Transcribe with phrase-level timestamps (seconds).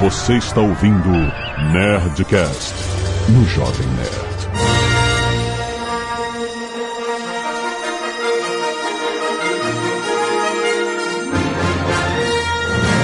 [0.00, 1.10] Você está ouvindo
[1.74, 2.74] Nerdcast
[3.28, 4.48] no Jovem Nerd.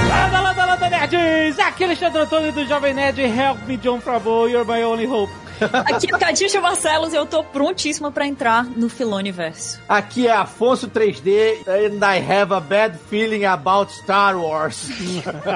[0.09, 1.59] Landa, landa, landa, nerds!
[1.59, 3.21] Aqui é Alexandre Antônio do Jovem Nerd.
[3.21, 5.31] Help me, John Favreau, you're my only hope.
[5.85, 9.81] Aqui é Catixa Barcelos e eu tô prontíssima pra entrar no Filoniverso.
[9.87, 14.89] Aqui é Afonso 3D and I have a bad feeling about Star Wars.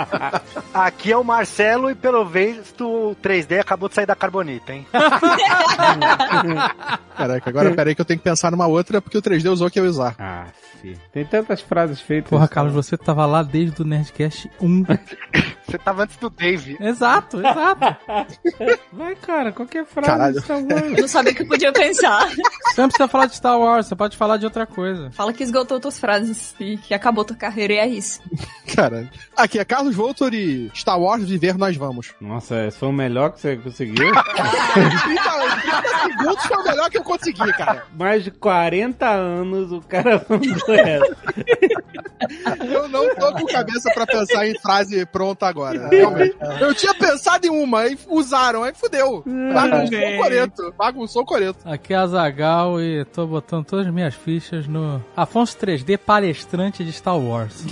[0.74, 4.88] Aqui é o Marcelo e pelo visto o 3D acabou de sair da carbonita, hein?
[7.16, 9.80] Caraca, agora peraí que eu tenho que pensar numa outra, porque o 3D usou que
[9.80, 10.16] eu ia usar.
[10.18, 10.46] Ah,
[10.82, 10.98] fi.
[11.14, 12.30] Tem tantas frases feitas.
[12.30, 14.84] Porra, Carlos, você tava lá desde o Nerdcast 1.
[15.72, 16.76] Você tava antes do Dave.
[16.82, 17.80] exato, exato.
[18.92, 20.34] Vai, cara, qualquer frase Caralho.
[20.36, 20.84] de Star Wars.
[20.84, 22.28] Eu não sabia o que eu podia pensar.
[22.30, 25.10] Você não precisa falar de Star Wars, você pode falar de outra coisa.
[25.12, 28.22] Fala que esgotou tuas frases e que acabou tua carreira e é isso.
[28.76, 29.10] Caralho.
[29.38, 32.14] Aqui é Carlos Voltor e Star Wars Viver Nós Vamos.
[32.20, 34.12] Nossa, esse foi o melhor que você conseguiu.
[34.74, 35.02] 30,
[35.62, 37.86] 30 segundos foi o melhor que eu consegui, cara.
[37.98, 41.18] Mais de 40 anos o cara mandou essa.
[42.72, 45.88] Eu não tô com cabeça pra pensar em frase pronta agora.
[45.90, 46.36] Realmente.
[46.60, 49.24] Eu tinha pensado em uma, aí usaram, aí fudeu.
[49.54, 50.74] Bagunçou o coreto.
[50.78, 51.60] Bagunçou o coreto.
[51.66, 56.84] Aqui é a Zagal e tô botando todas as minhas fichas no Afonso 3D palestrante
[56.84, 57.66] de Star Wars.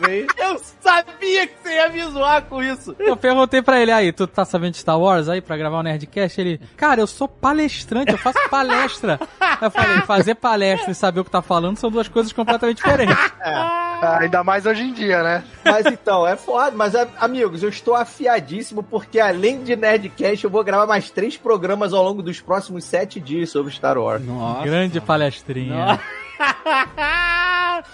[0.00, 0.28] Vezes.
[0.38, 2.94] Eu sabia que você ia me zoar com isso.
[2.98, 5.82] Eu perguntei pra ele, aí, tu tá sabendo de Star Wars aí pra gravar o
[5.82, 6.40] Nerdcast?
[6.40, 9.20] Ele, cara, eu sou palestrante, eu faço palestra.
[9.40, 12.76] Aí eu falei, fazer palestra e saber o que tá falando são duas coisas completamente
[12.78, 13.16] diferentes.
[13.42, 15.44] Ah, Ainda mais hoje em dia, né?
[15.64, 16.74] Mas então, é foda.
[16.76, 21.36] Mas, a- amigos, eu estou afiadíssimo porque além de Nerdcast, eu vou gravar mais três
[21.36, 24.24] programas ao longo dos próximos sete dias sobre Star Wars.
[24.24, 24.62] Nossa.
[24.64, 26.00] Grande palestrinha.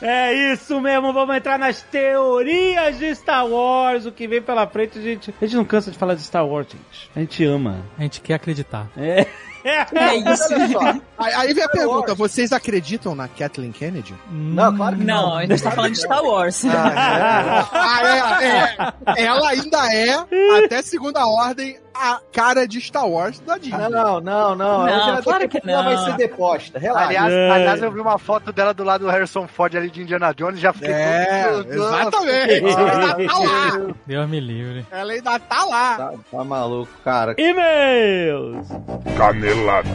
[0.02, 4.04] É isso mesmo, vamos entrar nas teorias de Star Wars.
[4.04, 6.46] O que vem pela frente, a gente, a gente não cansa de falar de Star
[6.46, 7.10] Wars, gente.
[7.14, 7.80] A gente ama.
[7.98, 8.88] A gente quer acreditar.
[8.96, 9.26] É.
[9.96, 10.54] É isso.
[10.54, 11.00] Olha só.
[11.18, 14.14] Aí, aí vem a Star pergunta: vocês acreditam na Kathleen Kennedy?
[14.30, 15.22] Não, claro que não.
[15.30, 16.62] Não, a gente tá falando de Star Wars.
[16.64, 19.24] Ah, é, é.
[19.24, 20.14] Ela ainda é,
[20.64, 23.78] até segunda ordem, a cara de Star Wars da Disney.
[23.88, 24.86] Não, não, não.
[24.86, 25.94] Não, claro a que pouco Ela não.
[25.94, 26.78] vai ser deposta.
[26.78, 27.06] Relaxa.
[27.06, 27.50] Aliás, É.
[27.50, 30.58] aliás, eu vi uma foto dela do lado do Harrison Ford ali de Indiana Jones
[30.58, 32.64] e já fiquei É, todo- exatamente.
[32.66, 33.94] Ela ainda tá lá.
[34.06, 34.86] Deus me livre.
[34.90, 35.96] Ela ainda tá lá.
[35.96, 37.34] Tá, tá maluco, cara.
[37.38, 38.66] E-mails.
[39.56, 39.88] Canelada.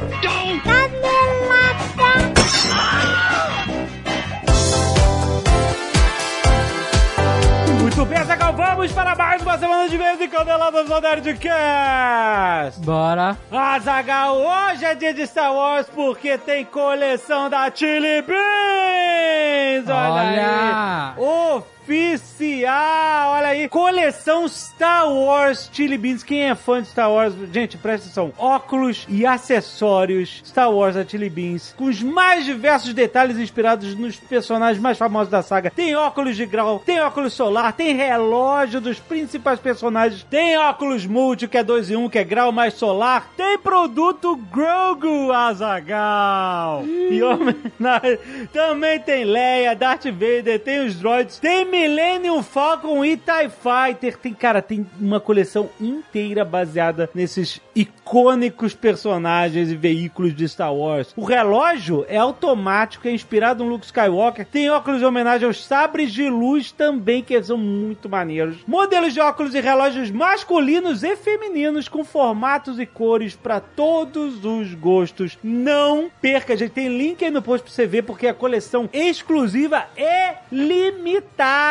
[7.79, 12.81] Muito bem, Zagal, vamos para mais uma semana de vez em Caneladas do Nerdcast.
[12.81, 13.37] Bora.
[13.51, 19.87] Azagal, hoje é dia de Star Wars porque tem coleção da Chili Beans!
[19.87, 21.13] Olha, Olha.
[21.17, 21.63] aí!
[21.91, 23.31] Oficial!
[23.33, 23.67] Olha aí!
[23.67, 26.23] Coleção Star Wars Chili Beans.
[26.23, 28.31] Quem é fã de Star Wars, gente, presta atenção.
[28.37, 31.73] Óculos e acessórios Star Wars da Chili Beans.
[31.77, 35.69] Com os mais diversos detalhes inspirados nos personagens mais famosos da saga.
[35.69, 41.45] Tem óculos de grau, tem óculos solar, tem relógio dos principais personagens, tem óculos multi,
[41.45, 46.85] que é 2 em 1, um, que é grau mais solar, tem produto Grogu Azagal.
[46.85, 48.17] E homenagem.
[48.53, 54.15] Também tem Leia, Darth Vader, tem os droids, tem Millennium Falcon e TIE Fighter.
[54.15, 61.11] Tem, cara, tem uma coleção inteira baseada nesses icônicos personagens e veículos de Star Wars.
[61.17, 64.45] O relógio é automático, é inspirado no Luke Skywalker.
[64.45, 68.57] Tem óculos em homenagem aos sabres de luz também, que são muito maneiros.
[68.67, 74.75] Modelos de óculos e relógios masculinos e femininos com formatos e cores para todos os
[74.75, 75.35] gostos.
[75.43, 76.73] Não perca, gente.
[76.73, 81.70] Tem link aí no post pra você ver, porque a coleção exclusiva é limitada.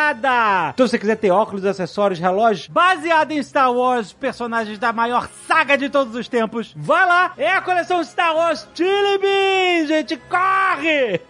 [0.73, 5.29] Então, se você quiser ter óculos, acessórios, relógios, baseado em Star Wars, personagens da maior
[5.47, 7.33] saga de todos os tempos, vai lá.
[7.37, 10.17] É a coleção Star Wars Chili Beans, gente.
[10.29, 11.21] Corre!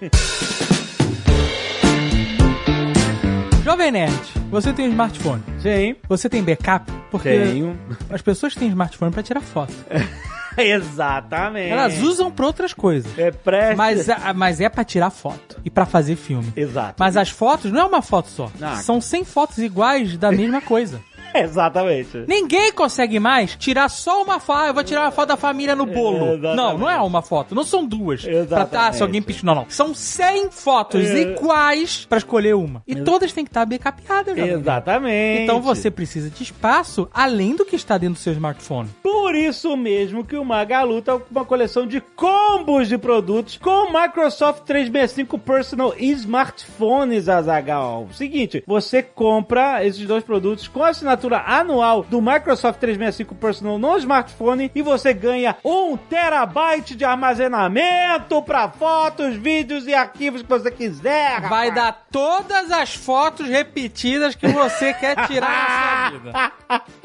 [3.64, 4.20] Jovem Nerd,
[4.50, 5.44] você tem um smartphone.
[5.60, 6.92] Sim, Você tem backup?
[7.12, 7.80] Porque tenho.
[8.10, 9.74] as pessoas têm smartphone pra tirar foto.
[10.58, 11.72] Exatamente.
[11.72, 13.18] Elas usam pra outras coisas.
[13.18, 13.76] É presta.
[13.76, 16.52] Mas, a- mas é pra tirar foto e pra fazer filme.
[16.56, 16.96] Exato.
[17.00, 18.52] Mas as fotos não é uma foto só.
[18.62, 18.76] Ah.
[18.78, 21.02] São 100 fotos iguais da mesma coisa.
[21.40, 22.26] Exatamente.
[22.28, 24.66] Ninguém consegue mais tirar só uma foto.
[24.68, 26.34] Eu vou tirar uma foto da família no bolo.
[26.34, 26.56] Exatamente.
[26.56, 27.54] Não, não é uma foto.
[27.56, 28.22] Não são duas.
[28.24, 28.76] Pra, Exatamente.
[28.78, 29.46] ah, se alguém pediu.
[29.46, 29.66] Não, não.
[29.70, 31.22] São 100 fotos É.
[31.22, 32.84] iguais pra escolher uma.
[32.88, 34.54] E todas têm que estar backupadas, jovem.
[34.54, 35.44] Exatamente.
[35.44, 38.90] Então você precisa de espaço além do que está dentro do seu smartphone.
[39.02, 43.70] Por isso mesmo que o Magalu tá com uma coleção de combos de produtos com
[43.88, 48.08] o Microsoft 365 Personal e Smartphones, Azagal.
[48.14, 53.98] Seguinte, você compra esses dois produtos com a assinatura anual do Microsoft 365 Personal no
[53.98, 60.72] smartphone e você ganha um terabyte de armazenamento para fotos, vídeos e arquivos que você
[60.72, 61.42] quiser.
[61.42, 61.76] Vai rapaz.
[61.76, 66.52] dar todas as fotos repetidas que você quer tirar na sua vida.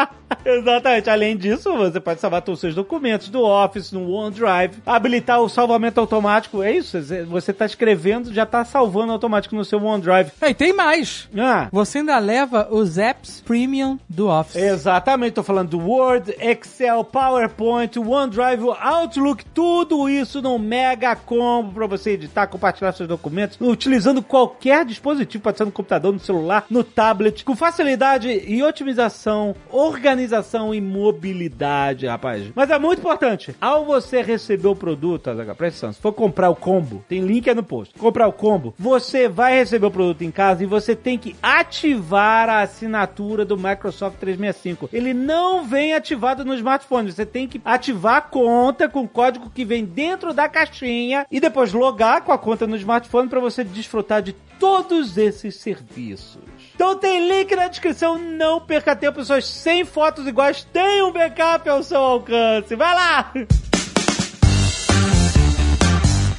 [0.45, 1.11] Exatamente.
[1.11, 5.49] Além disso, você pode salvar todos os seus documentos do Office, no OneDrive, habilitar o
[5.49, 6.63] salvamento automático.
[6.63, 6.99] É isso,
[7.29, 10.33] você está escrevendo, já está salvando automático no seu OneDrive.
[10.43, 11.29] E tem mais.
[11.37, 14.57] Ah, Você ainda leva os apps premium do Office.
[14.57, 21.87] exatamente, tô falando do Word, Excel, PowerPoint, OneDrive, Outlook, tudo isso num mega combo para
[21.87, 26.85] você editar, compartilhar seus documentos, utilizando qualquer dispositivo, pode ser no computador, no celular, no
[26.85, 32.51] tablet, com facilidade e otimização, organização e mobilidade, rapaz.
[32.55, 36.51] Mas é muito importante, ao você receber o produto, Azaghal, presta atenção, se for comprar
[36.51, 40.23] o combo, tem link aí no post, comprar o combo, você vai receber o produto
[40.23, 44.89] em casa e você tem que ativar a assinatura do Microsoft 365.
[44.93, 49.51] Ele não vem ativado no smartphone, você tem que ativar a conta com o código
[49.51, 53.65] que vem dentro da caixinha e depois logar com a conta no smartphone para você
[53.65, 56.39] desfrutar de todos esses serviços.
[56.75, 61.69] Então tem link na descrição, não perca tempo, pessoas 100 fotos iguais, tem um backup
[61.69, 62.75] ao seu alcance.
[62.77, 63.33] Vai lá!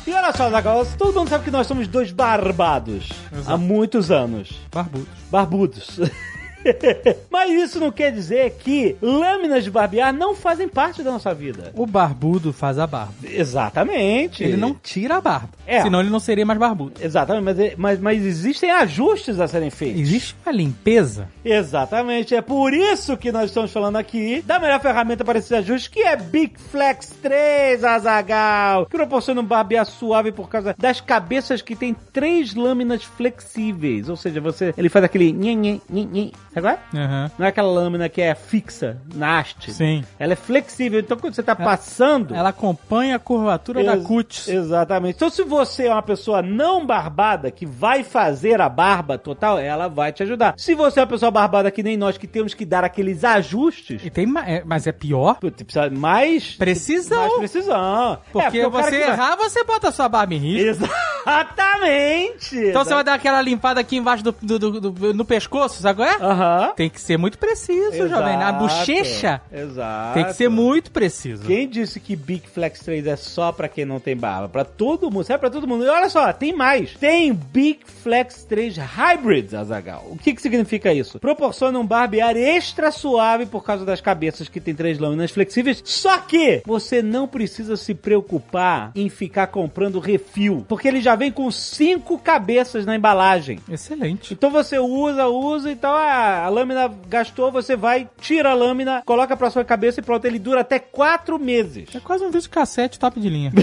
[0.08, 3.52] E olha só, Zagal, todo mundo sabe que nós somos dois barbados Exato.
[3.52, 4.58] há muitos anos.
[4.72, 5.08] Barbudo.
[5.30, 6.00] Barbudos.
[7.30, 11.72] Mas isso não quer dizer que lâminas de barbear não fazem parte da nossa vida.
[11.76, 13.14] O barbudo faz a barba.
[13.24, 14.44] Exatamente.
[14.44, 15.50] Ele não tira a barba.
[15.66, 15.82] É.
[15.82, 16.94] Senão ele não seria mais barbudo.
[17.02, 20.02] Exatamente, mas, mas, mas existem ajustes a serem feitos.
[20.02, 21.28] Existe uma limpeza.
[21.44, 25.88] Exatamente, é por isso que nós estamos falando aqui da melhor ferramenta para esses ajustes,
[25.88, 31.62] que é Big Flex 3, Azagal, que proporciona um barbear suave por causa das cabeças
[31.62, 36.34] que tem três lâminas flexíveis, ou seja, você ele faz aquele nhe, nhe, nhe, nhe,
[36.62, 37.32] sabe qual é?
[37.38, 39.72] Não é aquela lâmina que é fixa na haste.
[39.74, 40.04] Sim.
[40.20, 42.36] Ela é flexível, então quando você tá passando...
[42.36, 44.48] Ela acompanha a curvatura da cutis.
[44.48, 45.16] Exatamente.
[45.16, 49.88] Então, se você é uma pessoa não barbada, que vai fazer a barba total, ela
[49.88, 50.54] vai te ajudar.
[50.58, 54.04] Se você é uma pessoa barbada que nem nós, que temos que dar aqueles ajustes,
[54.06, 56.56] E tem é, mas é pior precisa mais...
[56.56, 57.18] Precisão.
[57.18, 58.18] Mais precisão.
[58.32, 60.84] porque, É, cara você vai- errar, você bota a sua barba em risco.
[61.28, 62.58] Exatamente!
[62.70, 65.98] Então você vai dar aquela limpada aqui embaixo do, do- do- do- no pescoço, sabe
[66.02, 66.16] qual é?
[66.22, 66.47] Aham.
[66.76, 68.36] Tem que ser muito preciso, jovem.
[68.36, 68.60] A Exato.
[68.60, 70.14] bochecha Exato.
[70.14, 71.44] tem que ser muito preciso.
[71.46, 74.48] Quem disse que Big Flex 3 é só pra quem não tem barba?
[74.50, 75.84] Pra todo mundo, serve pra todo mundo.
[75.86, 76.94] E olha só, tem mais.
[76.94, 80.06] Tem Big Flex 3 Hybrids, Azagal.
[80.10, 81.20] O que que significa isso?
[81.20, 85.82] Proporciona um barbear extra suave por causa das cabeças que tem três lâminas flexíveis.
[85.86, 91.32] Só que você não precisa se preocupar em ficar comprando refil, porque ele já vem
[91.32, 93.60] com cinco cabeças na embalagem.
[93.70, 94.34] Excelente.
[94.34, 95.92] Então você usa, usa, então
[96.28, 100.26] a, a lâmina gastou, você vai, tira a lâmina, coloca pra sua cabeça e pronto,
[100.26, 101.96] ele dura até quatro meses.
[101.96, 103.52] É quase um vídeo cassete top de linha.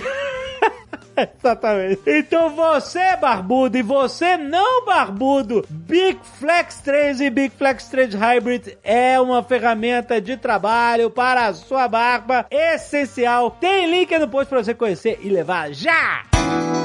[1.16, 2.00] Exatamente.
[2.06, 8.76] Então você, barbudo, e você não barbudo, Big Flex 3 e Big Flex 3 Hybrid
[8.82, 13.52] é uma ferramenta de trabalho para a sua barba essencial.
[13.52, 16.24] Tem link no post pra você conhecer e levar já!
[16.34, 16.83] E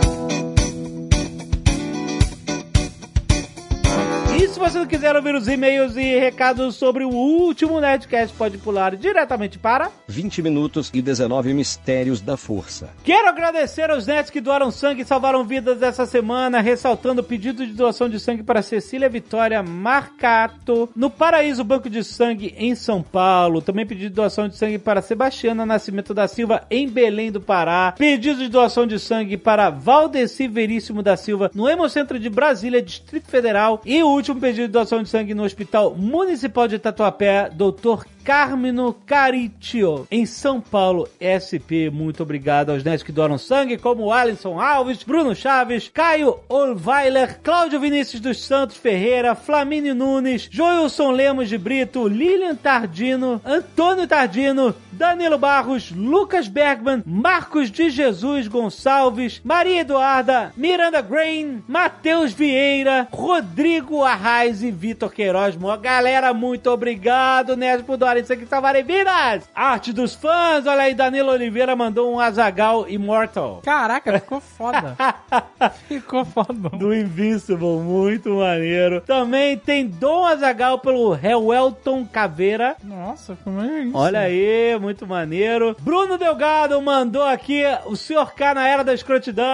[4.50, 8.95] se você não quiser ouvir os e-mails e recados sobre o último Nerdcast, pode pular
[8.95, 12.90] diretamente para 20 minutos e 19 mistérios da força.
[13.04, 17.64] Quero agradecer aos netos que doaram sangue e salvaram vidas essa semana, ressaltando o pedido
[17.64, 23.04] de doação de sangue para Cecília Vitória Marcato, no Paraíso Banco de Sangue, em São
[23.04, 23.62] Paulo.
[23.62, 27.94] Também pedido de doação de sangue para Sebastiana Nascimento da Silva, em Belém do Pará.
[27.95, 33.30] Pedido de doação de sangue para Valdeci Veríssimo da Silva, no Hemocentro de Brasília, Distrito
[33.30, 33.80] Federal.
[33.85, 38.06] E o último pedido de doação de sangue no Hospital Municipal de Tatuapé, Dr.
[38.30, 41.90] Carmino Caritio, em São Paulo, SP.
[41.90, 47.80] Muito obrigado aos nerds que doaram sangue, como Alisson Alves, Bruno Chaves, Caio Olweiler, Cláudio
[47.80, 55.40] Vinícius dos Santos Ferreira, Flamínio Nunes, Joilson Lemos de Brito, Lilian Tardino, Antônio Tardino, Danilo
[55.40, 64.62] Barros, Lucas Bergman, Marcos de Jesus Gonçalves, Maria Eduarda, Miranda Grain, Matheus Vieira, Rodrigo Arraes
[64.62, 65.56] e Vitor Queiroz.
[65.56, 69.49] Mó galera, muito obrigado, Nerd, por doarem isso aqui salvarem vidas.
[69.54, 73.61] Arte dos fãs, olha aí, Danilo Oliveira mandou um Azagal Immortal.
[73.64, 74.95] Caraca, ficou foda.
[75.88, 76.69] ficou foda.
[76.78, 79.02] Do Invincible, muito maneiro.
[79.02, 82.76] Também tem Dom Azagal pelo Helwelton Caveira.
[82.83, 83.97] Nossa, como é isso?
[83.97, 85.76] Olha aí, muito maneiro.
[85.80, 88.33] Bruno Delgado mandou aqui o Sr.
[88.35, 89.45] K na Era da Escrotidão.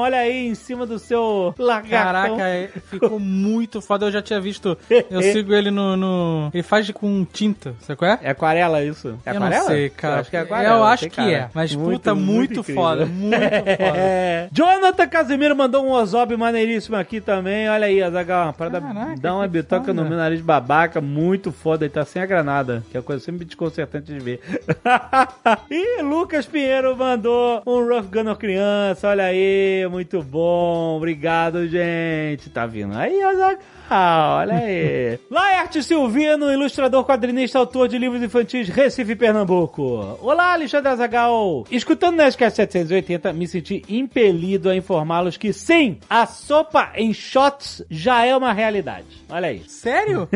[0.00, 2.36] Olha aí, em cima do seu lagartão.
[2.36, 4.06] Caraca, é- ficou muito foda.
[4.06, 4.76] Eu já tinha visto.
[5.10, 5.96] Eu sigo ele no.
[5.96, 8.26] no- Ele faz com tinta, sabe qual é?
[8.28, 9.18] É aquarela isso?
[9.24, 9.60] É eu aquarela?
[9.62, 10.14] não sei, cara.
[10.14, 10.76] Eu acho que é aquarela.
[10.76, 11.30] Eu acho que cara.
[11.30, 11.48] é.
[11.54, 12.82] Mas puta, muito, incrível.
[12.82, 13.06] foda.
[13.06, 13.98] Muito foda.
[13.98, 14.48] É.
[14.52, 17.68] Jonathan Casimiro mandou um Ozob maneiríssimo aqui também.
[17.68, 20.02] Olha aí, Azagal, parada, Caraca, dá uma bitoca foda.
[20.02, 21.84] no meu nariz babaca, muito foda.
[21.84, 24.40] Ele tá sem a granada, que é uma coisa sempre desconcertante de ver.
[25.70, 29.08] e Lucas Pinheiro mandou um Rough Gunner criança.
[29.08, 30.96] Olha aí, muito bom.
[30.96, 32.50] Obrigado, gente.
[32.50, 33.58] Tá vindo aí, Azagal.
[33.90, 35.18] Olha aí.
[35.30, 40.18] Laerte Silvino, ilustrador, quadrinista, autor de livros infantis, Recife, Pernambuco.
[40.20, 41.64] Olá, Alexandre Azagal.
[41.70, 48.24] Escutando Nerdcast 780, me senti impelido a informá-los que sim, a sopa em shots já
[48.24, 49.06] é uma realidade.
[49.28, 49.62] Olha aí.
[49.68, 50.28] Sério?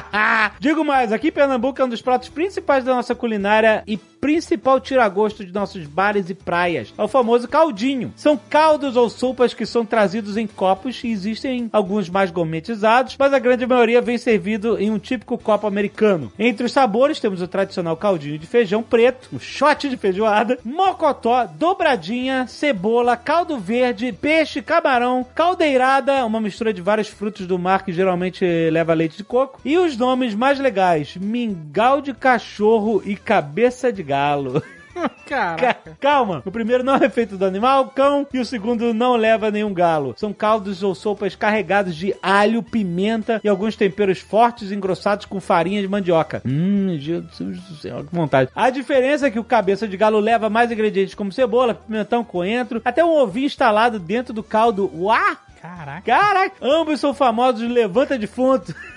[0.60, 4.80] Digo mais, aqui em Pernambuco é um dos pratos principais da nossa culinária e principal
[4.80, 6.94] tiragosto de nossos bares e praias.
[6.96, 8.10] É o famoso caldinho.
[8.16, 13.34] São caldos ou sopas que são trazidos em copos e existem alguns mais gourmetizados, mas
[13.34, 16.32] a grande maioria vem servido em um típico copo americano.
[16.38, 21.44] Entre os sabores temos o tradicional caldinho de feijão preto, o shot de feijoada, mocotó,
[21.44, 27.92] dobradinha, cebola, caldo verde, peixe, camarão, caldeirada, uma mistura de vários frutos do mar que
[27.92, 33.92] geralmente leva leite de coco, e os nomes mais legais, mingau de cachorro e cabeça
[33.92, 34.62] de galo.
[35.26, 35.74] Caraca.
[35.74, 39.50] Ca- Calma, o primeiro não é feito do animal, cão, e o segundo não leva
[39.50, 40.14] nenhum galo.
[40.16, 45.82] São caldos ou sopas carregados de alho, pimenta e alguns temperos fortes engrossados com farinha
[45.82, 46.40] de mandioca.
[46.46, 48.50] Hum, Jesus do céu, que vontade.
[48.54, 52.80] A diferença é que o cabeça de galo leva mais ingredientes como cebola, pimentão, coentro,
[52.84, 54.88] até um ovinho instalado dentro do caldo.
[54.94, 55.36] Uá!
[55.60, 56.02] Caraca.
[56.02, 56.54] Caraca!
[56.62, 58.72] Ambos são famosos de levanta defunto.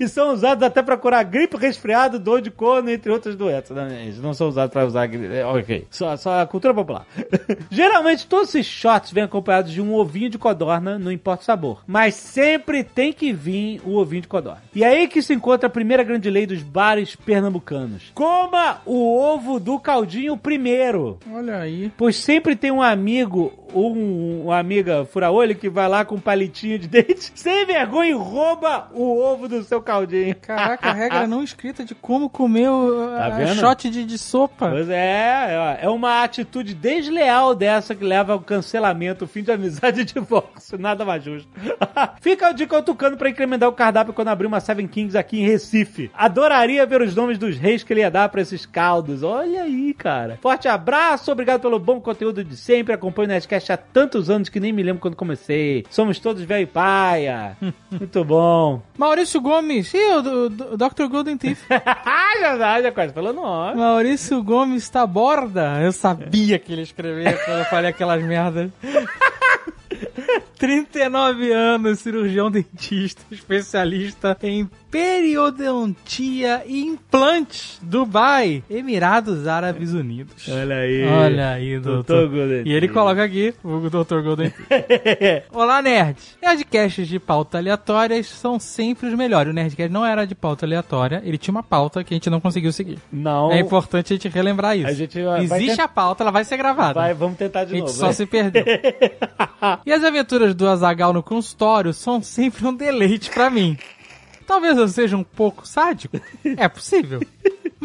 [0.00, 3.76] E são usados até pra curar gripe, resfriado, dor de corno, entre outras doenças.
[3.76, 5.34] Não, eles não são usados pra usar gripe.
[5.34, 5.86] é, Ok.
[5.90, 7.06] Só, só a cultura popular.
[7.70, 11.82] Geralmente todos esses shots vêm acompanhados de um ovinho de codorna, não importa o sabor.
[11.86, 14.62] Mas sempre tem que vir o ovinho de codorna.
[14.74, 18.10] E é aí que se encontra a primeira grande lei dos bares pernambucanos.
[18.14, 21.18] Coma o ovo do caldinho primeiro.
[21.32, 21.92] Olha aí.
[21.96, 26.20] Pois sempre tem um amigo ou um, uma amiga fura-olho que vai lá com um
[26.20, 30.34] palitinho de dente, sem vergonha, e rouba o ovo do seu caldinho.
[30.36, 34.70] Caraca, a regra não escrita de como comer o Tá shot de, de sopa.
[34.70, 40.04] Pois é, é uma atitude desleal dessa que leva ao cancelamento, fim de amizade e
[40.04, 40.78] divórcio.
[40.78, 41.48] Nada mais justo.
[42.20, 45.46] Fica a dica Tucano pra incrementar o cardápio quando abrir uma Seven Kings aqui em
[45.46, 46.10] Recife.
[46.14, 49.22] Adoraria ver os nomes dos reis que ele ia dar pra esses caldos.
[49.22, 50.38] Olha aí, cara.
[50.40, 52.94] Forte abraço, obrigado pelo bom conteúdo de sempre.
[52.94, 55.84] Acompanho o Nerdcast há tantos anos que nem me lembro quando comecei.
[55.90, 57.56] Somos todos velho e paia.
[57.90, 58.82] Muito bom.
[58.96, 59.63] Maurício Gomes.
[59.72, 61.06] Ih, o do- Dr.
[61.10, 61.58] Golden Teeth.
[62.04, 63.76] Ai, verdade, é quase pelo nome.
[63.80, 65.80] Maurício Gomes tá borda.
[65.82, 68.70] Eu sabia que ele escrevia quando eu falei aquelas merdas.
[70.58, 80.48] 39 anos, cirurgião dentista, especialista em periodontia e implantes, Dubai, Emirados Árabes Unidos.
[80.48, 81.04] Olha aí.
[81.04, 82.28] Olha aí, doutor.
[82.28, 84.20] Golden E ele coloca aqui o Dr.
[84.22, 84.52] Golden.
[85.52, 86.16] Olá, nerd.
[86.40, 89.50] Nerdcasts de pauta aleatórias são sempre os melhores.
[89.50, 92.40] O Nerdcast não era de pauta aleatória, ele tinha uma pauta que a gente não
[92.40, 92.98] conseguiu seguir.
[93.12, 93.50] Não.
[93.50, 94.86] É importante a gente relembrar isso.
[94.86, 96.94] A gente Existe tent- a pauta, ela vai ser gravada.
[97.00, 97.98] Vai, vamos tentar de a gente novo.
[97.98, 98.14] só vai.
[98.14, 98.64] se perdeu.
[99.84, 103.76] e as aventuras do Azagal no consultório são sempre um deleite pra mim.
[104.46, 106.20] Talvez eu seja um pouco sádico.
[106.56, 107.20] É possível.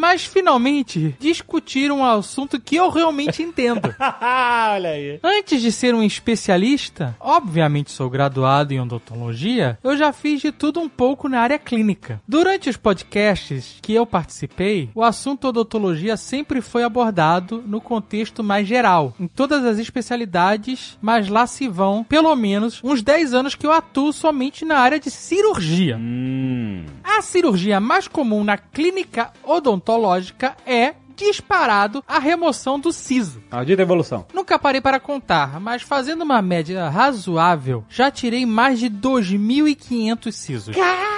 [0.00, 3.94] Mas finalmente discutir um assunto que eu realmente entendo.
[4.00, 5.20] Olha aí.
[5.22, 10.80] Antes de ser um especialista, obviamente sou graduado em odontologia, eu já fiz de tudo
[10.80, 12.18] um pouco na área clínica.
[12.26, 18.66] Durante os podcasts que eu participei, o assunto odontologia sempre foi abordado no contexto mais
[18.66, 23.66] geral, em todas as especialidades, mas lá se vão pelo menos uns 10 anos que
[23.66, 25.98] eu atuo somente na área de cirurgia.
[25.98, 26.86] Hum.
[27.04, 33.42] A cirurgia mais comum na clínica odontológica é disparado a remoção do siso.
[33.50, 34.24] Maldita evolução.
[34.32, 40.74] Nunca parei para contar, mas fazendo uma média razoável, já tirei mais de 2.500 sisos.
[40.74, 41.10] Caraca!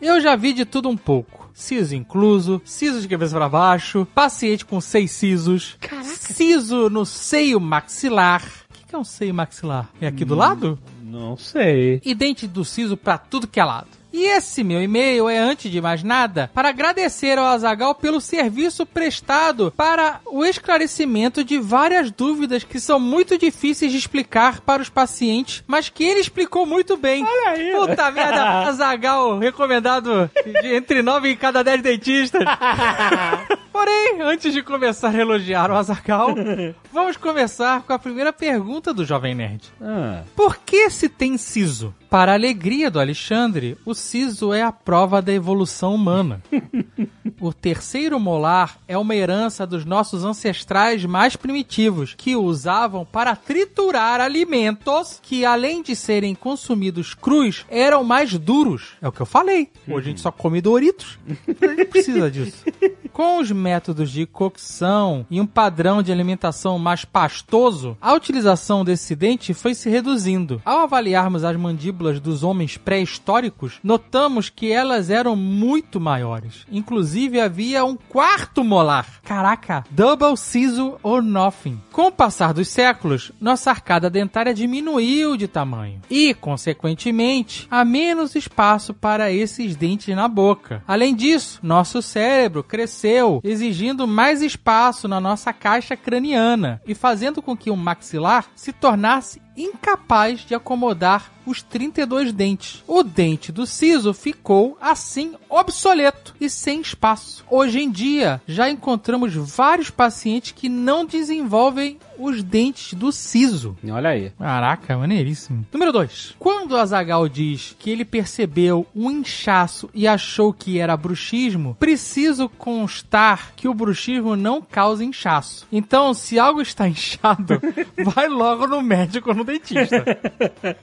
[0.00, 1.50] Eu já vi de tudo um pouco.
[1.52, 8.44] Siso incluso, siso de cabeça para baixo, paciente com seis sisos, siso no seio maxilar.
[8.70, 9.88] O que que é um seio maxilar?
[10.00, 10.78] É aqui do lado?
[11.02, 12.00] Não sei.
[12.04, 13.97] e dente do siso pra tudo que é lado.
[14.12, 18.86] E esse meu e-mail é, antes de mais nada, para agradecer ao Azagal pelo serviço
[18.86, 24.88] prestado para o esclarecimento de várias dúvidas que são muito difíceis de explicar para os
[24.88, 27.22] pacientes, mas que ele explicou muito bem.
[27.24, 27.72] Olha aí.
[27.72, 30.30] Puta merda, Azagal, recomendado
[30.62, 32.42] de entre nove em cada dez dentistas.
[33.72, 36.34] Porém, antes de começar a elogiar o Azagal,
[36.92, 39.62] vamos começar com a primeira pergunta do Jovem Nerd.
[39.80, 41.94] Ah, Por que se tem siso?
[42.10, 46.42] Para a alegria do Alexandre, o siso é a prova da evolução humana.
[47.40, 53.36] O terceiro molar é uma herança dos nossos ancestrais mais primitivos, que o usavam para
[53.36, 58.96] triturar alimentos que, além de serem consumidos crus, eram mais duros.
[59.00, 59.68] É o que eu falei.
[59.86, 61.16] Hoje a gente só come Doritos.
[61.46, 62.64] Não precisa disso.
[63.12, 69.14] Com os métodos de cocção e um padrão de alimentação mais pastoso, a utilização desse
[69.14, 70.62] dente foi se reduzindo.
[70.64, 76.66] Ao avaliarmos as mandíbulas dos homens pré-históricos, notamos que elas eram muito maiores.
[76.70, 79.20] Inclusive havia um quarto molar.
[79.22, 81.80] Caraca, double siso or nothing.
[81.92, 88.34] Com o passar dos séculos, nossa arcada dentária diminuiu de tamanho e, consequentemente, há menos
[88.34, 90.82] espaço para esses dentes na boca.
[90.86, 97.56] Além disso, nosso cérebro cresceu, exigindo mais espaço na nossa caixa craniana e fazendo com
[97.56, 102.82] que o maxilar se tornasse incapaz de acomodar os 32 dentes.
[102.86, 107.44] O dente do siso ficou assim obsoleto e sem espaço.
[107.50, 113.76] Hoje em dia, já encontramos vários pacientes que não desenvolvem os dentes do siso.
[113.90, 114.30] olha aí.
[114.38, 115.64] Caraca, maneiríssimo.
[115.72, 116.34] Número 2.
[116.38, 122.48] Quando o Azagal diz que ele percebeu um inchaço e achou que era bruxismo, preciso
[122.48, 125.66] constar que o bruxismo não causa inchaço.
[125.72, 127.60] Então, se algo está inchado,
[128.04, 130.04] vai logo no médico no dentista.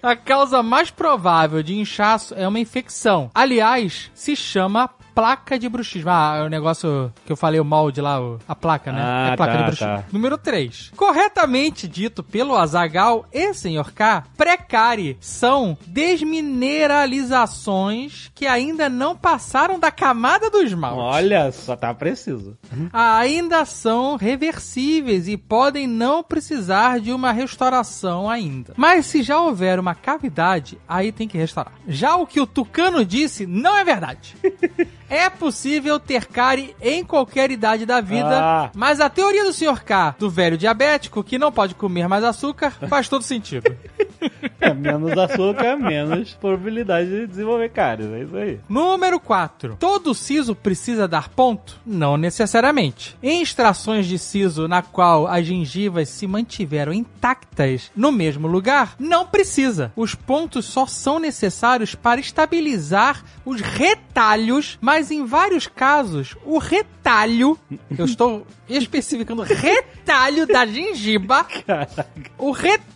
[0.02, 3.30] A causa mais provável de inchaço é uma infecção.
[3.34, 6.10] Aliás, se chama placa de bruxismo.
[6.10, 9.02] Ah, é o negócio que eu falei, o molde lá, a placa, né?
[9.02, 9.96] Ah, é placa tá, de bruxismo.
[9.96, 10.04] tá.
[10.12, 10.92] Número 3.
[10.96, 13.94] Corretamente dito pelo Azagal e Sr.
[13.94, 21.00] K, precari são desmineralizações que ainda não passaram da camada do esmalte.
[21.00, 22.58] Olha, só tá preciso.
[22.92, 28.74] Ainda são reversíveis e podem não precisar de uma restauração ainda.
[28.76, 31.74] Mas se já houver uma cavidade, aí tem que restaurar.
[31.88, 34.36] Já o que o Tucano disse não é verdade.
[35.10, 38.72] É possível ter cárie em qualquer idade da vida, Ah.
[38.76, 39.84] mas a teoria do Sr.
[39.84, 43.76] K, do velho diabético que não pode comer mais açúcar, faz todo sentido.
[44.60, 48.08] É, menos açúcar, menos probabilidade de desenvolver cáries.
[48.08, 48.60] É isso aí.
[48.68, 49.78] Número 4.
[49.80, 51.80] Todo siso precisa dar ponto?
[51.86, 53.16] Não necessariamente.
[53.22, 59.26] Em extrações de siso na qual as gengivas se mantiveram intactas no mesmo lugar, não
[59.28, 59.92] precisa.
[59.96, 67.60] Os pontos só são necessários para estabilizar os retalhos, mas em vários casos, o retalho,
[67.98, 71.46] eu estou especificando retalho da gengiba,
[72.38, 72.95] o retalho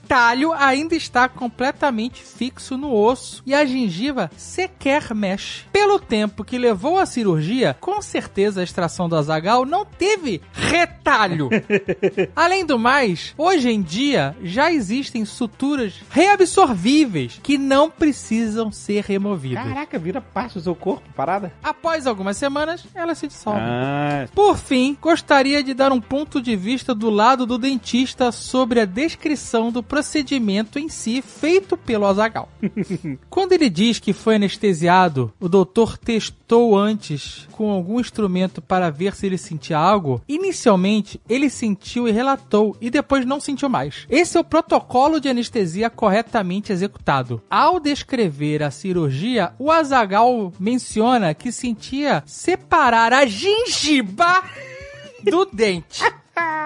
[0.58, 5.66] ainda está completamente fixo no osso e a gengiva sequer mexe.
[5.72, 11.50] Pelo tempo que levou a cirurgia, com certeza a extração do azagal não teve retalho.
[12.36, 19.64] Além do mais, hoje em dia já existem suturas reabsorvíveis que não precisam ser removidas.
[19.64, 21.54] Caraca, vira parte do seu corpo, parada?
[21.64, 23.64] Após algumas semanas, elas se dissolvem.
[23.64, 28.80] Ah, Por fim, gostaria de dar um ponto de vista do lado do dentista sobre
[28.80, 32.48] a descrição do procedimento em si feito pelo Azagal.
[33.30, 39.14] Quando ele diz que foi anestesiado, o doutor testou antes com algum instrumento para ver
[39.14, 40.22] se ele sentia algo.
[40.26, 44.06] Inicialmente, ele sentiu e relatou, e depois não sentiu mais.
[44.10, 47.42] Esse é o protocolo de anestesia corretamente executado.
[47.50, 54.46] Ao descrever a cirurgia, o Azagal menciona que sentia separar a gengiba
[55.30, 56.02] do dente.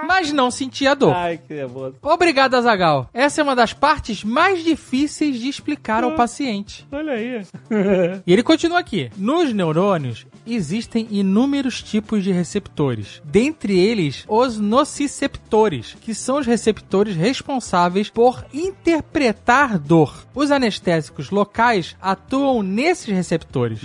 [0.08, 1.14] Mas não sentia dor.
[1.16, 1.96] Ai, que nervoso.
[2.02, 3.10] Obrigado, Azagal.
[3.14, 6.88] Essa é uma das partes mais difíceis de explicar ao paciente.
[6.92, 7.42] Olha aí.
[8.26, 9.10] E ele continua aqui.
[9.18, 13.22] Nos neurônios existem inúmeros tipos de receptores.
[13.26, 20.26] Dentre eles, os nociceptores, que são os receptores responsáveis por interpretar dor.
[20.36, 23.82] Os anestésicos locais atuam nesses receptores.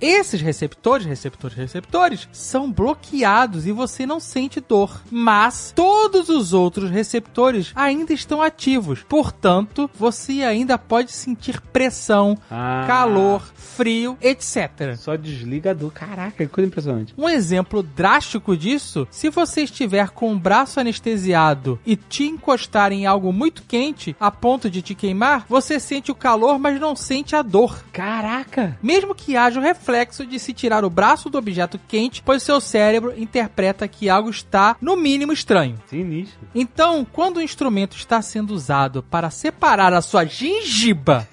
[0.00, 5.00] Esses receptores, receptores, receptores, são bloqueados e você não sente dor.
[5.10, 9.00] Mas todos os outros receptores ainda estão ativos.
[9.08, 12.84] Portanto, você ainda pode sentir pressão, Ah.
[12.86, 13.42] calor,
[13.78, 14.96] frio, etc.
[14.96, 15.88] Só desliga do.
[15.88, 17.14] Caraca, que coisa impressionante.
[17.16, 23.06] Um exemplo drástico disso, se você estiver com o braço anestesiado e te encostar em
[23.06, 27.36] algo muito quente a ponto de te queimar, você sente o calor, mas não sente
[27.36, 27.84] a dor.
[27.92, 28.76] Caraca!
[28.82, 32.60] Mesmo que haja o reflexo de se tirar o braço do objeto quente, pois seu
[32.60, 35.78] cérebro interpreta que algo está, no mínimo, estranho.
[35.86, 36.48] Sinistro.
[36.52, 41.28] Então, quando o instrumento está sendo usado para separar a sua gengiba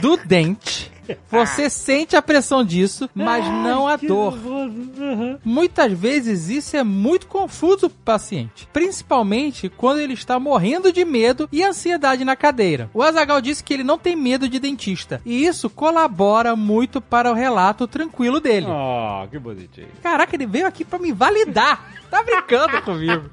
[0.00, 0.93] do dente,
[1.30, 4.34] você sente a pressão disso, mas não a dor.
[4.34, 5.38] Uhum.
[5.44, 11.04] Muitas vezes isso é muito confuso para o paciente, principalmente quando ele está morrendo de
[11.04, 12.90] medo e ansiedade na cadeira.
[12.94, 17.30] O Azagal disse que ele não tem medo de dentista, e isso colabora muito para
[17.30, 18.66] o relato tranquilo dele.
[18.68, 19.88] Oh, que bonitinho.
[20.02, 21.92] Caraca, ele veio aqui para me validar.
[22.10, 23.30] Tá brincando comigo.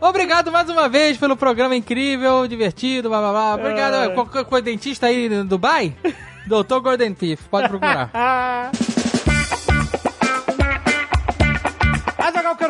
[0.00, 3.54] Obrigado mais uma vez pelo programa incrível, divertido, blá blá blá.
[3.54, 4.14] Obrigado.
[4.14, 5.94] Qualquer coisa dentista aí em Dubai?
[6.46, 8.10] Doutor Gordon Thief, pode procurar.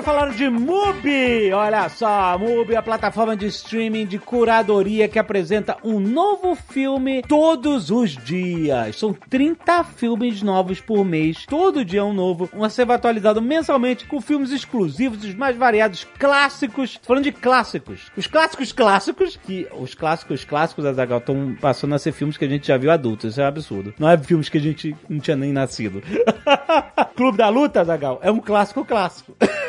[0.05, 1.51] Falar de Mubi.
[1.55, 7.91] Olha só, Mubi a plataforma de streaming de curadoria que apresenta um novo filme todos
[7.91, 8.97] os dias.
[8.97, 12.51] São 30 filmes novos por mês, todo dia um novo.
[12.53, 16.99] Um a ser atualizado mensalmente com filmes exclusivos, os mais variados, clássicos.
[16.99, 18.13] Tô Falando de clássicos.
[18.15, 22.49] Os clássicos clássicos, que os clássicos clássicos, Azaghal, estão passando a ser filmes que a
[22.49, 23.33] gente já viu adultos.
[23.33, 23.95] Isso é um absurdo.
[23.99, 26.03] Não é filmes que a gente não tinha nem nascido.
[27.17, 29.35] Clube da Luta, Azaghal, é um clássico clássico.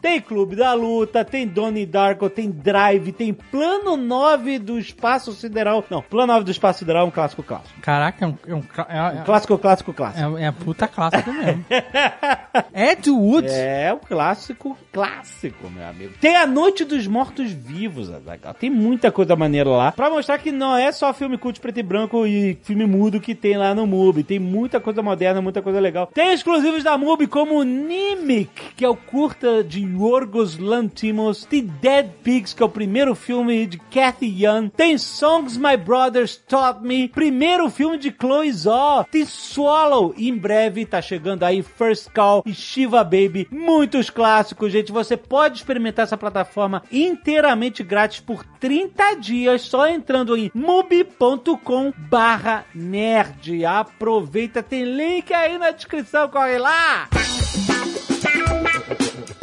[0.00, 5.84] Tem Clube da Luta, tem Donnie Darko, tem Drive, tem Plano 9 do Espaço Sideral.
[5.90, 7.80] Não, Plano 9 do Espaço Sideral é um clássico clássico.
[7.80, 10.38] Caraca, é um, é um é- é- Clássico, clássico, clássico.
[10.38, 11.64] É, é puta clássico mesmo.
[12.74, 13.48] Ed Wood.
[13.50, 16.14] É um clássico clássico, meu amigo.
[16.20, 18.54] Tem a Noite dos Mortos Vivos, Azaghal.
[18.54, 19.92] Tem muita coisa maneira lá.
[19.92, 23.34] Pra mostrar que não é só filme cult preto e branco e filme mudo que
[23.34, 24.22] tem lá no MUBI.
[24.22, 26.06] Tem muita coisa moderna, muita coisa legal.
[26.06, 31.44] Tem exclusivos da MUBI como Nimic, que é o curta de Yorgos Lantimos.
[31.44, 34.70] Tem Dead Pigs, que é o primeiro filme de Cathy Young.
[34.70, 39.04] Tem Songs My Brothers Taught Me, primeiro filme de Chloe Zhao.
[39.04, 43.48] Tem Swallow, em breve tá chegando aí First Call e Shiva Baby.
[43.50, 44.90] Muitos clássicos, gente.
[44.92, 52.64] Você pode experimentar essa plataforma inteiramente grátis por 30 dias, só entrando em mubi.com barra
[52.74, 53.64] nerd.
[53.64, 57.08] Aproveita, tem link aí na descrição, corre lá!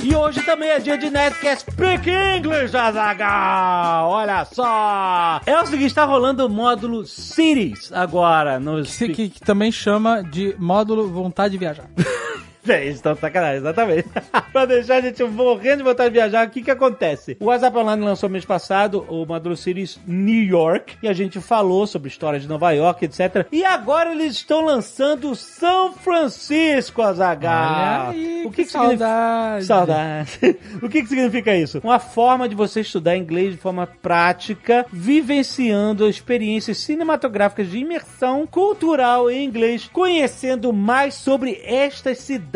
[0.03, 4.09] E hoje também é dia de Nerdcast Speak English, Azagal!
[4.09, 5.41] Olha só!
[5.45, 10.21] É o seguinte, tá rolando o módulo Cities agora no Que, que- que também chama
[10.23, 11.85] de módulo vontade de viajar.
[12.67, 14.09] É, eles estão sacanagem, exatamente.
[14.51, 17.37] pra deixar a gente morrendo de vontade de viajar, o que que acontece?
[17.39, 21.85] O WhatsApp Online lançou mês passado o Módulo Series New York, e a gente falou
[21.85, 23.47] sobre história de Nova York, etc.
[23.51, 28.09] E agora eles estão lançando São Francisco, Azaghal.
[28.09, 29.05] Aí, o que, que que significa?
[29.05, 29.65] saudade.
[29.65, 30.39] Saudade.
[30.81, 31.79] o que, que significa isso?
[31.83, 39.29] Uma forma de você estudar inglês de forma prática, vivenciando experiências cinematográficas de imersão cultural
[39.29, 42.54] em inglês, conhecendo mais sobre estas cidades.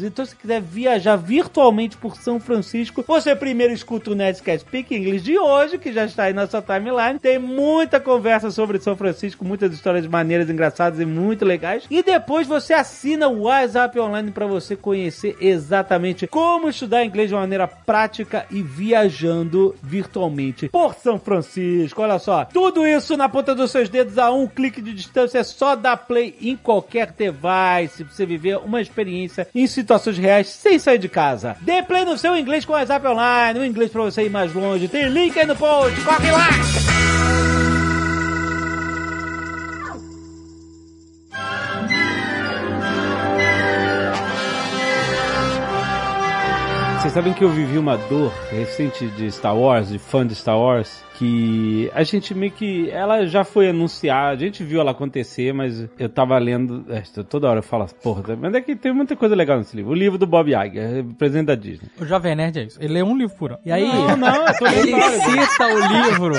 [0.00, 5.24] Então, se quiser viajar virtualmente por São Francisco, você primeiro escuta o Nerdcast Speak English
[5.24, 7.18] de hoje, que já está aí na sua timeline.
[7.18, 11.84] Tem muita conversa sobre São Francisco, muitas histórias maneiras, engraçadas e muito legais.
[11.90, 17.34] E depois você assina o WhatsApp Online para você conhecer exatamente como estudar inglês de
[17.34, 22.02] uma maneira prática e viajando virtualmente por São Francisco.
[22.02, 25.38] Olha só, tudo isso na ponta dos seus dedos a um clique de distância.
[25.38, 29.23] É só dar play em qualquer device pra você viver uma experiência
[29.54, 31.56] em situações reais sem sair de casa.
[31.60, 34.52] Dê play no seu inglês com o WhatsApp Online, o inglês pra você ir mais
[34.52, 34.88] longe.
[34.88, 37.63] Tem link aí no post, corre lá!
[47.14, 51.00] Sabem que eu vivi uma dor recente de Star Wars, de fã de Star Wars,
[51.16, 52.90] que a gente meio que.
[52.90, 56.84] Ela já foi anunciada, a gente viu ela acontecer, mas eu tava lendo.
[56.88, 59.92] é, Toda hora eu falo, porra, mas é que tem muita coisa legal nesse livro.
[59.92, 61.88] O livro do Bob Iger, presidente da Disney.
[62.00, 62.78] O Jovem Nerd é isso.
[62.82, 63.60] Ele lê um livro por ano.
[63.64, 66.34] E aí, Não, não, eu tô lendo ele cita o livro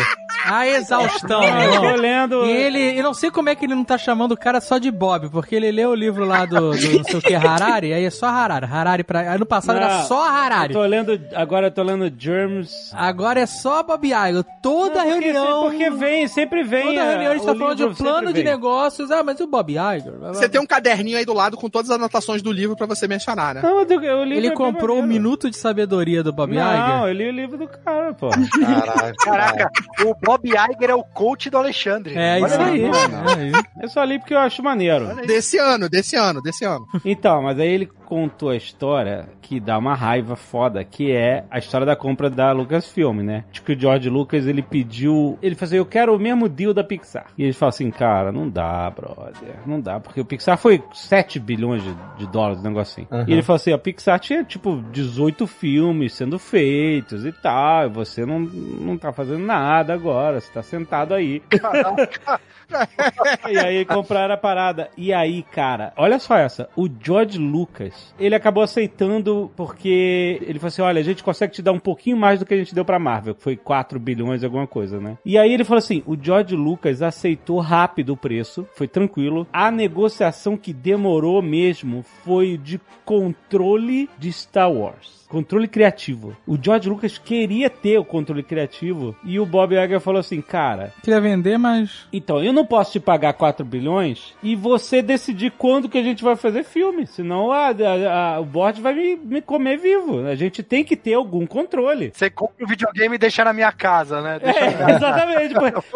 [0.45, 2.45] a exaustão, Não, eu lendo.
[2.45, 4.77] E ele, eu não sei como é que ele não tá chamando o cara só
[4.77, 7.93] de Bob, porque ele leu o livro lá do, do não sei o que, Harari,
[7.93, 8.65] aí é só Harari.
[8.65, 9.31] Harari pra.
[9.31, 10.73] Aí no passado era Não, só Harari.
[10.73, 11.19] Eu tô lendo.
[11.36, 12.91] Agora eu tô lendo Germs.
[12.93, 14.43] Agora é só Bob Iger.
[14.62, 15.62] Toda Não, porque- reunião.
[15.63, 16.88] Porque vem, sempre vem.
[16.88, 18.43] Toda a- reunião a gente tá falando de um plano de vem.
[18.43, 19.12] negócios.
[19.12, 20.13] Ah, mas e o Bob Iger?
[20.34, 23.08] Você tem um caderninho aí do lado com todas as anotações do livro pra você
[23.08, 23.62] mencionar, né?
[23.63, 25.23] Não, eu, eu li Ele comprou o maneiro.
[25.23, 27.08] Minuto de Sabedoria do Bob Não, Iger.
[27.08, 28.29] eu li o livro do cara, pô.
[28.29, 29.15] Caralho.
[29.23, 29.71] Caraca,
[30.05, 32.15] o Bob Iger é o coach do Alexandre.
[32.15, 32.89] É Olha isso aí.
[32.89, 33.39] lá.
[33.39, 33.63] É isso.
[33.82, 35.15] Eu só li porque eu acho maneiro.
[35.26, 36.86] Desse ano, desse ano, desse ano.
[37.04, 41.58] Então, mas aí ele contou a história que dá uma raiva foda, que é a
[41.58, 43.44] história da compra da Lucasfilm, né?
[43.52, 45.38] Acho que o George Lucas, ele pediu...
[45.41, 47.28] Ele falou assim, eu quero o mesmo deal da Pixar.
[47.38, 49.56] E ele falou assim, cara, não dá, brother.
[49.65, 53.26] Não dá, porque o Pixar foi 7 bilhões de, de dólares, um negócio assim.
[53.28, 57.89] E ele falou assim, a Pixar tinha, tipo, 18 filmes sendo feitos e tal, e
[57.89, 61.41] você não, não tá fazendo nada agora, você tá sentado aí.
[63.49, 64.89] E aí compraram a parada.
[64.97, 66.69] E aí, cara, olha só essa.
[66.75, 71.62] O George Lucas, ele acabou aceitando porque ele falou assim: olha, a gente consegue te
[71.62, 74.43] dar um pouquinho mais do que a gente deu pra Marvel, que foi 4 bilhões,
[74.43, 75.17] alguma coisa, né?
[75.25, 79.47] E aí ele falou assim: o George Lucas aceitou rápido o preço, foi tranquilo.
[79.54, 85.24] A negociação que demorou mesmo foi de controle de Star Wars.
[85.36, 86.34] Controle criativo.
[86.48, 90.93] O George Lucas queria ter o controle criativo e o Bob Iger falou assim, cara,
[91.04, 92.08] Queria vender, mas.
[92.13, 96.24] então, eu não posso te pagar 4 bilhões e você decidir quando que a gente
[96.24, 97.06] vai fazer filme.
[97.06, 100.26] Senão a, a- a- o board vai me, me comer vivo.
[100.26, 102.12] A gente tem que ter algum controle.
[102.13, 104.39] Você compra o videogame e deixa na minha casa, né?
[104.41, 105.54] Deixa É, exatamente.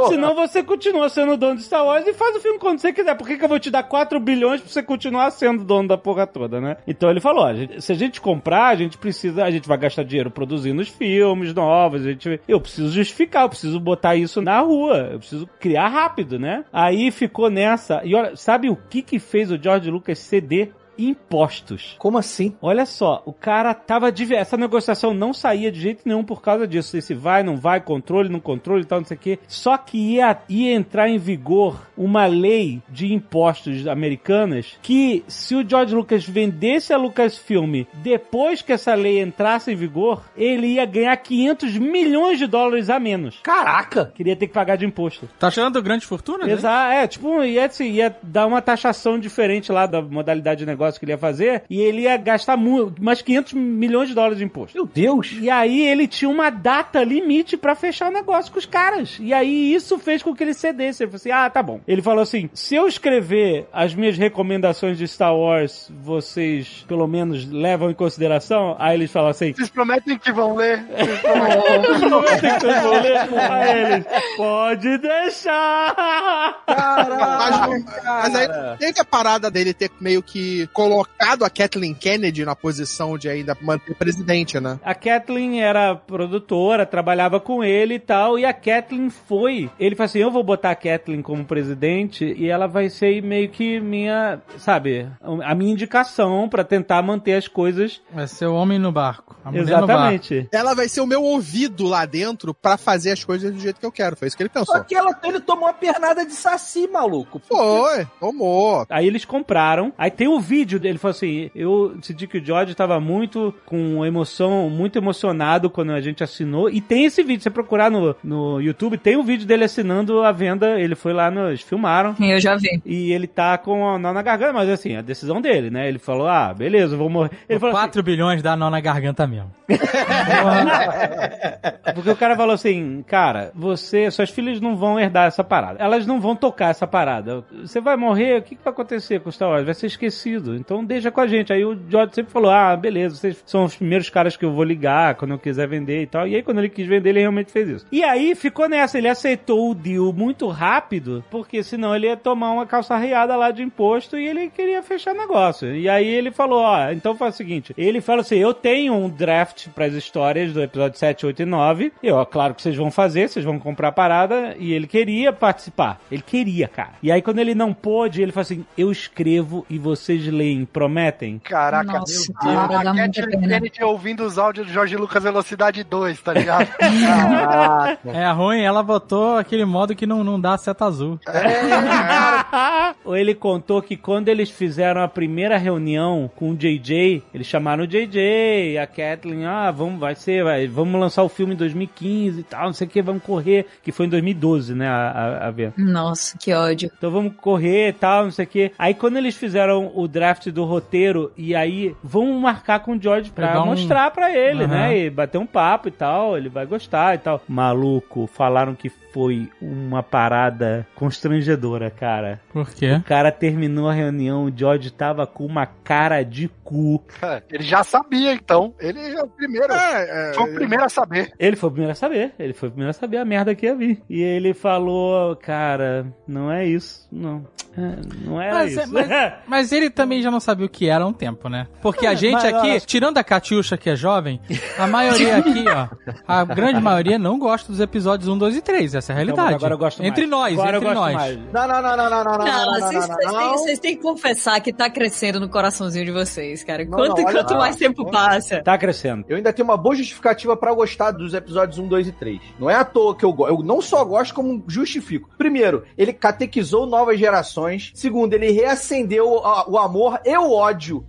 [0.09, 3.15] Senão você continua sendo dono de Star Wars e faz o filme quando você quiser.
[3.15, 5.97] Por que, que eu vou te dar 4 bilhões pra você continuar sendo dono da
[5.97, 6.75] porra toda, né?
[6.85, 9.67] Então ele falou: ó, a gente- se a gente comprar, a gente precisa, a gente
[9.67, 12.05] vai gastar dinheiro produzindo os filmes novos.
[12.05, 16.39] A gente, eu preciso justificar, eu preciso botar isso na rua, eu preciso criar rápido,
[16.39, 16.65] né?
[16.71, 18.01] Aí ficou nessa.
[18.03, 20.71] E olha, sabe o que que fez o George Lucas ceder?
[20.99, 21.95] Impostos.
[21.97, 22.55] Como assim?
[22.61, 24.33] Olha só, o cara tava de...
[24.33, 26.97] Essa negociação não saía de jeito nenhum por causa disso.
[26.97, 29.39] Esse vai, não vai, controle, não controle e tal, não sei o quê.
[29.47, 35.67] Só que ia, ia entrar em vigor uma lei de impostos americanas que, se o
[35.67, 41.15] George Lucas vendesse a Lucasfilm depois que essa lei entrasse em vigor, ele ia ganhar
[41.15, 43.39] 500 milhões de dólares a menos.
[43.43, 44.11] Caraca!
[44.15, 45.29] Queria ter que pagar de imposto.
[45.37, 46.45] Tá achando grande fortuna?
[46.45, 46.53] né?
[46.53, 50.88] Exato, é, tipo, ia, assim, ia dar uma taxação diferente lá da modalidade de negócio
[50.97, 52.57] que ele ia fazer, e ele ia gastar
[52.99, 54.75] mais 500 milhões de dólares de imposto.
[54.75, 55.37] Meu Deus!
[55.39, 59.17] E aí ele tinha uma data limite pra fechar o negócio com os caras.
[59.19, 61.03] E aí isso fez com que ele cedesse.
[61.03, 61.79] Ele falou assim: ah, tá bom.
[61.87, 67.45] Ele falou assim: se eu escrever as minhas recomendações de Star Wars, vocês pelo menos
[67.49, 68.75] levam em consideração?
[68.79, 70.85] Aí eles falam assim: Vocês prometem que vão ler?
[71.21, 73.17] prometem que vocês vão ler?
[73.51, 74.05] Aí eles:
[74.37, 76.63] pode deixar!
[76.67, 78.47] Mas, mas aí
[78.77, 83.57] teve a parada dele ter meio que colocado a Kathleen Kennedy na posição de ainda
[83.59, 84.79] manter presidente, né?
[84.81, 89.69] A Kathleen era produtora, trabalhava com ele e tal, e a Kathleen foi.
[89.77, 93.49] Ele falou assim: eu vou botar a Kathleen como presidente e ela vai ser meio
[93.49, 95.09] que minha, sabe,
[95.43, 98.01] a minha indicação pra tentar manter as coisas.
[98.13, 99.35] Vai ser o homem no barco.
[99.43, 99.91] A mulher no barco.
[99.91, 100.47] Exatamente.
[100.51, 103.85] Ela vai ser o meu ouvido lá dentro pra fazer as coisas do jeito que
[103.85, 104.15] eu quero.
[104.15, 104.75] Foi isso que ele pensou.
[104.77, 107.41] Só que ela, ele tomou uma pernada de saci, maluco.
[107.47, 108.85] Foi, tomou.
[108.89, 109.91] Aí eles compraram.
[109.97, 110.97] Aí tem o vídeo dele.
[110.97, 116.01] Falou assim: eu senti que o George tava muito com emoção, muito emocionado quando a
[116.01, 116.69] gente assinou.
[116.69, 117.39] E tem esse vídeo.
[117.39, 120.79] Você procurar no, no YouTube, tem o vídeo dele assinando a venda.
[120.79, 122.15] Ele foi lá, nos filmaram.
[122.19, 122.81] Eu já vi.
[122.85, 125.87] E ele tá com a nó na garganta, mas assim, a decisão dele, né?
[125.87, 127.31] Ele falou, ah, beleza, eu vou morrer.
[127.47, 129.51] Ele falou assim, 4 bilhões dá nó na garganta mesmo.
[131.93, 135.79] porque o cara falou assim, cara, você, suas filhas não vão herdar essa parada.
[135.79, 137.43] Elas não vão tocar essa parada.
[137.61, 139.65] Você vai morrer, o que, que vai acontecer com o Star Wars?
[139.65, 140.48] Vai ser esquecido.
[140.55, 141.51] Então deixa com a gente.
[141.53, 144.63] Aí o George sempre falou, ah, beleza, vocês são os primeiros caras que eu vou
[144.63, 146.27] ligar quando eu quiser vender e tal.
[146.27, 147.85] E aí quando ele quis vender, ele realmente fez isso.
[147.91, 152.51] E aí ficou nessa, ele aceitou o deal muito rápido, porque senão ele ia tomar
[152.51, 155.75] uma calçarreada lá de imposto e ele queria fechar negócio.
[155.75, 159.09] E aí ele falou, ó, então faz o seguinte, ele falou assim, eu tenho um
[159.09, 161.93] draft para as histórias do episódio 7, 8 e 9.
[162.03, 164.55] Eu, ó, claro que vocês vão fazer, vocês vão comprar a parada.
[164.57, 165.99] E ele queria participar.
[166.11, 166.93] Ele queria, cara.
[167.01, 171.39] E aí quando ele não pôde, ele falou assim, eu escrevo e vocês Kathleen prometem?
[171.39, 172.67] Caraca, Nossa, meu Deus.
[172.67, 173.41] cara, a Kathleen.
[173.41, 176.67] Kennedy ouvindo os áudios do Jorge Lucas Velocidade 2, tá ligado?
[176.79, 178.09] Caraca.
[178.09, 181.19] É ruim, ela botou aquele modo que não, não dá seta azul.
[183.03, 187.83] Ou ele contou que quando eles fizeram a primeira reunião com o JJ, eles chamaram
[187.83, 192.39] o JJ, a Kathleen, ah, vamos, vai ser, vai, vamos lançar o filme em 2015
[192.39, 195.47] e tal, não sei o que, vamos correr, que foi em 2012, né, a, a,
[195.47, 195.73] a venda.
[195.77, 196.89] Nossa, que ódio.
[196.97, 198.71] Então vamos correr e tal, não sei o que.
[198.77, 203.31] Aí quando eles fizeram o draft do roteiro, e aí vamos marcar com o George
[203.31, 204.73] pra um- mostrar pra ele, Aham.
[204.73, 204.97] né?
[204.97, 207.41] E bater um papo e tal, ele vai gostar e tal.
[207.47, 212.39] Maluco, falaram que foi uma parada constrangedora, cara.
[212.51, 212.93] Por quê?
[212.93, 217.03] O cara terminou a reunião, o George tava com uma cara de cu.
[217.51, 218.73] Ele já sabia, então.
[218.79, 219.73] Ele é o primeiro.
[219.73, 221.31] É, é, Foi o primeiro a saber.
[221.39, 223.65] Ele foi o primeiro a saber, ele foi o primeiro a saber a merda que
[223.65, 224.01] ia vir.
[224.09, 227.45] E ele falou, cara, não é isso, não.
[227.77, 228.91] É, Não era Mas, isso.
[228.93, 229.07] mas-
[229.47, 231.67] mas ele também já não sabia o que era há um tempo, né?
[231.81, 234.41] Porque a gente mas, aqui, tirando a Catiuxa que é jovem,
[234.77, 235.87] a maioria aqui, ó,
[236.27, 238.95] a grande maioria não gosta dos episódios 1, 2 e 3.
[238.99, 239.47] Essa é a realidade.
[239.47, 240.11] Então, agora eu gosto mais.
[240.11, 241.13] Entre nós, agora entre eu gosto nós.
[241.15, 241.37] mais.
[241.51, 243.47] Não, não, não, não, não, não, não, não, Não, não, vocês, não, vocês não, têm,
[243.47, 243.57] não.
[243.57, 246.83] vocês têm que confessar que tá crescendo no coraçãozinho de vocês, cara.
[246.85, 248.61] Não, Quanto, não, quanto mais tempo passa.
[248.61, 249.25] Tá crescendo.
[249.27, 252.39] Eu ainda tenho uma boa justificativa pra gostar dos episódios 1, 2 e 3.
[252.59, 253.53] Não é à toa que eu gosto.
[253.55, 255.29] Eu não só gosto, como justifico.
[255.37, 257.91] Primeiro, ele catequizou novas gerações.
[257.93, 261.05] Segundo, ele reacendeu a- o amor e o ódio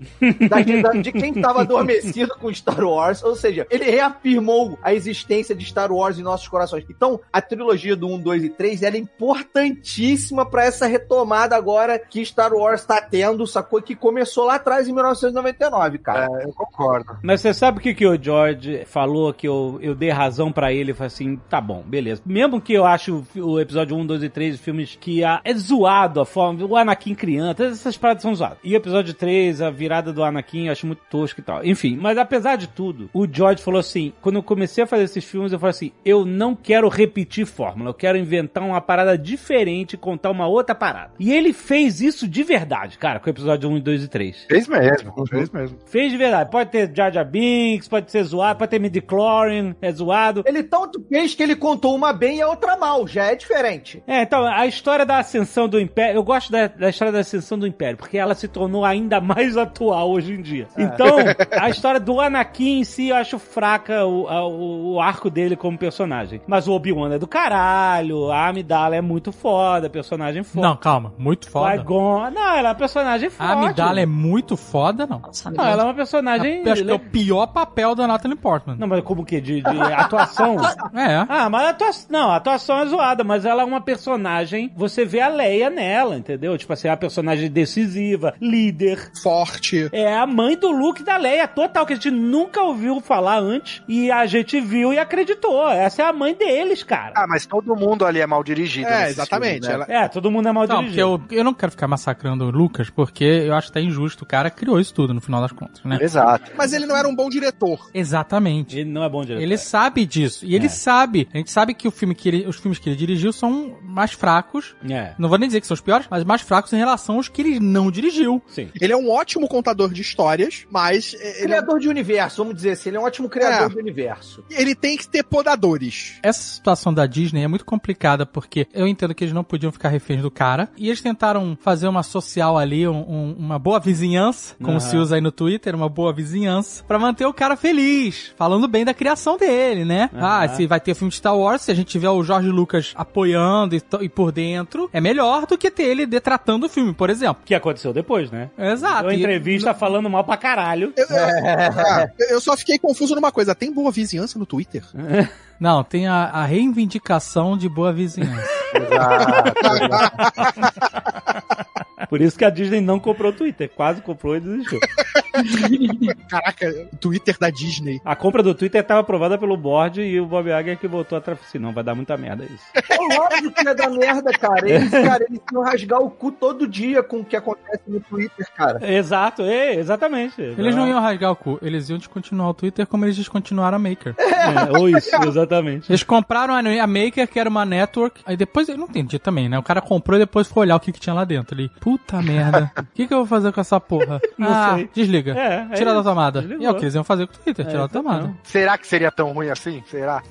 [0.48, 0.60] da-
[0.92, 3.22] da- de quem tava adormecido com Star Wars.
[3.22, 6.84] Ou seja, ele reafirmou a existência de Star Wars em nossos corações.
[6.88, 11.98] Então, a trilogia do 1, 2 e 3 ela é importantíssima pra essa retomada agora
[11.98, 13.80] que Star Wars tá tendo, sacou?
[13.82, 16.28] Que começou lá atrás em 1999, cara.
[16.40, 17.18] É, eu concordo.
[17.22, 20.72] Mas você sabe o que, que o George falou que eu, eu dei razão pra
[20.72, 20.94] ele?
[20.94, 22.22] Falei assim, tá bom, beleza.
[22.24, 26.20] Mesmo que eu acho o, episódio 1, 2 e 3 filmes que ah, é zoado
[26.20, 28.58] a forma, o Anakin criança, todas essas paradas são zoadas.
[28.62, 31.64] E o episódio 3, a virada do Anakin, eu acho muito tosco e tal.
[31.64, 35.24] Enfim, mas apesar de tudo, o George falou assim, quando eu comecei a fazer esses
[35.24, 39.96] filmes, eu falei assim, eu não quero repetir fórmula, eu quero inventar uma parada diferente,
[39.96, 41.12] contar uma outra parada.
[41.18, 44.44] E ele fez isso de verdade, cara, com o episódio 1, 2 e 3.
[44.48, 45.78] Fez mesmo, fez mesmo.
[45.86, 46.50] Fez de verdade.
[46.50, 50.42] Pode ter Jar Jar Binks, pode ser zoado, pode ter Midichlorian, é zoado.
[50.46, 54.02] Ele tanto fez que ele contou uma bem e a outra mal, já é diferente.
[54.06, 57.58] É, então, a história da ascensão do Império, eu gosto da, da história da ascensão
[57.58, 60.66] do Império, porque ela se tornou ainda mais atual hoje em dia.
[60.78, 61.16] Então,
[61.52, 65.56] a história do Anakin em si, eu acho fraca o, a- o, o arco dele
[65.56, 66.40] como personagem.
[66.46, 70.66] Mas o Obi-Wan é do caralho, a Amidala é muito foda, personagem foda.
[70.68, 71.78] Não, calma, muito foda.
[71.78, 73.50] Qui-Gon- não, ela é uma personagem forte.
[73.50, 75.20] A Amidala é muito foda, não.
[75.20, 76.62] Nossa, Não, ela é uma personagem...
[76.64, 78.76] Eu acho que é o pior papel da Natalie Portman.
[78.78, 79.40] Não, mas como que?
[79.40, 80.56] De, de atuação?
[80.94, 81.24] É.
[81.28, 85.04] Ah, mas a atuação, não, a atuação é zoada, mas ela é uma personagem, você
[85.04, 86.56] vê a Leia nela, entendeu?
[86.58, 89.10] Tipo assim, é a personagem decisiva, líder.
[89.22, 89.88] Forte.
[89.92, 93.82] É a mãe do Luke da Leia, total, que a gente nunca ouviu falar antes,
[93.88, 95.68] e a gente viu e acreditou.
[95.70, 97.12] Essa é a mãe deles, cara.
[97.16, 98.88] Ah, mas todo mundo ali é mal dirigido.
[98.88, 99.66] É, exatamente.
[99.66, 99.94] filmes, né?
[99.96, 101.24] Ela- É, todo mundo é mal Não, porque dirigido.
[101.30, 104.24] eu, eu não quero ficar massacrando o Lucas, porque eu acho até injusto.
[104.24, 105.98] O cara criou isso tudo, no final das contas, né?
[106.00, 106.50] Exato.
[106.56, 107.90] Mas ele não era um bom diretor.
[107.92, 108.78] Exatamente.
[108.78, 109.42] Ele não é bom diretor.
[109.42, 110.44] Ele sabe disso.
[110.46, 110.68] E ele É.
[110.68, 111.28] sabe.
[111.32, 114.12] A gente sabe que, o filme que ele- os filmes que ele dirigiu são mais
[114.12, 114.74] fracos.
[114.88, 117.28] É, Não vou nem dizer que são os piores, mas mais fracos em relação aos
[117.28, 118.42] que ele não dirigiu.
[118.48, 118.68] sim.
[118.80, 122.70] Ele é um ótimo contador de histórias, mas ele, é- Criador de universo, vamos dizer
[122.72, 123.74] assim, ele é um ótimo criador É.
[123.74, 124.44] de universo.
[124.50, 126.18] ele tem que ter podadores.
[126.22, 129.88] Essa situação da Disney é muito complicada, porque eu entendo que eles não podiam ficar
[129.88, 130.68] reféns do cara.
[130.76, 134.80] E eles tentaram fazer uma social ali, um- um- uma boa vizinhança, como Aham.
[134.80, 138.84] se usa aí no Twitter, uma boa vizinhança, pra manter o cara feliz, falando bem
[138.84, 140.10] da criação dele, né?
[140.14, 140.40] Aham.
[140.44, 142.92] Ah, se vai ter filme de Star Wars, se a gente tiver o Jorge Lucas
[142.94, 147.10] apoiando e, e por dentro, é melhor do que ter ele detratando o filme, por
[147.10, 147.42] exemplo.
[147.44, 148.50] Que aconteceu depois, né?
[148.58, 149.02] Exato.
[149.08, 150.92] Deu E- entrevista falando mal pra caralho.
[150.96, 153.54] Eu, eu- eu só fiquei confuso numa coisa.
[153.54, 154.82] Tem boa vizinhança no Twitter?
[155.60, 158.48] Não, tem a, a reivindicação de boa vizinhança.
[162.08, 163.68] Por isso que a Disney não comprou o Twitter.
[163.68, 164.80] Quase comprou e desistiu.
[166.28, 168.00] Caraca, o Twitter da Disney.
[168.04, 171.38] A compra do Twitter estava aprovada pelo board e o Bob Iger que voltou atrás.
[171.40, 172.64] Assim, não, vai dar muita merda isso.
[172.74, 174.68] É óbvio que ia dar merda, cara.
[174.68, 178.46] Eles, cara, eles iam rasgar o cu todo dia com o que acontece no Twitter,
[178.54, 178.80] cara.
[178.92, 180.40] Exato, é, exatamente.
[180.40, 183.78] Eles não iam rasgar o cu, eles iam descontinuar o Twitter como eles descontinuaram a
[183.78, 184.14] Maker.
[184.18, 185.90] É, ou isso, exatamente.
[185.90, 189.48] Eles compraram a, a Maker, que era uma network, aí depois, eu não entendi também,
[189.48, 189.58] né?
[189.58, 191.54] O cara comprou e depois foi olhar o que, que tinha lá dentro.
[191.54, 194.20] Ele, puta merda, o que, que eu vou fazer com essa porra?
[194.38, 194.90] Não ah, sei.
[194.94, 195.32] desliga.
[195.36, 196.40] É, é Tira da isso, tomada.
[196.40, 196.62] desligou.
[196.62, 198.22] E é o que eles iam fazer com o Twitter, É, tirar da tomada.
[198.28, 198.38] não.
[198.44, 199.82] Será que seria tão ruim assim?
[199.86, 200.22] Será?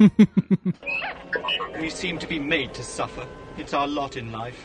[1.81, 3.25] We seem to be made to suffer.
[3.57, 4.57] It's our lot in life.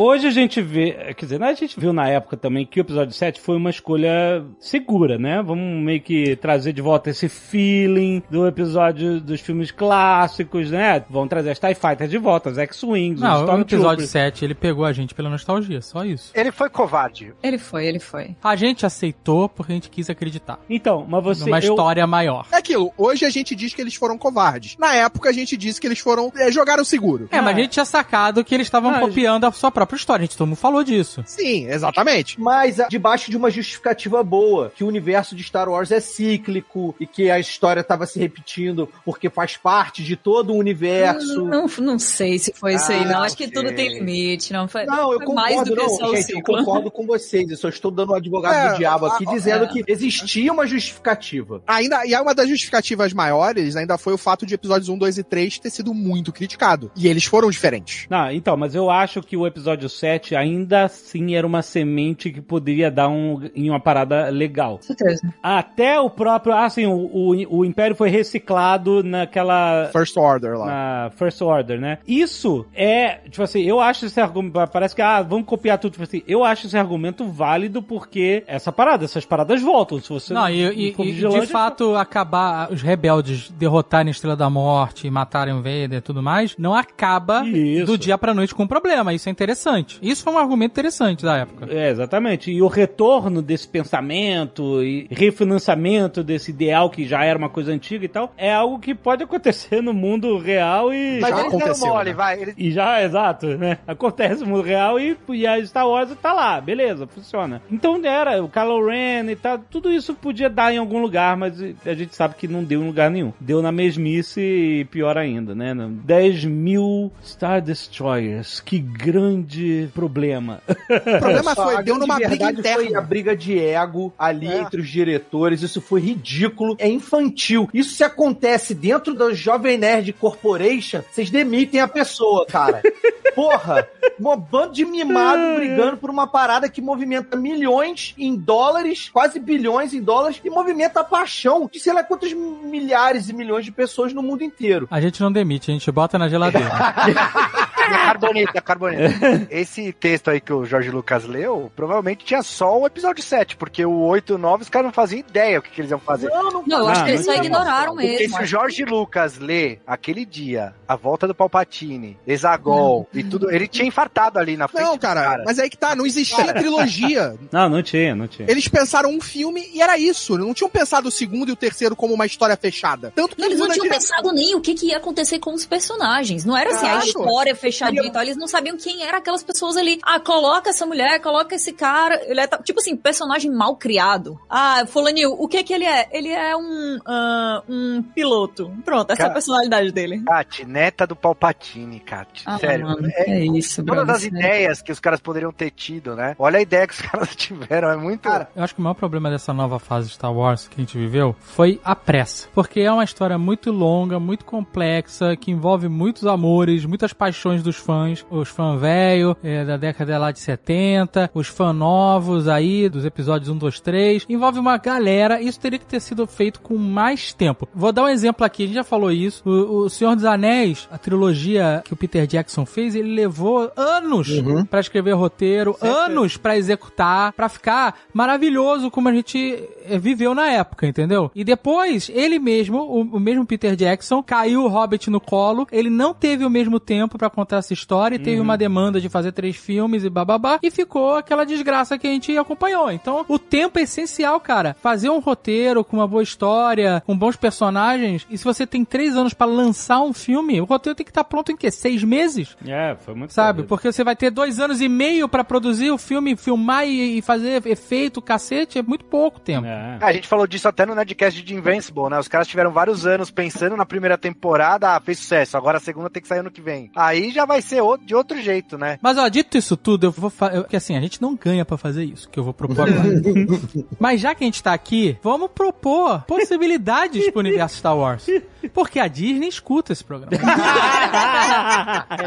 [0.00, 3.12] Hoje a gente vê, quer dizer, a gente viu na época também que o episódio
[3.12, 5.42] 7 foi uma escolha segura, né?
[5.42, 11.04] Vamos meio que trazer de volta esse feeling do episódio dos filmes clássicos, né?
[11.10, 13.64] Vão trazer as TIE Fighters de volta, os X-Wings, os Não, o episódio
[14.04, 14.10] Stormtroopers.
[14.10, 16.30] 7, ele pegou a gente pela nostalgia, só isso.
[16.32, 17.34] Ele foi covarde.
[17.42, 18.36] Ele foi, ele foi.
[18.44, 20.60] A gente aceitou porque a gente quis acreditar.
[20.70, 21.44] Então, mas você...
[21.44, 22.46] numa eu- história maior.
[22.52, 24.76] É aquilo, hoje a gente diz que eles foram covardes.
[24.78, 26.32] Na época a gente disse que eles foram.
[26.36, 27.26] é, jogaram seguro.
[27.32, 30.22] É, mas a gente tinha sacado que eles estavam Ah, copiando a sua própria história.
[30.22, 31.22] A gente todo mundo falou disso.
[31.26, 32.40] Sim, exatamente.
[32.40, 36.94] Mas ah, debaixo de uma justificativa boa, que o universo de Star Wars é cíclico
[37.00, 41.44] e que a história estava se repetindo porque faz parte de todo o universo.
[41.44, 43.20] Não, não sei se foi isso aí, não.
[43.22, 44.52] Ah, Acho que tudo tem limite.
[44.52, 47.50] Não, foi, Não, eu foi mais concordo, do que não, gente, eu concordo com vocês.
[47.50, 49.68] Eu só estou dando um advogado É, do diabo aqui, a- dizendo é.
[49.68, 51.62] que existia uma justificativa.
[51.66, 55.22] Ainda, e uma das justificativas maiores ainda foi o fato de episódios 1, 2 e
[55.22, 56.90] 3 ter sido muito criticado.
[56.96, 58.06] E eles foram diferentes.
[58.10, 62.40] Não, então, mas eu acho que o episódio 7 ainda assim era uma semente que
[62.40, 64.76] poderia dar um, em uma parada legal.
[64.78, 65.20] Com certeza.
[65.42, 66.54] Até o próprio.
[66.54, 69.90] Ah, sim, o, o, o Império foi reciclado naquela.
[69.92, 70.66] First Order lá.
[70.66, 71.98] Na First Order, né?
[72.06, 74.58] Isso é, tipo assim, eu acho esse argumento.
[74.72, 75.92] Parece que, ah, vamos copiar tudo.
[75.92, 80.00] Tipo assim, eu acho esse argumento válido porque essa parada, essas paradas voltam.
[80.00, 84.48] Se você Não, e, e- e, de fato acabar os rebeldes derrotarem a Estrela da
[84.48, 87.86] Morte e matarem o Vader e tudo mais, não acaba Isso.
[87.86, 89.12] do dia pra noite com um problema.
[89.12, 89.57] Isso é interessante.
[90.02, 91.66] Isso foi um argumento interessante da época.
[91.70, 92.50] É, exatamente.
[92.50, 98.04] E o retorno desse pensamento e refinanciamento desse ideal que já era uma coisa antiga
[98.04, 101.18] e tal, é algo que pode acontecer no mundo real e.
[101.20, 102.16] Mas Já eles deram aconteceu, mole, né?
[102.16, 102.42] vai.
[102.42, 102.54] Eles...
[102.56, 103.78] E já, exato, né?
[103.86, 107.62] Acontece no mundo real e, e a Star Wars tá lá, beleza, funciona.
[107.70, 111.60] Então era o Kylo Ren e tal, tudo isso podia dar em algum lugar, mas
[111.84, 113.32] a gente sabe que não deu em lugar nenhum.
[113.40, 115.74] Deu na mesmice e pior ainda, né?
[116.04, 119.47] 10 mil Star Destroyers, que grande
[119.94, 120.60] problema.
[120.68, 123.00] O problema Só, foi, deu grande numa briga verdade Foi a interna.
[123.00, 124.58] briga de ego ali É.
[124.60, 125.62] entre os diretores.
[125.62, 126.76] Isso foi ridículo.
[126.78, 127.68] É infantil.
[127.72, 132.82] Isso se acontece dentro da Jovem Nerd Corporation, vocês demitem a pessoa, cara.
[133.34, 133.86] Porra,
[134.18, 139.94] um bando de mimado brigando por uma parada que movimenta milhões em dólares, quase bilhões
[139.94, 144.12] em dólares, e movimenta a paixão de sei lá quantos milhares e milhões de pessoas
[144.12, 144.88] no mundo inteiro.
[144.90, 146.68] A gente não demite, a gente bota na geladeira.
[147.94, 149.46] A carbonita, a carbonita.
[149.50, 153.84] Esse texto aí que o Jorge Lucas leu, provavelmente tinha só o episódio 7, porque
[153.84, 156.00] o 8 e o 9 os caras não faziam ideia o que, que eles iam
[156.00, 156.28] fazer.
[156.28, 158.36] Não, não, Não, eu Ah, acho que eles só ignoraram Porque mesmo.
[158.36, 163.66] se o Jorge Lucas lê aquele dia a volta do Palpatine, Exagol e tudo, ele
[163.68, 164.84] tinha infartado ali na frente.
[164.84, 165.44] Não, cara, caras.
[165.46, 167.36] mas aí que tá, não existia trilogia.
[167.52, 168.50] Não, não tinha, não tinha.
[168.50, 170.36] Eles pensaram um filme e era isso.
[170.36, 173.12] Não tinham pensado o segundo e o terceiro como uma história fechada.
[173.14, 175.52] Tanto que Não, eles não tinham dire- pensado nem o que, que ia acontecer com
[175.54, 176.44] os personagens.
[176.44, 177.06] Não era assim, a Claro.
[177.06, 178.22] história fechadinha e tal.
[178.22, 179.98] Eles não sabiam quem eram aquelas pessoas ali.
[180.02, 182.20] Ah, coloca essa mulher, coloca esse cara.
[182.26, 184.38] Ele é, tipo assim, personagem mal criado.
[184.48, 186.08] Ah, Fulaninho, o que que ele é?
[186.12, 188.70] Ele é um, ah, um piloto.
[188.84, 190.22] Pronto, essa é a personalidade dele.
[190.24, 192.42] Kat, neta do Palpatine, Kat.
[192.46, 192.86] Ah, Sério.
[192.86, 194.38] mano, é- é isso, Todas brother, as sério.
[194.38, 196.34] ideias que os caras poderiam ter tido, né?
[196.38, 198.20] Olha a ideia que os caras tiveram, é muito.
[198.22, 200.80] Cara, Eu acho que o maior problema dessa nova fase de Star Wars que a
[200.80, 202.48] gente viveu foi a pressa.
[202.54, 207.76] Porque é uma história muito longa, muito complexa, que envolve muitos amores, muitas paixões dos
[207.76, 208.24] fãs.
[208.30, 213.50] Os fãs velho é, da década lá de 70, os fãs novos aí, dos episódios
[213.50, 214.26] 1, 2, 3.
[214.28, 215.40] Envolve uma galera.
[215.40, 217.68] Isso teria que ter sido feito com mais tempo.
[217.74, 219.42] Vou dar um exemplo aqui, a gente já falou isso.
[219.44, 224.28] O, o Senhor dos Anéis, a trilogia que o Peter Jackson fez, ele levou anos
[224.70, 230.48] pra escrever roteiro, anos pra executar, pra ficar maravilhoso como a gente eh, viveu na
[230.50, 231.30] época, entendeu?
[231.34, 235.90] E depois, ele mesmo, o, o mesmo Peter Jackson, caiu o Hobbit no colo, ele
[235.90, 239.32] não teve o mesmo tempo pra contar essa história, e teve uma demanda de fazer
[239.32, 242.90] três filmes e bababá, e ficou aquela desgraça que a gente acompanhou.
[242.90, 244.76] Então, o tempo é essencial, cara.
[244.80, 249.16] Fazer um roteiro com uma boa história, com bons personagens, e se você tem três
[249.16, 251.70] anos pra lançar um filme, o roteiro tem que estar pronto em quê?
[251.70, 252.56] Seis meses?
[252.66, 253.58] É, foi muito Sabe?
[253.58, 253.68] corrido.
[253.68, 257.22] Porque você vai ter dois anos e meio pra produzir o filme, filmar e, e
[257.22, 259.66] fazer efeito, cacete, é muito pouco tempo.
[259.66, 259.98] É.
[260.00, 262.18] A gente falou disso até no Nerdcast de Invincible, né?
[262.18, 266.10] Os caras tiveram vários anos pensando na primeira temporada, ah, fez sucesso, agora a segunda
[266.10, 266.90] tem que sair ano que vem.
[266.94, 268.98] Aí já vai ser outro- de outro jeito, né?
[269.02, 270.60] Mas ó, dito isso tudo, eu vou fazer.
[270.60, 273.08] Porque assim, a gente não ganha pra fazer isso, que eu vou propor agora.
[273.98, 278.26] Mas já que a gente tá aqui, vamos propor possibilidades pro universo Star Wars.
[278.74, 280.30] Porque a Disney escuta esse programa.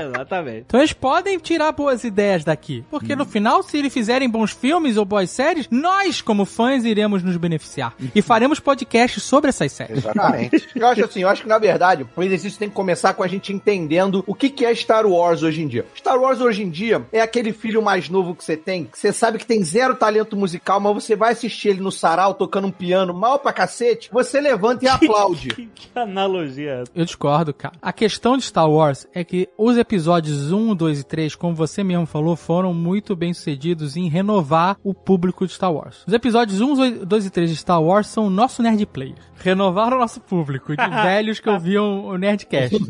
[0.07, 0.63] Exatamente.
[0.67, 2.83] Então eles podem tirar boas ideias daqui.
[2.89, 7.23] Porque no final, se eles fizerem bons filmes ou boas séries, nós, como fãs, iremos
[7.23, 7.93] nos beneficiar.
[8.15, 9.97] E faremos podcasts sobre essas séries.
[9.99, 10.69] Exatamente.
[10.75, 13.27] Eu acho assim, eu acho que na verdade o exercício tem que começar com a
[13.27, 15.85] gente entendendo o que, que é Star Wars hoje em dia.
[15.95, 19.11] Star Wars hoje em dia é aquele filho mais novo que você tem, que você
[19.11, 22.71] sabe que tem zero talento musical, mas você vai assistir ele no sarau tocando um
[22.71, 25.49] piano mal pra cacete, você levanta e aplaude.
[25.49, 26.91] Que, que analogia é essa?
[26.95, 27.75] Eu discordo, cara.
[27.81, 31.83] A questão de Star Wars é que os episódios 1, 2 e 3, como você
[31.83, 36.03] mesmo falou, foram muito bem sucedidos em renovar o público de Star Wars.
[36.07, 39.15] Os episódios 1, 2 e 3 de Star Wars são o nosso nerd player.
[39.43, 42.77] Renovaram o nosso público de velhos que ouviam o Nerdcast.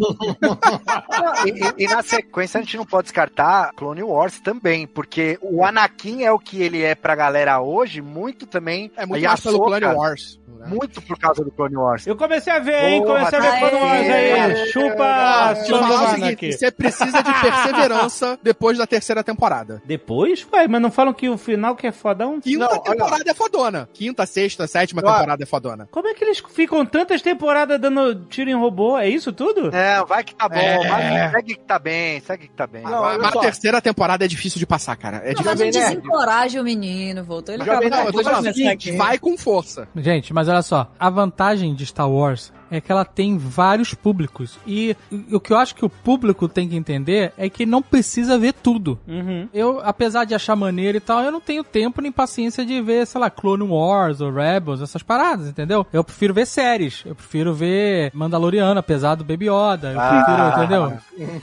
[1.45, 5.63] E, e- e na sequência a gente não pode descartar Clone Wars também, porque o
[5.65, 8.91] Anakin é o que ele é pra galera hoje, muito também.
[8.97, 10.39] É muito mais pelo Clone Wars.
[10.47, 10.67] né?
[10.67, 12.05] Muito por causa do Clone Wars.
[12.05, 13.01] Eu comecei a ver, hein?
[13.01, 14.31] Porra, Comecei a ver tá Clone Wars aí.
[14.33, 14.65] aí.
[14.67, 16.51] Chupa Ah, te falar o Sandman seguinte, aqui.
[16.53, 19.81] você precisa de perseverança depois da terceira temporada.
[19.85, 22.39] Depois, ué, mas não falam que o final que é fodão?
[22.39, 23.89] Quinta Não, olha temporada é fodona.
[23.93, 25.87] Quinta, sexta, sétima temporada é fodona.
[25.91, 28.97] Como é que eles ficam tantas temporadas dando tiro em robô?
[28.97, 29.71] É isso tudo?
[29.71, 30.87] Não, vai que tá bom, É.
[30.87, 31.90] vai, segue que tá bem,
[32.25, 32.83] segue que tá bem.
[32.83, 33.39] Não, a só.
[33.39, 35.17] terceira temporada é difícil de passar, cara.
[35.17, 35.65] É Não, difícil.
[35.65, 37.53] mas desencoraja o menino, voltou.
[37.55, 39.87] Ele Jovem acaba Não, eu tô falando vai com força.
[39.95, 44.57] Gente, mas olha só, a vantagem de Star Wars é que ela tem vários públicos.
[44.65, 44.95] E
[45.31, 48.53] o que eu acho que o público tem que entender é que não precisa ver
[48.53, 48.97] tudo.
[49.07, 49.47] Uhum.
[49.53, 53.05] Eu, apesar de achar maneiro e tal, eu não tenho tempo nem paciência de ver,
[53.05, 55.85] sei lá, Clone Wars ou Rebels, essas paradas, entendeu?
[55.91, 57.03] Eu prefiro ver séries.
[57.05, 59.91] Eu prefiro ver Mandaloriano, apesar do Baby Yoda.
[59.91, 60.53] Eu prefiro, Ah.
[60.57, 60.93] entendeu?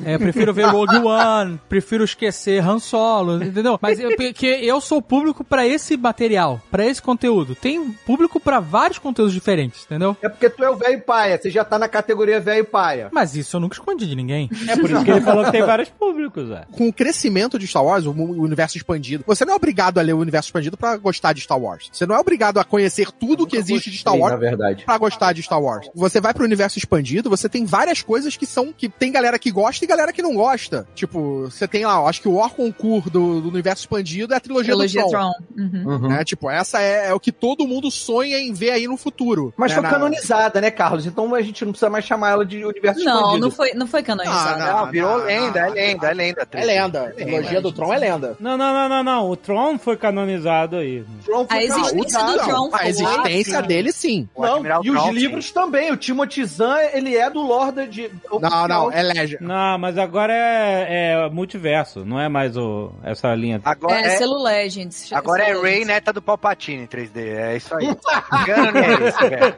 [0.05, 3.79] É, eu prefiro ver Rogue One, prefiro esquecer Han Solo, entendeu?
[3.83, 7.55] Mas eu, porque eu sou público pra esse material, pra esse conteúdo.
[7.55, 10.17] Tem público pra vários conteúdos diferentes, entendeu?
[10.23, 13.09] É porque tu é o velho paia, você já tá na categoria velho paia.
[13.13, 14.49] Mas isso eu nunca escondi de ninguém.
[14.69, 16.65] É por isso que ele falou que tem vários públicos, é.
[16.73, 20.13] Com o crescimento de Star Wars, o universo expandido, você não é obrigado a ler
[20.13, 21.89] o universo expandido pra gostar de Star Wars.
[21.93, 24.85] Você não é obrigado a conhecer tudo que existe de Star Wars na verdade.
[24.85, 25.89] pra gostar de Star Wars.
[25.95, 29.51] Você vai pro universo expandido, você tem várias coisas que são que tem galera que
[29.51, 30.87] gosta e galera que não gosta.
[30.95, 34.37] Tipo, você tem lá, eu acho que o Or Concur do, do universo expandido é
[34.37, 35.21] a trilogia, Trilogia do Tron.
[35.21, 35.65] Tron.
[35.65, 35.93] Uhum.
[35.95, 36.09] Uhum.
[36.09, 36.25] Né?
[36.25, 39.53] Tipo, essa é, é o que todo mundo sonha em ver aí no futuro.
[39.57, 39.77] Mas né?
[39.77, 41.07] foi Na- canonizada, né, Carlos?
[41.09, 43.41] Então a gente não precisa mais chamar ela de universo Não, expandido.
[43.47, 44.63] não foi, não foi canonizado.
[44.63, 46.49] Ah, Não, virou não, lenda, não, é lenda, é lenda.
[46.53, 47.03] É lenda.
[47.09, 48.37] A trilogia do Tron é lenda.
[48.41, 49.31] Não, não, não, não, não.
[49.31, 51.05] O Tron foi canonizado aí.
[51.25, 54.29] Tron foi A existência do Tron Não, a existência dele sim.
[54.37, 55.91] Não, e os livros também.
[55.93, 58.11] O Timothy Zahn, ele é do Lorda de...
[58.41, 59.39] Não, não, é legend.
[59.43, 63.61] Não, mas agora é, é multiverso, não é mais o, essa linha.
[63.65, 65.13] Agora É, é, Selo Legends.
[65.13, 67.87] agora é Ray neta do Palpatine em 3D, é isso aí.
[67.87, 69.55] Engano não é esse, velho.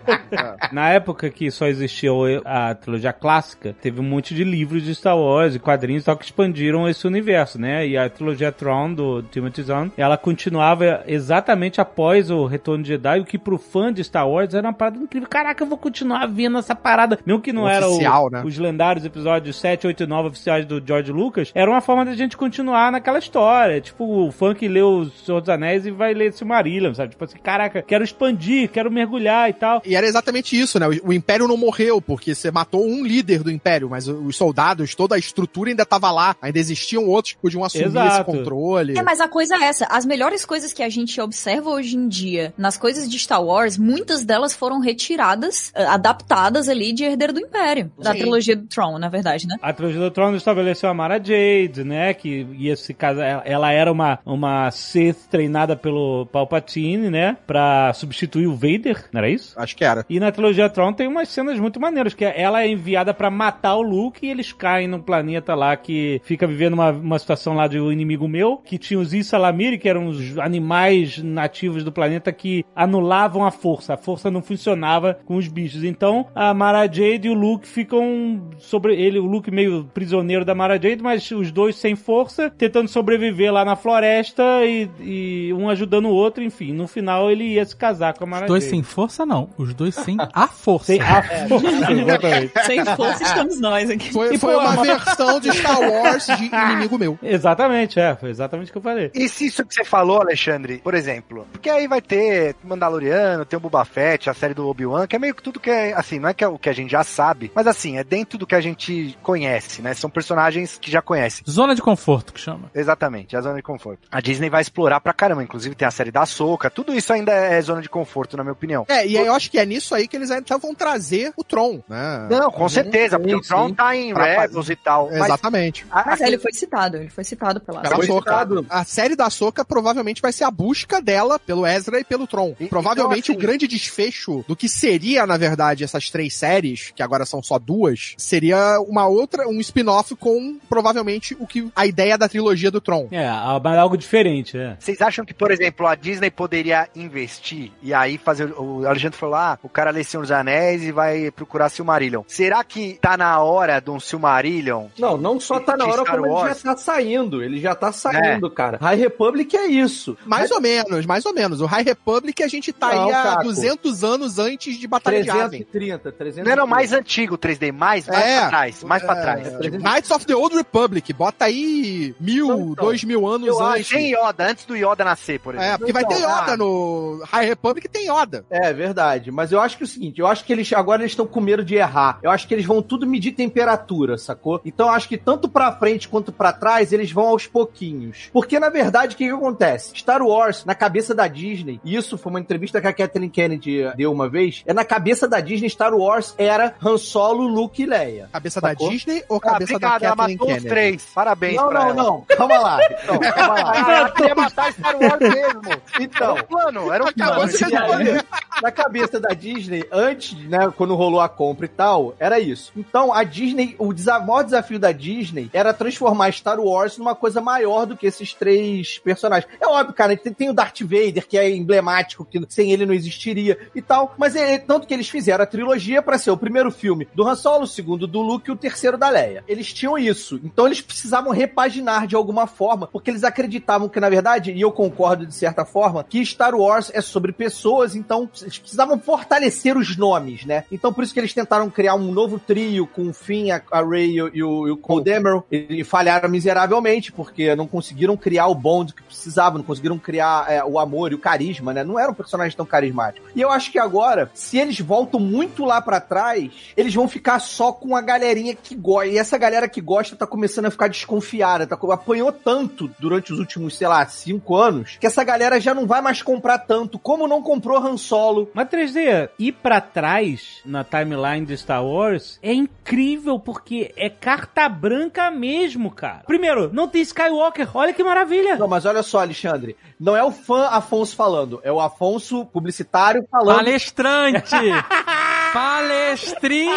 [0.72, 2.10] Na época que só existia
[2.44, 6.24] a trilogia clássica, teve um monte de livros de Star Wars e quadrinhos só que
[6.24, 7.86] expandiram esse universo, né?
[7.86, 13.20] E a trilogia Tron do Timothy Zahn, ela continuava exatamente após o Retorno de Jedi,
[13.20, 15.28] o que pro fã de Star Wars era uma parada incrível.
[15.28, 17.18] Caraca, eu vou continuar vendo essa parada.
[17.24, 18.42] Mesmo que não era o- Oficial, né?
[18.44, 22.14] os lendários episódios 7, 8 e 9 oficiais do George Lucas, era uma forma da
[22.14, 23.80] gente continuar naquela história.
[23.80, 27.10] Tipo, o fã que leu O Senhor dos Anéis e vai ler Silmarillion, sabe?
[27.10, 29.82] Tipo assim, caraca, quero expandir, quero mergulhar e tal.
[29.84, 30.86] E era exatamente isso, né?
[30.88, 34.94] O, o Império não morreu, porque você matou um líder do Império, mas os soldados,
[34.94, 36.34] toda a estrutura ainda tava lá.
[36.40, 38.24] Ainda existiam outros que podiam assumir esse Exato.
[38.24, 38.98] controle.
[38.98, 39.86] É, mas a coisa é essa.
[39.86, 43.76] As melhores coisas que a gente observa hoje em dia nas coisas de Star Wars,
[43.78, 47.90] muitas delas foram retiradas, eh, adaptadas ali de Herdeiro do Império.
[47.98, 48.18] Da Sim.
[48.20, 49.56] trilogia do Tron, na verdade, né?
[49.60, 52.14] A trilogia do Trono estabeleceu a Mara Jade, né?
[52.14, 53.24] Que ia se casar.
[53.26, 57.36] ela- Ela era uma, uma Sith treinada pelo Palpatine, né?
[57.46, 59.52] Pra substituir o Vader, não era isso?
[59.58, 60.04] Acho que era.
[60.08, 63.76] E na trilogia Tron tem umas cenas muito maneiras, que ela é enviada pra matar
[63.76, 67.66] o Luke e eles caem num planeta lá que fica vivendo uma, uma situação lá
[67.66, 72.32] de um inimigo meu, que tinha os Isalamiri, que eram os animais nativos do planeta
[72.32, 73.94] que anulavam a força.
[73.94, 75.84] A força não funcionava com os bichos.
[75.84, 80.54] Então, a Mara Jade e o Luke ficam sobre ele, o Luke meio prisioneiro da
[80.54, 85.68] Mara Jade, mas os dois sem força, tentando sobreviver lá na floresta e, e um
[85.68, 86.72] ajudando o outro, enfim.
[86.72, 88.76] No final ele ia se casar com a Mara Os dois Jade.
[88.76, 89.48] sem força, não.
[89.56, 90.86] Os dois sem a força.
[90.86, 90.99] Sem
[91.90, 92.52] exatamente.
[92.64, 94.12] Sem força estamos nós aqui.
[94.12, 97.18] Foi, E, foi pô, uma mas- versão de Star Wars de inimigo meu.
[97.22, 98.14] Exatamente, é.
[98.16, 99.10] Foi exatamente o que eu falei.
[99.14, 103.56] E se isso que você falou, Alexandre, por exemplo, porque aí vai ter Mandaloriano, tem
[103.56, 106.18] o Boba Fett, a série do Obi-Wan, que é meio que tudo que é, assim,
[106.18, 108.46] não é que é o que a gente já sabe, mas assim, é dentro do
[108.46, 109.94] que a gente conhece, né?
[109.94, 111.42] São personagens que já conhece.
[111.48, 112.70] Zona de conforto que chama.
[112.74, 114.00] Exatamente, é a zona de conforto.
[114.10, 117.32] A Disney vai explorar pra caramba, inclusive tem a série da Soca, tudo isso ainda
[117.32, 118.84] é zona de conforto, na minha opinião.
[118.88, 121.44] É, e aí eu acho que é nisso aí que eles ainda vão trazer o
[121.44, 122.26] Tron, né?
[122.30, 123.74] Não, com certeza, porque o Tron sim.
[123.74, 125.08] tá em Pra Rebels e tal.
[125.10, 125.86] Mas, Exatamente.
[125.90, 127.84] a- Mas assim, ele foi citado, ele foi citado pela.
[127.84, 128.66] Foi citado.
[128.68, 132.54] A série da Soca provavelmente vai ser a busca dela pelo Ezra e pelo Tron.
[132.58, 136.92] E- provavelmente então, assim- o grande desfecho do que seria, na verdade, essas três séries,
[136.94, 141.86] que agora são só duas, seria uma outra, um spin-off com provavelmente o que a
[141.86, 143.08] ideia da trilogia do Tron.
[143.10, 143.28] É,
[143.62, 144.76] mas algo diferente, é.
[144.78, 148.52] Vocês acham que, por exemplo, a Disney poderia investir e aí fazer.
[148.58, 152.22] O Alexandre falou: ah, o cara lê Senhor dos Anéis e vai procurar Silmarillion.
[152.26, 154.86] Será que tá na hora de um Silmarillion?
[154.98, 157.42] Não, não só tá na De hora, Star como ele já tá saindo.
[157.42, 158.78] Ele já tá saindo, cara.
[158.80, 160.16] High Republic é isso.
[160.26, 161.60] Mais ou menos, mais ou menos.
[161.60, 163.42] O High Republic a gente tá Não, aí há Caco.
[163.44, 165.64] 200 anos antes de Batalha de Yavin.
[165.64, 166.44] 330, 330.
[166.44, 168.38] Não era o mais antigo 3D, mais, mais É.
[168.40, 169.58] pra trás, mais pra É, trás.
[169.60, 173.60] tipo, Knights of the Old Republic, bota aí mil, Não, então, dois mil anos eu
[173.62, 173.88] antes.
[173.88, 175.72] Tem Yoda, antes do Yoda nascer, por exemplo.
[175.74, 176.56] É, porque vai ter Então, Yoda ah.
[176.56, 178.44] no High Republic, tem Yoda.
[178.50, 179.30] É, verdade.
[179.30, 181.40] Mas eu acho que é o seguinte, eu acho que eles agora eles estão com
[181.40, 182.18] medo de errar.
[182.22, 184.60] Eu acho que eles vão tudo medir temperatura, sacou?
[184.64, 188.28] Então eu acho que tanto pra frente quanto pra trás eles vão aos pouquinhos.
[188.32, 189.92] Porque na verdade o que que acontece?
[189.96, 193.82] Star Wars na cabeça da Disney, e isso foi uma entrevista que a Kathleen Kennedy
[193.96, 197.86] deu uma vez, é na cabeça da Disney Star Wars era Han Solo, Luke e
[197.86, 198.28] Leia.
[198.32, 198.86] Cabeça Sacou?
[198.88, 200.68] da Disney ou Ah, cabeça obrigado, da ela Kathleen matou os Kennedy?
[200.68, 201.04] três.
[201.14, 201.94] Parabéns Não, pra não, ela.
[202.02, 202.20] não.
[202.36, 202.78] Calma lá.
[202.90, 203.72] Então, calma lá.
[203.74, 205.60] Ah, ela queria matar Star Wars mesmo.
[206.00, 208.22] Então, Era um plano, era um plano.
[208.62, 212.72] na cabeça da Disney, antes, né, quando rolou a compra e tal, era isso.
[212.76, 213.92] Então, a Disney, o
[214.26, 218.98] maior desafio da Disney era transformar Star Wars numa coisa maior do que esses três
[218.98, 219.50] personagens.
[219.60, 222.94] É óbvio, cara, tem, tem o Darth Vader, que é emblemático, que sem ele não
[222.94, 226.70] existiria e tal, mas é, tanto que eles fizeram a trilogia pra ser o primeiro
[226.70, 229.44] filme do Han Solo, o segundo do Luke e o terceiro da Leia.
[229.46, 230.40] Eles tinham isso.
[230.44, 234.72] Então, eles precisavam repaginar de alguma forma, porque eles acreditavam que, na verdade, e eu
[234.72, 239.96] concordo de certa forma, que Star Wars é sobre pessoas, então eles precisavam fortalecer os
[239.96, 240.49] nomes, né?
[240.70, 243.82] Então por isso que eles tentaram criar um novo trio com o Finn, a, a
[243.82, 247.66] Rey e o, e o, e o Cole Dameron, e, e falharam miseravelmente, porque não
[247.66, 251.72] conseguiram criar o bond que precisavam, não conseguiram criar é, o amor e o carisma,
[251.72, 251.84] né?
[251.84, 253.30] Não eram personagens tão carismáticos.
[253.34, 257.38] E eu acho que agora, se eles voltam muito lá pra trás, eles vão ficar
[257.38, 259.08] só com a galerinha que gosta.
[259.08, 263.38] E essa galera que gosta tá começando a ficar desconfiada, tá, apanhou tanto durante os
[263.38, 267.28] últimos, sei lá, cinco anos, que essa galera já não vai mais comprar tanto, como
[267.28, 268.50] não comprou Han Solo.
[268.54, 270.29] Mas 3D, ir pra trás
[270.64, 276.22] na timeline de Star Wars é incrível porque é carta branca mesmo, cara.
[276.26, 278.56] Primeiro, não tem Skywalker, olha que maravilha.
[278.56, 283.26] Não, mas olha só, Alexandre, não é o fã Afonso falando, é o Afonso publicitário
[283.30, 283.56] falando.
[283.56, 284.56] Palestrante!
[285.52, 286.70] Palestrinha!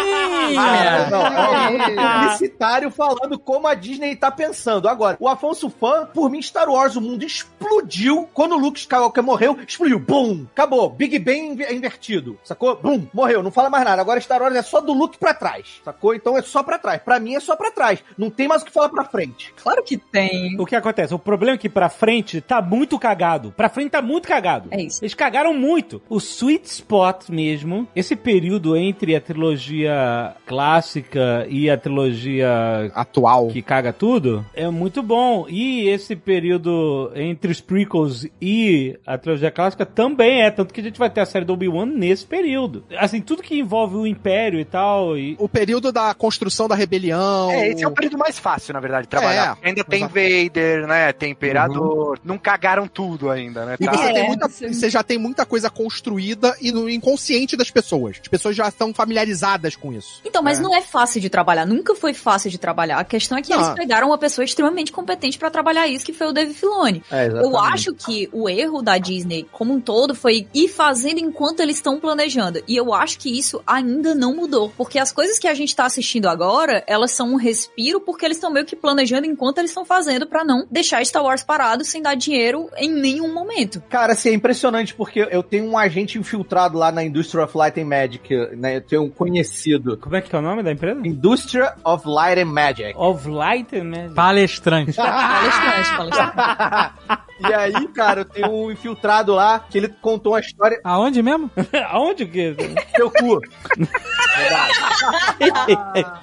[1.10, 4.88] Não, é publicitário falando como a Disney tá pensando.
[4.88, 9.24] Agora, o Afonso fã, por mim, Star Wars, o mundo explodiu quando o Luke Skywalker
[9.24, 12.76] morreu, explodiu, bum, acabou, Big Bang inver- invertido, sacou?
[12.76, 14.02] Bum, morreu, não fala mais nada.
[14.02, 16.14] Agora Star Wars é só do Luke pra trás, sacou?
[16.14, 17.02] Então é só pra trás.
[17.02, 19.54] Pra mim é só pra trás, não tem mais o que falar pra frente.
[19.62, 20.60] Claro que tem.
[20.60, 21.14] O que acontece?
[21.14, 23.52] O problema é que pra frente tá muito cagado.
[23.56, 24.70] Pra frente tá muito cagado.
[24.72, 25.04] É isso.
[25.04, 26.02] Eles cagaram muito.
[26.10, 33.48] O sweet spot mesmo, esse período entre a trilogia clássica e a trilogia Atual.
[33.48, 35.46] que caga tudo, é muito bom.
[35.50, 40.50] E esse período entre os prequels e a trilogia clássica também é.
[40.52, 42.84] Tanto que a gente vai ter a série do Obi-Wan nesse período.
[42.98, 45.18] Assim, tudo que envolve o Império e tal.
[45.18, 45.36] E...
[45.40, 47.52] O período da construção da rebelião.
[47.52, 49.58] É, esse é o período mais fácil, na verdade, de trabalhar.
[49.62, 50.14] É, ainda tem exato.
[50.14, 51.12] Vader, né?
[51.14, 52.20] Tem Imperador.
[52.24, 53.76] Não cagaram tudo ainda, né?
[53.80, 57.58] E Tá- você, É, tem muita, você já tem muita coisa construída e no inconsciente
[57.58, 58.18] das pessoas.
[58.22, 60.22] As pessoas já estão familiarizadas com isso.
[60.26, 61.66] Então, mas não é fácil de trabalhar.
[61.66, 62.98] Nunca foi fácil de trabalhar.
[63.00, 63.64] A questão é que Não.
[63.64, 67.04] eles pegaram uma pessoa extremamente competente pra trabalhar isso, que foi o Dave Filoni.
[67.12, 71.60] É, Eu acho que o erro da Disney como um todo foi ir fazendo enquanto
[71.60, 72.62] eles estão planejando.
[72.68, 74.72] E eu acho que isso ainda não mudou.
[74.78, 78.38] Porque as coisas que a gente tá assistindo agora, elas são um respiro porque eles
[78.38, 82.02] estão meio que planejando enquanto eles estão fazendo pra não deixar Star Wars parado sem
[82.02, 83.82] dar dinheiro em nenhum momento.
[83.90, 87.80] Cara, assim, é impressionante porque eu tenho um agente infiltrado lá na Industry of Light
[87.80, 88.78] and Magic, né?
[88.78, 89.98] Eu tenho um conhecido.
[89.98, 91.00] Como é que é o nome da empresa?
[91.06, 92.94] Industry of Light and Magic.
[92.96, 94.14] Of Light and Magic.
[94.16, 94.94] Palestrante.
[94.98, 97.24] Palestrante, palestrante.
[97.40, 100.80] E aí, cara, eu tenho um infiltrado lá que ele contou uma história.
[100.84, 101.50] Aonde mesmo?
[101.90, 102.56] Aonde que...
[102.96, 103.42] Teu cu.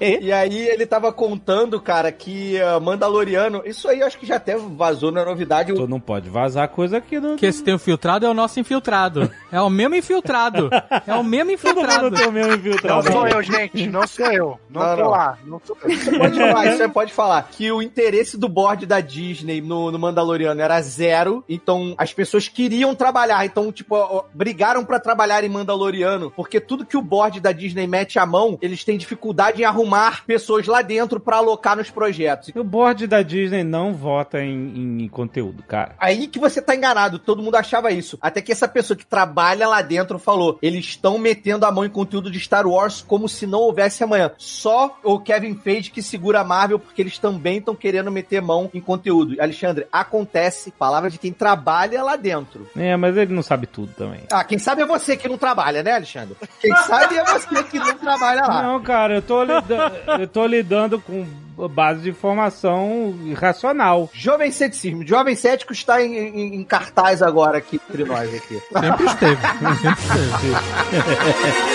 [0.01, 3.63] E aí ele tava contando, cara, que uh, Mandaloriano.
[3.67, 5.75] Isso aí eu acho que já até vazou na novidade.
[5.75, 7.37] Tu não pode vazar coisa aqui no...
[7.37, 9.31] Que esse tem o filtrado é o nosso infiltrado.
[9.53, 10.71] É o mesmo infiltrado.
[11.07, 12.10] É o mesmo infiltrado.
[12.19, 13.13] Eu mesmo Não infiltrado.
[13.13, 13.87] sou eu, gente.
[13.87, 14.59] Não sou eu.
[14.71, 15.11] Não, Não, tô não.
[15.11, 15.39] lá.
[15.45, 15.91] Não sou eu.
[15.91, 17.49] Você pode falar, isso você pode falar.
[17.51, 21.45] Que o interesse do board da Disney no, no Mandaloriano era zero.
[21.49, 23.45] Então, as pessoas queriam trabalhar.
[23.45, 26.31] Então, tipo, ó, brigaram pra trabalhar em Mandaloriano.
[26.31, 30.25] Porque tudo que o board da Disney mete a mão, eles têm dificuldade em arrumar
[30.27, 32.51] pessoas lá dentro pra alocar nos projetos.
[32.55, 35.95] O board da Disney não vota em, em conteúdo, cara.
[35.99, 38.19] Aí que você tá enganado, todo mundo achava isso.
[38.21, 41.89] Até que essa pessoa que trabalha lá dentro falou: eles estão metendo a mão em
[42.01, 44.31] conteúdo de Star Wars como se não houvesse amanhã.
[44.39, 48.71] Só o Kevin Feige que segura a Marvel, porque eles também estão querendo meter mão
[48.73, 49.37] em conteúdo.
[49.41, 52.67] Alexandre, acontece, palavra de quem trabalha lá dentro.
[52.77, 54.21] É, mas ele não sabe tudo também.
[54.33, 56.37] Ah, quem sabe é você que não trabalha, né, Alexandre?
[56.61, 58.63] Quem sabe é você que não trabalha lá.
[58.63, 61.27] Não, cara, eu tô, lida- eu tô lidando com
[61.69, 64.09] base de informação racional.
[64.13, 68.61] Jovem ceticismo, jovem cético está em, em- em cartaz agora aqui entre nós aqui.
[68.73, 69.41] Sempre esteve.
[69.81, 71.71] Sempre esteve.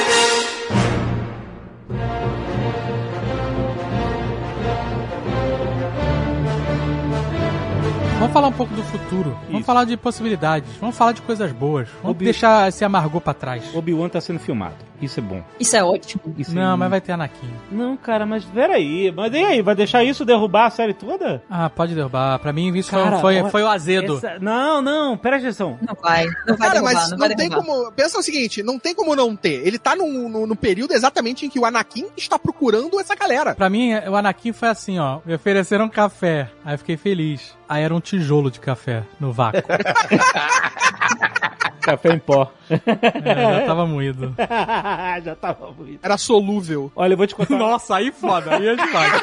[8.20, 9.32] Vamos falar um pouco do futuro.
[9.46, 9.64] Vamos Isso.
[9.66, 10.70] falar de possibilidades.
[10.80, 11.88] Vamos falar de coisas boas.
[12.02, 13.64] Vamos Obi- deixar esse amargor pra trás.
[13.76, 14.76] Obi-Wan tá sendo filmado.
[15.02, 15.44] Isso é bom.
[15.60, 16.22] Isso é ótimo.
[16.38, 16.78] Isso Não, é...
[16.78, 17.50] mas vai ter Anakin.
[17.72, 19.12] Não, cara, mas peraí.
[19.12, 21.44] Mas e aí, vai deixar isso derrubar a série toda?
[21.50, 22.40] Ah, pode derrubar.
[22.40, 24.18] Pra mim, isso Cara, foi, foi o azedo.
[24.18, 25.78] Essa- Não, não, presta atenção.
[25.86, 26.26] Não vai.
[26.48, 27.66] Não vai Cara, derrubar, mas não não, vai tem derrubar.
[27.66, 27.92] como.
[27.92, 29.66] Pensa o seguinte: não tem como não ter.
[29.68, 33.54] Ele tá no, no, no período exatamente em que o Anakin está procurando essa galera.
[33.56, 35.20] Pra mim, o Anakin foi assim, ó.
[35.26, 36.50] Me ofereceram café.
[36.64, 37.54] Aí eu fiquei feliz.
[37.68, 39.62] Aí era um tijolo de café no vácuo.
[41.86, 42.52] Café em pó.
[42.68, 44.34] É, já tava moído.
[45.24, 46.00] Já tava muito.
[46.04, 46.92] Era solúvel.
[46.96, 47.56] Olha, eu vou te contar.
[47.56, 48.56] Nossa, aí foda.
[48.56, 49.14] Aí é demais.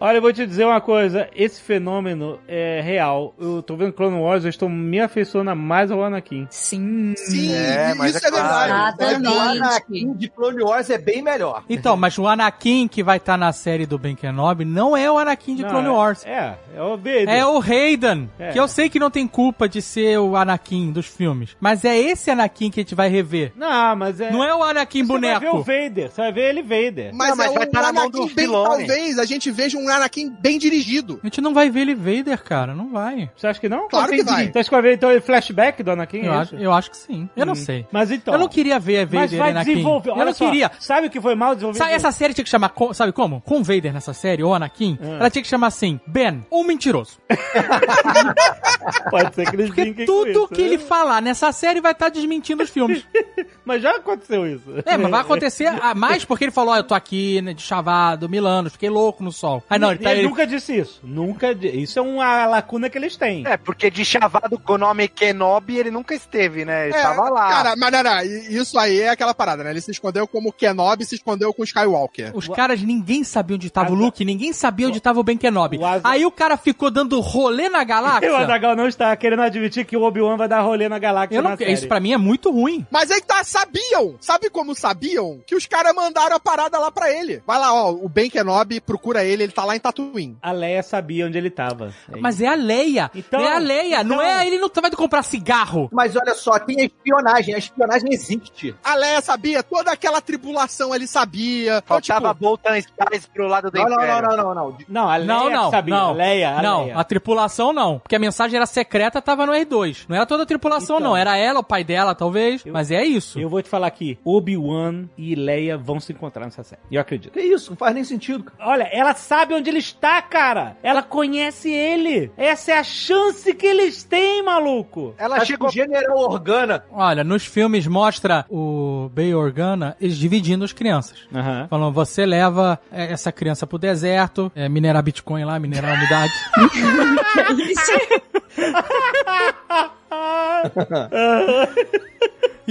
[0.00, 1.28] Olha, eu vou te dizer uma coisa.
[1.34, 3.34] Esse fenômeno é real.
[3.38, 6.46] Eu tô vendo Clone Wars, eu estou me afeiçoando mais ao Anakin.
[6.50, 7.14] Sim.
[7.16, 8.72] Sim, É, mas isso é é, verdade.
[8.72, 9.28] Exatamente.
[9.34, 11.62] O Anakin de Clone Wars é bem melhor.
[11.68, 15.18] Então, mas o Anakin que vai estar na série do Ben Kenobi não é o
[15.18, 16.26] Anakin de Não, Clone é- Wars.
[16.26, 17.28] É, é o Vader.
[17.28, 18.50] É o Hayden, É.
[18.52, 21.96] que eu sei que não tem culpa de ser o Anakin dos filmes, mas é
[21.96, 23.52] esse Anakin que a gente vai rever.
[23.56, 24.30] Não, mas é...
[24.30, 25.62] Não é o Anakin Você vai ver o boneco.
[25.62, 27.10] Vader, você vai ver ele Vader.
[27.14, 29.50] Mas, Não, mas é vai um tá na mão Anakin do bem, talvez a gente
[29.50, 31.18] veja um Anakin bem dirigido.
[31.22, 33.30] A gente não vai ver ele Vader, cara, não vai.
[33.36, 33.88] Você acha que não?
[33.88, 34.50] Claro que vai.
[34.52, 36.18] Você acha que vai ver então flashback do Anakin?
[36.24, 36.64] Eu é acho, isso?
[36.64, 37.28] eu acho que sim.
[37.36, 37.56] Eu não Hum.
[37.56, 37.86] sei.
[37.92, 38.34] Mas então...
[38.34, 39.70] Eu não queria ver Mas Vader e vai Anakin.
[39.70, 40.10] desenvolver.
[40.10, 40.70] Eu Olha não só, queria.
[40.78, 41.82] Sabe o que foi mal desenvolvido?
[41.82, 43.40] Sabe, essa série tinha que chamar, sabe como?
[43.42, 45.06] Com o Vader nessa série, ou Anakin, Ah.
[45.20, 47.18] ela tinha que chamar assim, Ben, um mentiroso.
[49.10, 50.66] Pode ser que eles Porque tudo isso, que né?
[50.68, 53.04] ele falar nessa série vai estar desmentindo os filmes.
[53.64, 54.64] Mas já aconteceu isso.
[54.84, 57.62] É, mas vai acontecer a mais porque ele falou, ó, eu tô aqui, né, de
[57.62, 59.49] chavado, Milano, fiquei louco no sol.
[59.68, 60.10] Aí não, ele tá...
[60.10, 60.28] ele Ele...
[60.28, 61.00] nunca disse isso.
[61.02, 61.52] Nunca.
[61.52, 63.46] Isso é uma lacuna que eles têm.
[63.46, 66.88] É, porque de chavado com o nome Kenobi ele nunca esteve, né?
[66.88, 67.48] Ele É, tava lá.
[67.48, 69.70] Cara, mas não, não, isso aí é aquela parada, né?
[69.70, 72.32] Ele se escondeu como Kenobi se escondeu com Skywalker.
[72.34, 75.78] Os caras, ninguém sabia onde tava o Luke, ninguém sabia onde tava o Ben Kenobi.
[75.78, 78.36] O Aí o cara ficou dando rolê na E o galáxia.
[78.38, 81.36] Adagal não está querendo admitir que o Obi-Wan vai dar rolê na galáxia.
[81.36, 81.72] Eu não, na série.
[81.72, 82.86] isso pra mim é muito ruim.
[82.90, 84.16] Mas aí tá, sabiam!
[84.20, 85.40] Sabe como sabiam?
[85.46, 87.42] Que os caras mandaram a parada lá pra ele.
[87.46, 90.36] Vai lá, ó, o Ben Kenobi procura ele, ele tá lá em Tatooine.
[90.42, 91.92] A Leia sabia onde ele tava.
[92.12, 93.10] É Mas é a Leia.
[93.14, 94.04] Então- é a Leia.
[94.04, 95.88] Não então- é ele não vai comprar cigarro.
[95.92, 97.54] Mas olha só, tem a espionagem.
[97.54, 98.74] A espionagem existe.
[98.82, 101.76] A Leia sabia, toda aquela tribulação ele sabia.
[101.78, 104.76] Então, Faltava tipo, Boltan Spies pro lado do Não, não, não, não, não, não.
[104.88, 105.94] Não, a Leia Não, não, sabia.
[105.94, 106.08] não.
[106.10, 106.96] A Leia, a não, Leia.
[106.98, 107.98] a tripulação não.
[107.98, 110.04] Porque a mensagem era secreta, tava no R2.
[110.08, 111.10] Não era toda a tripulação, Então.
[111.10, 111.16] não.
[111.16, 112.64] Era ela, o pai dela, talvez.
[112.64, 113.38] Eu- Mas é isso.
[113.38, 116.80] Eu vou te falar aqui, Obi-Wan e Leia vão se encontrar nessa série.
[116.90, 117.32] Eu acredito.
[117.32, 117.70] Que isso?
[117.70, 118.44] Não faz nem sentido.
[118.44, 118.70] cara.
[118.70, 120.76] Olha, ela sabe onde ele está, cara.
[120.82, 122.32] Ela conhece ele.
[122.36, 125.14] Essa é a chance que eles têm, maluco.
[125.16, 125.68] Ela Acho chegou.
[125.68, 126.84] que o General Organa.
[126.90, 131.16] Olha, nos filmes mostra o Bay Organa, eles dividindo as crianças.
[131.32, 131.68] Aham.
[131.70, 136.32] Falando, você leva é, essa criança pro deserto, é, minerar Bitcoin lá, minerar umidade.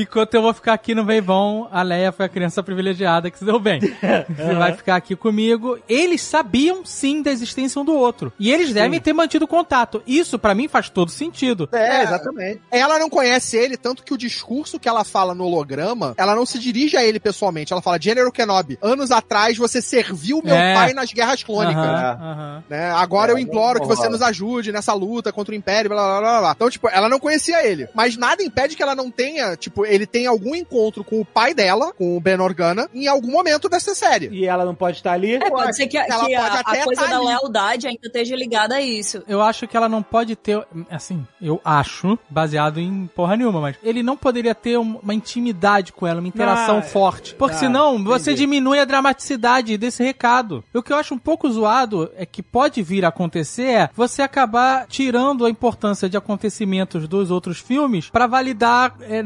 [0.02, 3.38] Enquanto eu vou ficar aqui no Bem Bom, a Leia foi a criança privilegiada que
[3.38, 3.80] se deu bem.
[4.30, 5.78] Você vai ficar aqui comigo.
[5.90, 8.32] Eles sabiam sim da existência um do outro.
[8.40, 10.02] E eles devem ter mantido contato.
[10.08, 11.68] Isso pra mim faz todo sentido.
[11.74, 12.62] É, exatamente.
[12.72, 16.46] ela não conhece ele, tanto que o discurso que ela fala no holograma, ela não
[16.46, 17.74] se dirige a ele pessoalmente.
[17.74, 20.74] Ela fala, General Kenobi, anos atrás você serviu meu É.
[20.74, 21.84] pai nas guerras clônicas.
[21.84, 22.64] Aham, aham.
[22.70, 22.92] Né?
[22.92, 26.20] Agora É, eu imploro que você nos ajude nessa luta contra o Império, blá, blá,
[26.20, 26.52] blá, blá.
[26.56, 27.88] Então, tipo, ela não conhecia ele.
[27.94, 31.54] Mas nada impede que ela não tenha, tipo, ele tem algum encontro com o pai
[31.54, 34.30] dela, com o Ben Organa, em algum momento dessa série.
[34.32, 35.34] E ela não pode estar ali?
[35.36, 37.26] É, pode ser que, a- ela que a, pode a até coisa tá da ali.
[37.28, 39.24] lealdade ainda esteja ligada a isso.
[39.28, 43.76] Eu acho que ela não pode ter, assim, eu acho, baseado em porra nenhuma, mas
[43.84, 47.36] ele não poderia ter um- uma intimidade com ela, uma interação Ah, forte.
[47.36, 48.42] Porque tá, senão você entendi.
[48.46, 50.64] diminui a dramaticidade desse recado.
[50.74, 54.22] O que eu acho um pouco zoado é que pode vir a acontecer é você
[54.22, 59.22] acabar tirando a importância de acontecimentos dos outros filmes pra validar é,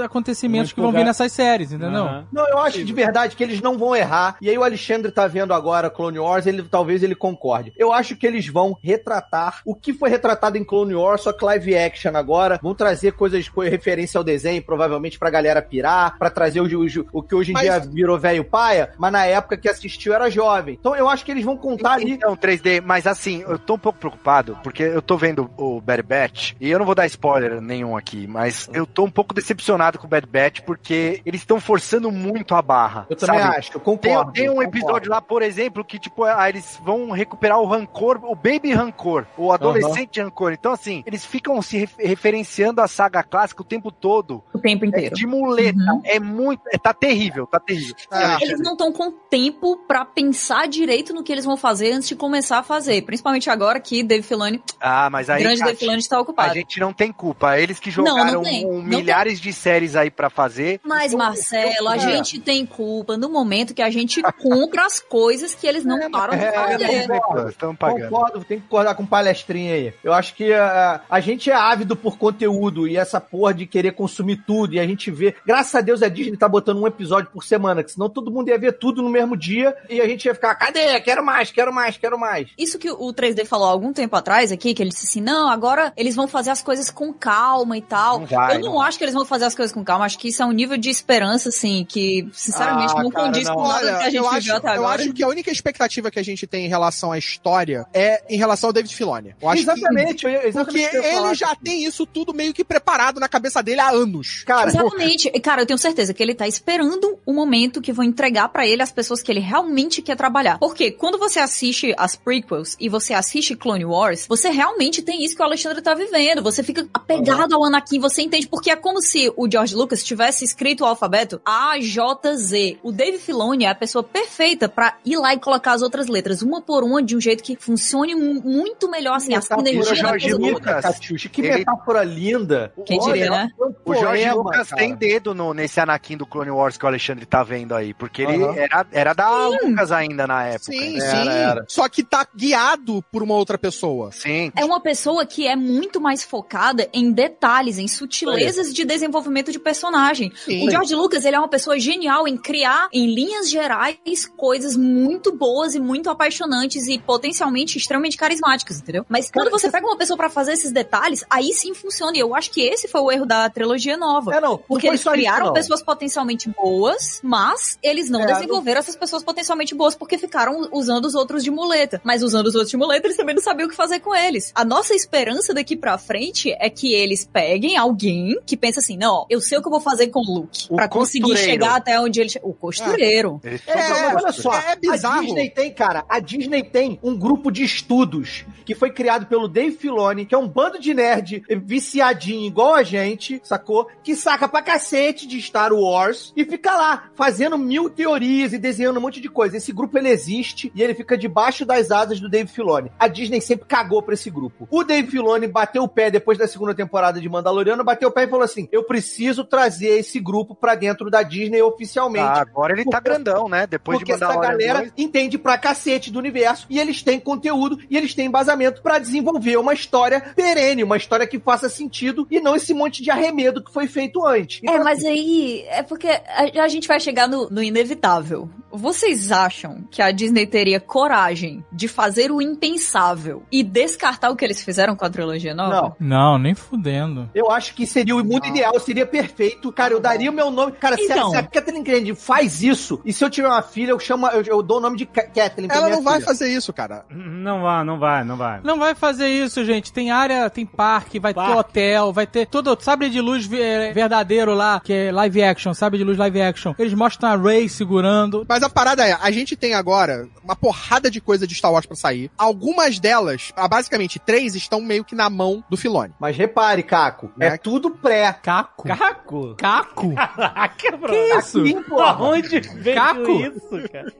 [0.00, 2.04] acontecimentos Muito que vão vir nessas séries, entendeu?
[2.04, 2.26] Aham.
[2.32, 4.36] Não, eu acho de verdade que eles não vão errar.
[4.40, 7.72] E aí o Alexandre tá vendo agora Clone Wars, ele talvez ele concorde.
[7.76, 11.44] Eu acho que eles vão retratar o que foi retratado em Clone Wars, só que
[11.44, 12.58] live action agora.
[12.62, 16.86] Vão trazer coisas com referência ao desenho, provavelmente pra galera pirar, pra trazer o, o,
[17.12, 20.30] o que hoje em Mas- dia virou velho paia, mas na época que assistiu era
[20.30, 20.76] jovem.
[20.78, 22.12] Então eu acho que eles vão contar ali.
[22.12, 26.02] Então, 3D, mas assim, eu tô um pouco preocupado, porque eu tô vendo o Bad
[26.02, 29.77] Batch, e eu não vou dar spoiler nenhum aqui, mas eu tô um pouco decepcionado
[29.98, 33.06] com o Bad Batch, porque eles estão forçando muito a barra.
[33.08, 33.56] Eu também sabe?
[33.56, 34.32] acho, eu Tem, concordo.
[34.32, 34.76] tem um concordo.
[34.78, 39.26] episódio lá, por exemplo, que tipo, ah, eles vão recuperar o rancor, o baby rancor,
[39.36, 40.52] o adolescente rancor.
[40.52, 44.42] Então, assim, eles ficam se ref- referenciando a saga clássica o tempo todo.
[44.52, 45.14] O tempo É, inteiro.
[45.14, 45.78] de muleta.
[45.78, 46.00] Uhum.
[46.04, 46.62] É muito.
[46.72, 47.94] é, tá terrível, tá terrível.
[48.12, 48.42] É.
[48.44, 52.16] Eles não estão com tempo pra pensar direito no que eles vão fazer antes de
[52.16, 53.02] começar a fazer.
[53.02, 55.40] Principalmente agora que Dave Filoni, Ah, mas aí.
[55.42, 56.54] grande Kátia, Dave Filoni, está A ocupado.
[56.54, 57.58] gente não tem culpa.
[57.58, 60.80] Eles que Não, não jogaram tem, um- não milhares de séries aí pra fazer.
[60.82, 61.98] Mas, Então, Marcelo, a é.
[61.98, 66.36] gente tem culpa no momento que a gente compra as coisas que eles não param
[66.36, 66.84] de é, fazer.
[66.84, 68.10] é, Estão pagando.
[68.10, 69.94] Concordo, tem que concordar com palestrinha aí.
[70.02, 73.92] Eu acho que ah, a gente é ávido por conteúdo e essa porra de querer
[73.92, 75.34] consumir tudo e a gente vê.
[75.46, 78.48] Graças a Deus a Disney tá botando um episódio por semana, que senão todo mundo
[78.48, 81.00] ia ver tudo no mesmo dia e a gente ia ficar, cadê?
[81.00, 82.48] Quero mais, quero mais, quero mais.
[82.56, 85.48] Isso que o 3D falou há algum tempo atrás aqui, que ele disse assim, não,
[85.48, 88.20] agora eles vão fazer as coisas com calma e tal.
[88.20, 90.18] Não vai, eu não, não acho que eles vão fazer as coisas com calma, acho
[90.18, 93.54] que isso é um nível de esperança, assim, que, sinceramente, Ah, não cara, condiz não.
[93.54, 95.02] com nada do que a Olha, gente eu viveu acho, até eu agora.
[95.02, 98.38] acho que a única expectativa que a gente tem em relação à história é em
[98.38, 99.34] relação ao David Filoni.
[99.40, 101.34] Eu acho que- exatamente, eu ia- exatamente porque que eu ele falar.
[101.34, 104.44] já tem isso tudo meio que preparado na cabeça dele há anos.
[104.46, 105.30] Cara, Exatamente.
[105.34, 108.66] E, Cara, eu tenho certeza que ele tá esperando o momento que vão entregar pra
[108.66, 110.58] ele as pessoas que ele realmente quer trabalhar.
[110.58, 115.34] Porque quando você assiste as prequels e você assiste Clone Wars, você realmente tem isso
[115.34, 116.42] que o Alexandre tá vivendo.
[116.42, 120.44] Você fica apegado ao Anakin, você entende porque é como se o George Lucas tivesse
[120.44, 122.78] escrito o alfabeto A, J, Z.
[122.82, 126.42] O Dave Filoni é a pessoa perfeita pra ir lá e colocar as outras letras
[126.42, 129.94] uma por uma de um jeito que funcione mu- muito melhor assim, a sinergia da
[129.94, 130.52] Jorge coisa toda.
[130.52, 130.82] Lucas.
[130.82, 132.72] Catiuxa, que Ele- metáfora linda.
[132.86, 133.48] Quem diria, né?
[133.60, 134.82] é O Jorge poema, Lucas cara.
[134.82, 138.22] tem dedo no, nesse Anakin do Clone Wars que o Alexandre tá vendo aí, porque
[138.22, 138.54] ele Aham.
[138.56, 140.72] era, era da Lucas ainda na época.
[140.72, 141.00] Sim, né?
[141.00, 141.16] sim.
[141.28, 141.64] Era, era.
[141.68, 144.10] Só que tá guiado por uma outra pessoa.
[144.12, 144.52] Sim.
[144.56, 149.58] É uma pessoa que é muito mais focada em detalhes, em sutilezas de desenvolvimento de
[149.58, 150.32] personagem.
[150.44, 150.66] Sim.
[150.66, 155.32] O George Lucas, ele é uma pessoa genial em criar, em linhas gerais, coisas muito
[155.32, 159.04] boas e muito apaixonantes e potencialmente extremamente carismáticas, entendeu?
[159.08, 162.16] Mas quando você pega uma pessoa pra fazer esses detalhes, aí sim funciona.
[162.16, 164.34] E eu acho que esse foi o erro da trilogia nova.
[164.34, 165.52] É, não, não Porque eles isso, criaram não.
[165.52, 171.04] pessoas potencialmente boas, mas eles não É, desenvolveram essas pessoas potencialmente boas porque ficaram usando
[171.04, 172.00] os outros de muleta.
[172.04, 174.52] Mas usando os outros de muleta, eles também não sabiam o que fazer com eles.
[174.54, 179.26] A nossa esperança daqui pra frente é que eles peguem alguém que pensa assim: não,
[179.28, 180.66] eu sei o que eu vou fazer com o Luke.
[180.70, 182.30] O pra conseguir chegar até onde ele.
[182.42, 183.40] O costureiro.
[183.44, 185.18] Ele É, É, olha só, é bizarro.
[185.18, 189.48] a Disney tem, cara, a Disney tem um grupo de estudos que foi criado pelo
[189.48, 193.88] Dave Filoni, que é um bando de nerd viciadinho igual a gente, sacou?
[194.02, 198.98] Que saca pra cacete de Star Wars e fica lá fazendo mil teorias e desenhando
[198.98, 199.56] um monte de coisa.
[199.56, 202.90] Esse grupo ele existe e ele fica debaixo das asas do Dave Filoni.
[202.98, 204.66] A Disney sempre cagou pra esse grupo.
[204.70, 208.24] O Dave Filoni bateu o pé depois da segunda temporada de Mandaloriano, bateu o pé
[208.24, 212.24] e falou assim: "Eu preciso trazer esse grupo pra dentro da Disney oficialmente".
[212.24, 213.66] Ah, agora ele tá grandão, né?
[213.66, 214.92] Depois Porque de essa galera 2.
[214.96, 219.56] entende pra cacete do universo e eles têm conteúdo e eles têm embasamento pra desenvolver
[219.56, 223.72] uma história perene, uma história que faça sentido e não esse monte de arremedo que
[223.72, 224.60] foi feito antes.
[224.64, 228.48] É, mas aí é porque a, a gente vai chegar no, no inevitável.
[228.70, 234.44] Vocês acham que a Disney teria coragem de fazer o impensável e descartar o que
[234.44, 235.96] eles fizeram com a trilogia nova?
[235.98, 236.18] Não.
[236.18, 237.30] Não, nem fudendo.
[237.34, 239.72] Eu acho que seria o mundo ideal, seria perfeito.
[239.72, 240.72] Cara, eu daria o meu nome.
[240.72, 241.30] Cara, se, a, Então.
[241.30, 244.42] se a Kathleen Kennedy faz isso, e se eu tiver uma filha, eu chamo, eu,
[244.42, 245.68] eu dou o nome de Ka- Kathleen.
[245.70, 246.26] Ela não vai filha.
[246.26, 247.04] fazer isso, cara.
[247.10, 248.60] Não vai, não vai, não vai.
[248.62, 249.92] Não vai fazer isso, gente.
[249.92, 251.52] Tem área, tem parque, vai Parque.
[251.52, 255.74] ter hotel, vai ter todo sabre de luz ve- verdadeiro lá, que é live action,
[255.74, 256.74] sabre de luz live action.
[256.78, 258.44] Eles mostram a Ray segurando.
[258.48, 261.86] Mas a parada é, a gente tem agora uma porrada de coisa de Star Wars
[261.86, 262.30] pra sair.
[262.36, 266.12] Algumas delas, ah, basicamente três, estão meio que na mão do Filone.
[266.18, 267.56] Mas repare, Caco, é, É.
[267.56, 268.32] tudo pré.
[268.42, 268.86] Caco.
[268.98, 269.54] Caco?
[269.56, 270.14] Caco?
[270.14, 271.10] Caraca, bro.
[271.10, 271.60] Que isso?
[271.60, 272.22] Aqui, porra.
[272.22, 273.30] Onde veio Caco?
[273.30, 274.12] isso, cara?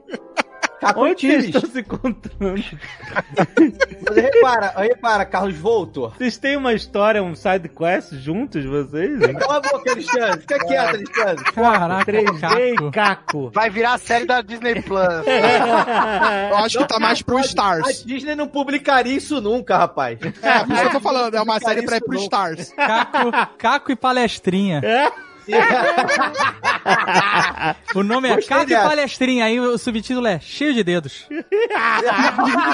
[0.81, 1.55] Caco Onde vocês Tires.
[1.57, 2.64] estão se encontrando?
[4.09, 6.14] Mas repara, repara, Carlos Voltor.
[6.16, 9.18] Vocês têm uma história, um side quest juntos, vocês?
[9.39, 10.41] Cala a boca, Alexandre.
[10.41, 11.45] Fica quieto, Alexandre.
[11.53, 12.87] Caraca, 3D Caco.
[12.87, 13.51] e Caco.
[13.53, 14.99] Vai virar a série da Disney Plus.
[16.51, 18.05] Eu acho que tá mais pro A Stars.
[18.05, 20.18] Disney não publicaria isso nunca, rapaz.
[20.22, 22.18] É, por isso que eu tô falando, é uma série pra ir pro.
[22.18, 22.72] Stars.
[22.76, 24.81] Caco, Caco e palestrinha.
[27.94, 29.46] O nome é Caco e palestrinha.
[29.46, 31.26] Aí o subtítulo é cheio de dedos.
[31.74, 32.64] A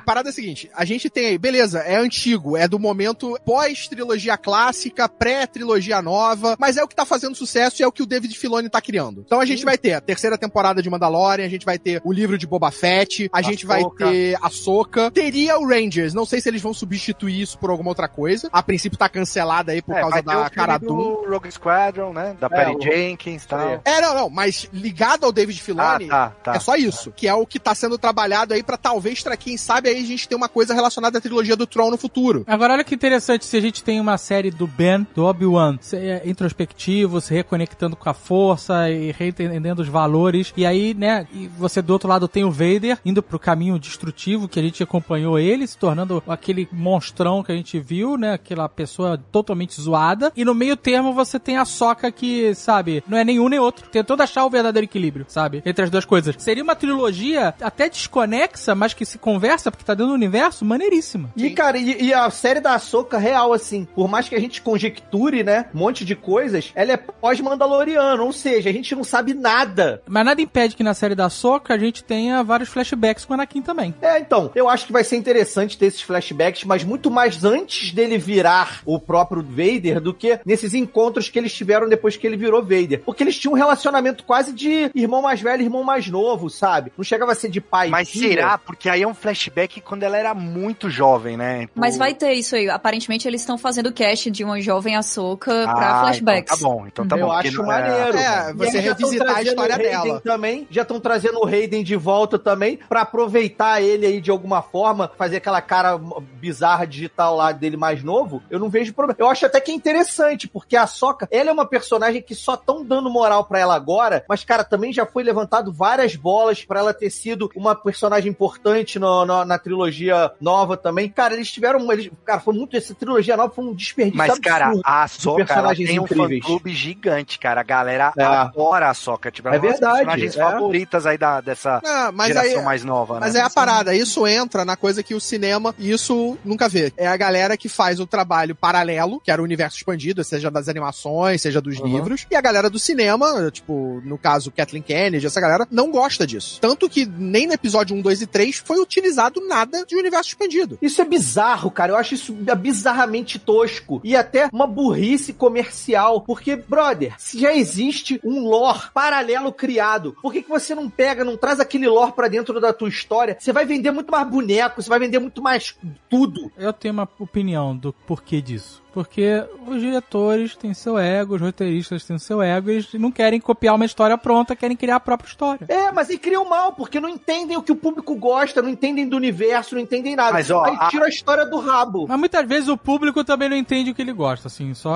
[0.04, 4.36] parada é a seguinte, a gente tem aí, beleza, é antigo, é do momento pós-trilogia
[4.36, 8.06] clássica, pré-trilogia nova, mas é o que tá fazendo sucesso e é o que o
[8.06, 9.22] David Filoni tá criando.
[9.24, 12.12] Então a gente vai ter a terceira temporada de Mandalorian, a gente vai ter o
[12.12, 16.40] livro de Boba Fett, a gente vai ter a Soca, teria o Rangers, não sei
[16.40, 18.48] se eles vão substituir isso por alguma outra coisa.
[18.52, 22.36] A princípio tá cancelada aí por É, causa da filme cara do Rogue Squadron, né?
[22.40, 23.80] Da É, Patty o- Jenkins e tal.
[23.84, 26.54] É, não, não, mas ligado ao David Ah, Filoni, tá, tá.
[26.54, 29.56] é só isso, que é o que tá sendo trabalhado aí pra talvez, pra quem
[29.56, 32.44] sabe, aí a gente ter uma coisa relacionada à trilogia do Tron no futuro.
[32.46, 36.22] Agora, olha que interessante, se a gente tem uma série do Ben, do Obi-Wan, é
[36.24, 41.80] introspectivo, se reconectando com a força e reentendendo os valores, e aí, né, e você
[41.82, 45.66] do outro lado tem o Vader indo pro caminho destrutivo, que a gente acompanhou ele,
[45.66, 50.54] se tornando aquele monstrão que a gente viu, né, aquela pessoa totalmente zoada, e no
[50.54, 54.44] meio termo você tem a Soca que, sabe, não é nenhum nem outro, tentou achar
[54.44, 56.34] o verdadeiro equilíbrio, sabe, entre as duas coisas.
[56.38, 61.30] Seria uma trilogia até desconexa, mas que se conversa, porque tá dentro do universo, maneiríssima.
[61.36, 64.62] E, cara, e, e a série da Ahsoka, real, assim, por mais que a gente
[64.62, 69.34] conjecture, né, um monte de coisas, ela é pós-Mandaloriano, ou seja, a gente não sabe
[69.34, 70.02] nada.
[70.06, 73.34] Mas nada impede que na série da Soca a gente tenha vários flashbacks com o
[73.34, 73.94] Anakin também.
[74.00, 77.92] É, então, eu acho que vai ser interessante ter esses flashbacks, mas muito mais antes
[77.92, 82.36] dele virar o próprio Vader do que nesses encontros que eles tiveram depois que ele
[82.36, 83.02] virou Vader.
[83.04, 86.92] Porque eles tinham um relacionamento quase de irmão mais velho e irmão mais novo, sabe?
[86.96, 88.28] Não chegava a ser de pai e Mas filha.
[88.28, 88.58] será?
[88.58, 91.68] Porque aí é um flashback quando ela era muito jovem, né?
[91.74, 92.68] Mas O- vai ter isso aí.
[92.68, 96.52] Aparentemente eles estão fazendo cast de uma jovem Ahsoka Ah, pra flashbacks.
[96.52, 97.32] Então tá bom, então tá eu bom.
[97.32, 98.18] porque acho não é- maneiro.
[98.18, 100.20] É, você revisitar a história dela.
[100.20, 104.62] Também, já estão trazendo o Hayden de volta também, pra aproveitar ele aí de alguma
[104.62, 105.98] forma, fazer aquela cara
[106.40, 108.42] bizarra digital lá dele mais novo.
[108.50, 109.16] Eu não vejo problema.
[109.18, 110.03] Eu acho até que é interessante,
[110.52, 114.24] porque a Soca, ela é uma personagem que só tão dando moral pra ela agora,
[114.28, 118.98] mas, cara, também já foi levantado várias bolas pra ela ter sido uma personagem importante
[118.98, 121.08] no- no- na trilogia nova também.
[121.08, 121.90] Cara, eles tiveram.
[121.92, 122.76] Eles, cara, foi muito.
[122.76, 124.18] Essa trilogia nova foi um desperdício.
[124.18, 126.40] Mas, cara, a Soca ela tem um incríveis.
[126.42, 127.60] fã-clube gigante, cara.
[127.60, 128.22] A galera É.
[128.24, 129.30] adora a Soca.
[129.30, 130.40] Tipo, É uma das verdade, personagens é.
[130.40, 133.20] favoritas aí da, dessa Ah, mas geração aí, mais nova, né?
[133.20, 136.92] Mas é a parada, isso entra na coisa que o cinema, isso nunca vê.
[136.96, 140.68] É a galera que faz o trabalho paralelo, que era o universo expandido, seja das
[140.68, 141.86] animações, seja dos Uhum.
[141.86, 146.26] livros, e a galera do cinema, tipo, no caso, Kathleen Kennedy, essa galera, não gosta
[146.26, 146.58] disso.
[146.60, 150.78] Tanto que nem no episódio 1, 2 e 3 foi utilizado nada de universo expandido.
[150.80, 151.92] Isso é bizarro, cara.
[151.92, 154.00] Eu acho isso bizarramente tosco.
[154.02, 156.22] E até uma burrice comercial.
[156.22, 161.24] Porque, brother, se já existe um lore paralelo criado, por que, que você não pega,
[161.24, 163.36] não traz aquele lore pra dentro da tua história?
[163.38, 165.74] Você vai vender muito mais boneco, você vai vender muito mais
[166.08, 166.50] tudo.
[166.56, 168.82] Eu tenho uma opinião do porquê disso.
[168.94, 173.74] Porque os diretores têm seu ego, os roteiristas têm seu ego, eles não querem copiar
[173.74, 175.66] uma história pronta, querem criar a própria história.
[175.68, 179.08] É, mas aí criam mal, porque não entendem o que o público gosta, não entendem
[179.08, 180.32] do universo, não entendem nada.
[180.32, 182.06] Mas, ó, aí a- tira a história do rabo.
[182.08, 184.94] Mas muitas vezes o público também não entende o que ele gosta, assim, só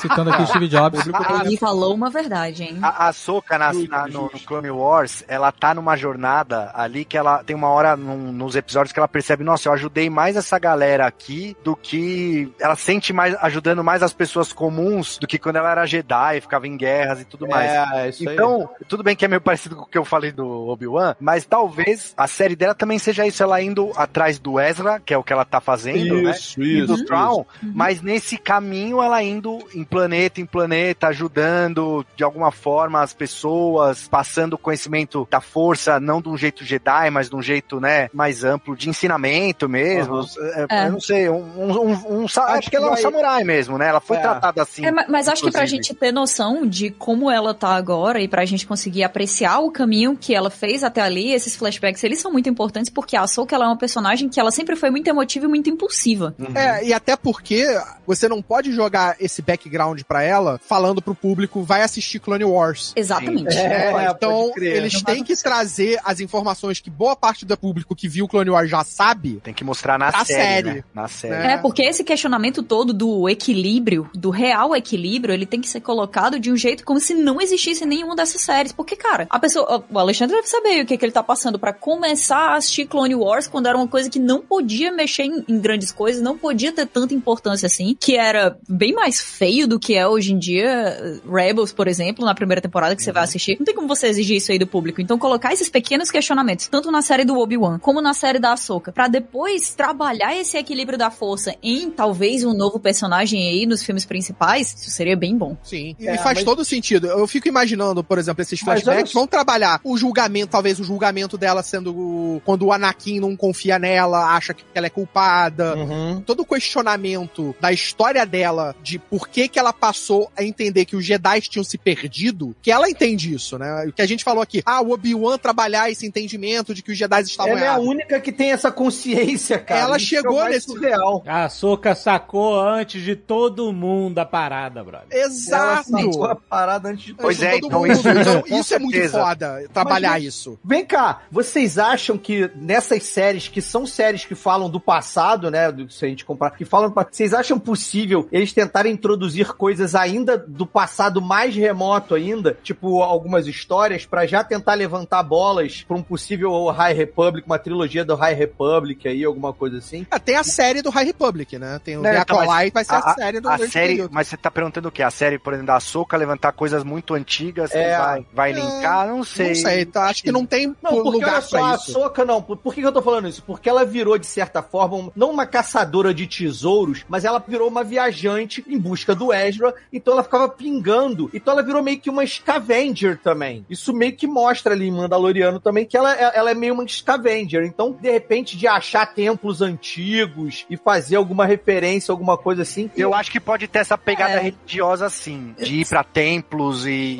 [0.00, 1.00] citando aqui o Steve Jobs.
[1.44, 2.78] Ele falou uma verdade, hein?
[2.80, 7.16] A, a Soka na, na- no, no Clone Wars, ela tá numa jornada ali que
[7.18, 10.58] ela tem uma hora num- nos episódios que ela percebe, nossa, eu ajudei mais essa
[10.58, 15.56] galera aqui do que ela sente mais ajudando mais as pessoas comuns do que quando
[15.56, 17.70] ela era Jedi, ficava em guerras e tudo mais.
[17.70, 18.34] É, isso aí.
[18.34, 21.44] Então, tudo bem que é meio parecido com o que eu falei do Obi-Wan, mas
[21.44, 25.22] talvez a série dela também seja isso, ela indo atrás do Ezra, que é o
[25.22, 26.30] que ela tá fazendo, né?
[26.32, 27.04] isso, E do isso.
[27.04, 33.12] Thrawn, mas nesse caminho ela indo em planeta em planeta, ajudando de alguma forma as
[33.12, 37.80] pessoas, passando o conhecimento da força, não de um jeito Jedi, mas de um jeito,
[37.80, 40.16] né, mais amplo, de ensinamento mesmo.
[40.16, 40.26] Uhum.
[40.54, 40.86] É, É.
[40.86, 43.78] Eu não sei, um, um, um, um Acho que ela é um vai- samurai mesmo,
[43.78, 43.88] né?
[43.88, 44.20] Ela foi É.
[44.20, 44.84] tratada assim.
[44.84, 48.28] É, ma- mas acho que pra gente ter noção de como ela tá agora e
[48.28, 52.32] pra gente conseguir apreciar o caminho que ela fez até ali, esses flashbacks, eles são
[52.32, 55.46] muito importantes porque a Ahsoka ela é uma personagem que ela sempre foi muito emotiva
[55.46, 56.34] e muito impulsiva.
[56.54, 57.66] É, e até porque
[58.06, 62.92] você não pode jogar esse background pra ela falando pro público, vai assistir Clone Wars.
[62.96, 63.56] Exatamente.
[63.56, 67.94] É, É, então, eles Não têm que trazer as informações que boa parte do público
[67.94, 69.40] que viu Clone Wars já sabe.
[69.42, 70.70] Tem que mostrar na série, série.
[70.74, 70.84] né?
[70.94, 71.34] Na série.
[71.34, 71.52] É.
[71.52, 76.38] É, porque esse questionamento todo do equilíbrio, do real equilíbrio, ele tem que ser colocado
[76.38, 78.72] de um jeito como se não existisse nenhuma dessas séries.
[78.72, 79.84] Porque, cara, a pessoa.
[79.90, 83.14] O Alexandre deve saber o que, que ele tá passando pra começar a assistir Clone
[83.14, 86.72] Wars quando era uma coisa que não podia mexer em, em grandes coisas, não podia
[86.72, 91.20] ter tanta importância assim, que era bem mais feio do que é hoje em dia.
[91.30, 93.56] Rebels, por exemplo, na primeira temporada que você vai assistir.
[93.58, 95.00] Não tem como você exigir isso aí do público.
[95.00, 98.92] Então, colocar esses pequenos questionamentos, tanto na série do Obi-Wan como na série da Ahsoka,
[98.92, 104.04] pra depois trabalhar esse equilíbrio da força em talvez um novo personagem aí nos filmes
[104.04, 105.56] principais, isso seria bem bom.
[105.62, 105.94] Sim.
[105.98, 107.06] E É, faz mas- todo sentido.
[107.06, 111.62] Eu fico imaginando, por exemplo, esses flashbacks vão trabalhar o julgamento, talvez o julgamento dela
[111.62, 115.74] sendo o- quando o Anakin não confia nela, acha que ela é culpada.
[115.76, 116.20] Uhum.
[116.20, 120.96] Todo o questionamento da história dela, de por que que ela passou a entender que
[120.96, 123.84] os Jedi tinham se perdido, que ela entende isso, né?
[123.88, 126.98] O que a gente falou aqui, ah, o Obi-Wan trabalhar esse entendimento de que os
[126.98, 127.86] Jedi estavam Ela é a errados.
[127.88, 129.80] única que tem essa consciência, cara.
[129.80, 131.22] Ela Isso chegou é o mais nesse- surreal.
[131.26, 135.06] A Soca sacou antes de todo mundo a parada, brother.
[135.10, 135.90] Ela Exato!
[135.90, 137.92] sacou a parada antes de Pois Antes de é, todo então mundo.
[137.92, 140.58] isso- Então, com isso é muito foda, trabalhar Mas- isso.
[140.64, 145.70] Vem cá, vocês acham que nessas séries, que são séries que falam do passado, né?
[145.70, 150.36] Do, se a gente comprar, que falam Vocês acham possível eles tentarem introduzir coisas ainda
[150.38, 152.56] do passado mais remoto ainda?
[152.62, 158.04] Tipo, algumas histórias, pra já tentar levantar bolas pra um possível High Republic, uma trilogia
[158.04, 160.06] do High Republic aí, alguma coisa assim?
[160.10, 161.80] Ah, tem a série do High Republic, né?
[161.84, 163.88] Tem o Né, The então, mas Acolyte, vai ser a, a- série do A série,
[163.88, 164.10] período.
[164.14, 165.02] mas você tá perguntando o quê?
[165.02, 167.98] A série, por exemplo, da Soca levantar coisas muito antigas, É.
[167.98, 169.06] vai, vai É, linkar?
[169.08, 169.48] Não sei.
[169.48, 170.04] Não sei, tá?
[170.06, 171.92] acho que não tem Não, porque olha lugar só, pra a isso.
[171.92, 172.42] Soca não.
[172.42, 173.42] Por, por que que eu tô falando isso?
[173.42, 177.68] Porque ela virou, de certa forma, um- não uma caçadora de tesouros, mas ela virou
[177.68, 181.30] uma viajante em busca do Ezra, então ela ficava pingando.
[181.32, 183.64] Então ela virou meio que uma scavenger também.
[183.68, 186.86] Isso meio que mostra ali em Mandaloriano também que ela, é- ela é meio uma
[186.86, 187.64] scavenger.
[187.64, 192.69] Então, de repente, de achar templos antigos e fazer alguma referência, alguma coisa assim.
[192.96, 194.40] Eu acho que pode ter essa pegada É.
[194.40, 197.18] religiosa assim, de ir pra templos e.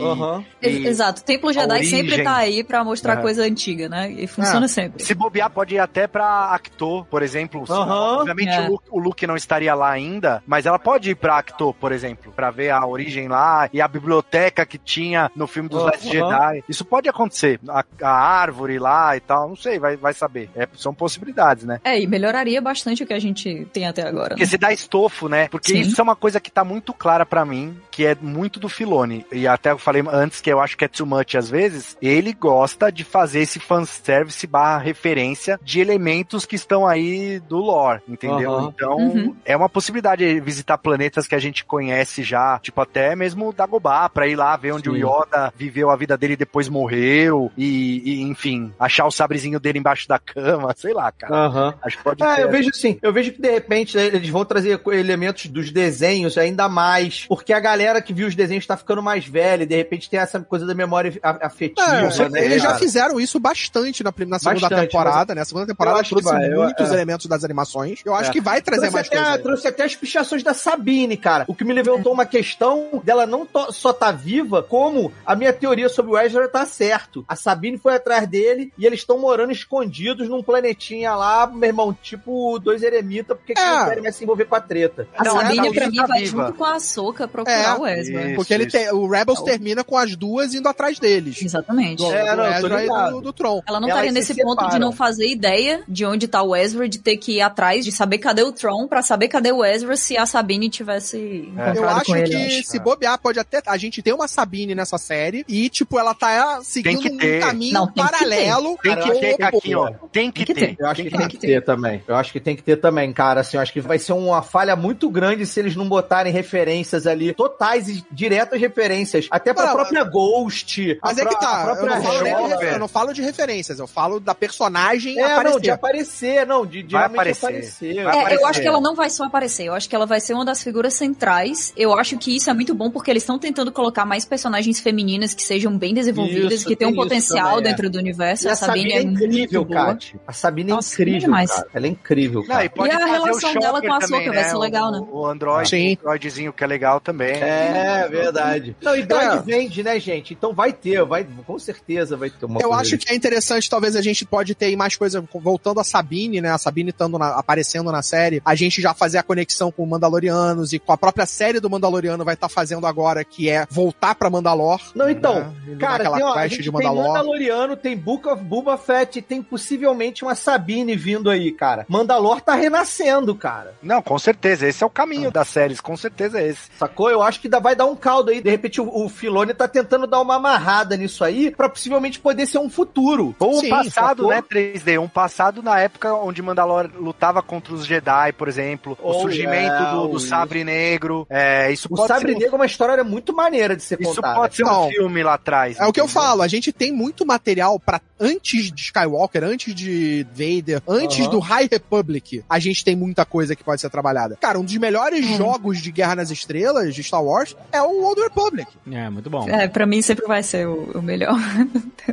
[0.62, 1.90] Ex- e- Exato, o Templo Jedi origem.
[2.03, 3.22] sempre tá aí pra mostrar É.
[3.22, 4.11] coisa antiga, né?
[4.11, 5.03] E funciona sempre.
[5.05, 7.64] Se bobear, pode ir até pra Acto, por exemplo.
[7.68, 8.61] Obviamente É.
[8.62, 11.92] o, Luke, o Luke não estaria lá ainda, mas ela pode ir pra Acto, por
[11.92, 15.80] exemplo, pra ver a origem lá e a biblioteca que tinha no filme dos.
[15.82, 16.62] Last Jedi.
[16.68, 17.59] Isso pode acontecer.
[17.68, 20.51] A, a árvore lá e tal, não sei, vai, vai saber.
[20.55, 21.80] É, são possibilidades, né?
[21.84, 24.30] É, e melhoraria bastante o que a gente tem até agora.
[24.30, 24.48] Porque Né?
[24.51, 25.39] se dá estofo, né?
[25.49, 25.80] Porque Sim.
[25.80, 29.26] isso é uma coisa que tá muito clara pra mim, que é muito do Filone.
[29.30, 31.98] E até eu falei antes que eu acho que é too much às vezes.
[32.01, 38.01] Ele gosta de fazer esse fanservice barra referência de elementos que estão aí do lore,
[38.09, 38.53] entendeu?
[38.55, 38.72] Aham.
[38.74, 39.36] Então, Uhum.
[39.44, 44.09] é uma possibilidade de visitar planetas que a gente conhece já, tipo até mesmo Dagobah,
[44.09, 44.90] pra ir lá ver onde Sim.
[44.90, 49.61] o Yoda viveu a vida dele e depois morreu, e, e, enfim, achar o sabrezinho
[49.61, 51.34] dele embaixo da cama, sei lá, cara.
[51.36, 51.74] Aham.
[51.82, 52.42] Acho que pode É, ter.
[52.44, 56.38] eu vejo assim, eu vejo que de repente né, eles vão trazer elementos dos desenhos
[56.38, 59.74] ainda mais, porque a galera que viu os desenhos tá ficando mais velha, e de
[59.74, 62.45] repente tem essa coisa da memória afetiva, É, né?
[62.45, 65.41] eles já fizeram isso bastante na, na segunda Bastante, temporada, né?
[65.41, 66.93] A segunda temporada eu trouxe vai, eu- muitos é.
[66.93, 68.01] elementos das animações.
[68.05, 68.32] Eu acho É.
[68.32, 69.32] que vai trazer trouxe mais até, coisa.
[69.32, 69.43] aí.
[69.43, 71.45] trouxe até as pichações da Sabine, cara.
[71.49, 75.53] O que me levantou uma questão dela não to- só tá viva, como a minha
[75.53, 77.24] teoria sobre o Ezra tá certo.
[77.26, 81.93] A Sabine foi atrás dele e eles estão morando escondidos num planetinha lá, meu irmão,
[81.93, 83.64] tipo dois eremitas, porque que É.
[83.78, 85.09] não querem mais se envolver com a treta.
[85.16, 86.45] A Não, Sabine, a pra mim, tá vai viva.
[86.45, 87.70] junto com a Soca procurar É.
[87.79, 88.27] o Ezra.
[88.27, 88.77] Isso, Porque ele isso.
[88.77, 91.41] tem, o Rebels termina com as duas indo atrás deles.
[91.43, 91.99] Exatamente.
[91.99, 93.62] Do, É, do Ezra e do, do Tron.
[93.66, 94.79] Ela não Elas estaria se nesse ponto de separam.
[94.87, 98.18] não fazer ideia de onde tá o Ezra, de ter que ir atrás, de saber
[98.18, 101.18] cadê o Tron, pra saber cadê o Ezra se a Sabine tivesse
[101.53, 102.29] encontrado Eu acho com ele.
[102.29, 102.68] que antes.
[102.68, 103.62] se bobear, pode até.
[103.66, 107.73] A gente tem uma Sabine nessa série e, tipo, ela tá seguindo que um caminho
[107.75, 108.79] Não, tem que paralelo.
[108.83, 109.91] Tem com que ter, o- aqui, ó.
[110.12, 110.77] Tem que Tem que ter.
[110.79, 112.03] Eu acho que Tem tem que que ter também.
[112.07, 113.41] Eu acho que tem que ter também, cara.
[113.41, 117.07] Assim, eu acho que vai ser uma falha muito grande se eles não botarem referências
[117.07, 120.99] ali, totais e diretas referências, até pra Não, própria Ghost.
[121.03, 122.73] Mas é que pró- a tá, eu não, falo nem de, Chopper.
[122.73, 125.51] eu não falo de referências, eu falo da personagem É, aparecer.
[125.53, 127.47] não, de aparecer, não, de, de aparecer.
[127.47, 127.99] aparecer.
[127.99, 128.45] É, eu aparecer.
[128.47, 130.63] acho que ela não vai só aparecer, eu acho que ela vai ser uma das
[130.63, 131.73] figuras centrais.
[131.77, 135.35] Eu acho que isso é muito bom porque eles estão tentando colocar mais personagens femininas
[135.35, 137.63] que sejam bem desenvolvidas, Isso, que tenham um potencial também, é.
[137.75, 138.47] dentro do universo.
[138.47, 139.87] E a Sabine é incrível, muito boa.
[139.87, 140.17] Kat.
[140.27, 141.67] A Sabine é Nossa, incrível, cara.
[141.75, 142.65] Ela é incrível, Não, cara.
[142.65, 144.99] e, pode E a fazer o relação dela com a Ahsoka vai ser legal, né?
[145.11, 145.99] O, o Android, Sim.
[146.03, 147.35] o Androidzinho que é legal também.
[147.51, 148.76] É, verdade.
[148.80, 149.40] Não, e droid É.
[149.42, 150.32] vende, né, gente?
[150.34, 153.96] Então vai ter, vai, com certeza vai ter uma Eu acho que é interessante, talvez
[153.96, 156.51] a gente pode ter aí mais coisa, voltando a Sabine, né?
[156.51, 159.86] A Sabine estando na- aparecendo na série, a gente já fazer a conexão com o
[159.86, 164.14] Mandalorianos e com a própria série do Mandaloriano vai estar fazendo agora, que é voltar
[164.14, 164.80] pra Mandalor.
[164.94, 165.76] Não, então, né?
[165.78, 167.09] Cara, tem, ó, a gente de tem Mandalor.
[167.09, 171.84] Mandaloriano, tem Book of Boba Fett, e tem possivelmente uma Sabine vindo aí, cara.
[171.88, 173.74] Mandalor tá renascendo, cara.
[173.82, 174.66] Não, com certeza.
[174.68, 175.80] Esse é o caminho das séries.
[175.80, 176.70] Com certeza é esse.
[176.78, 177.11] Sacou?
[177.11, 178.41] Eu acho que dá- vai dar um caldo aí.
[178.41, 182.47] De repente o, o Filone tá tentando dar uma amarrada nisso aí pra possivelmente poder
[182.47, 183.34] ser um futuro.
[183.38, 185.01] Ou um Sim, passado, né, 3D.
[185.01, 188.97] Um passado na época onde Mandalor lutava contra os Jedi, por exemplo.
[189.03, 191.26] o Oh, surgimento é, do, do o- Sabre Negro.
[191.30, 194.01] É, isso O pode Sabre ser, um- Negro é uma história muito maneira de ser
[194.01, 194.34] Isso contada.
[194.34, 194.88] pode ser um Não.
[194.88, 195.78] filme lá atrás.
[195.78, 196.22] É o que eu entendeu?
[196.22, 201.38] falo, a gente tem muito material pra antes de Skywalker, antes de Vader, antes do
[201.38, 204.36] High Republic, a gente tem muita coisa que pode ser trabalhada.
[204.41, 205.36] Cara, um dos melhores É.
[205.36, 207.30] jogos de Guerra nas Estrelas de Star Wars
[207.72, 208.70] é o Old Republic.
[208.91, 209.49] É, muito bom.
[209.49, 211.39] É, pra mim sempre vai ser o, o melhor.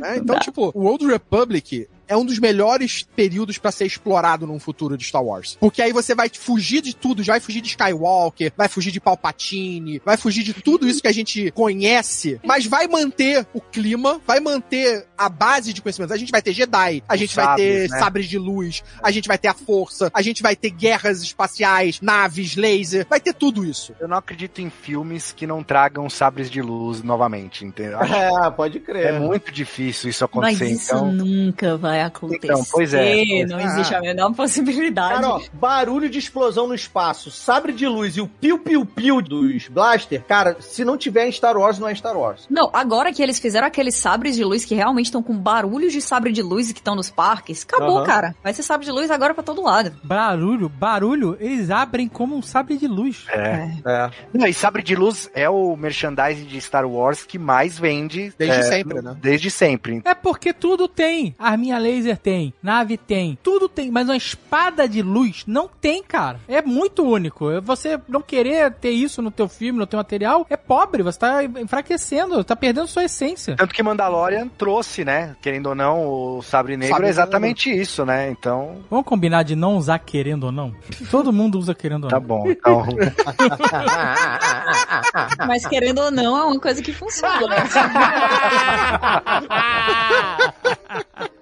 [0.00, 0.16] né?
[0.16, 4.96] Então, tipo, o Old Republic é um dos melhores períodos pra ser explorado num futuro
[4.96, 5.56] de Star Wars.
[5.60, 9.00] Porque aí você vai fugir de tudo, já vai fugir de Skywalker, vai fugir de
[9.00, 14.20] Palpatine, vai fugir de tudo isso que a gente conhece, mas vai manter o clima,
[14.26, 16.12] vai manter a base de conhecimento.
[16.12, 17.98] A gente vai ter Jedi, a gente vai ter sabres, né?
[17.98, 22.00] sabres de luz, a gente vai ter a força, a gente vai ter guerras espaciais,
[22.00, 23.94] naves, laser, vai ter tudo isso.
[24.00, 27.98] Eu não acredito em filmes que não tragam sabres de luz novamente, entendeu?
[27.98, 29.06] Acho É, pode crer.
[29.06, 31.12] É muito difícil isso Mas acontecer, isso então.
[31.12, 32.40] nunca vai acontecer.
[32.46, 33.64] Então, pois é, pois Não é.
[33.64, 35.14] existe a menor possibilidade.
[35.14, 40.22] Cara, ó, barulho de explosão no espaço, sabre de luz e o piu-piu-piu dos blaster,
[40.24, 42.46] cara, se não tiver em Star Wars, não é Star Wars.
[42.50, 46.00] Não, agora que eles fizeram aqueles sabres de luz que realmente estão com barulhos de
[46.00, 48.06] sabre de luz e que estão nos parques, acabou, Aham.
[48.06, 48.34] cara.
[48.42, 49.92] Vai ser sabre de luz agora pra todo lado.
[50.02, 53.26] Barulho, barulho, eles abrem como um sabre de luz.
[53.30, 53.70] É.
[53.84, 54.10] É.
[54.32, 58.32] Não, e sabre de luz é o merchandising de Star Wars que mais vende.
[58.38, 59.16] Desde é, sempre, né?
[59.20, 60.02] Desde sempre.
[60.04, 61.34] É porque tudo tem.
[61.38, 66.40] Arminha laser tem, nave tem, tudo tem, mas uma espada de luz não tem, cara.
[66.46, 67.60] É muito único.
[67.62, 71.44] Você não querer ter isso no teu filme, no teu material, é pobre, você tá
[71.44, 73.56] enfraquecendo, tá perdendo sua essência.
[73.56, 75.34] Tanto que Mandalorian trouxe, né?
[75.40, 78.30] Querendo ou não, o sabre negro Sabre é exatamente isso, né?
[78.30, 80.74] Então, Vamos combinar de não usar querendo ou não?
[81.10, 82.26] Todo mundo usa querendo ou tá não.
[82.26, 82.50] bom.
[82.50, 82.84] Então,
[85.46, 87.56] Mas querendo ou não, é uma coisa que funciona.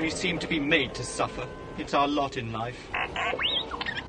[0.00, 1.46] We seem to be made to suffer.
[1.78, 2.78] It's our lot in life.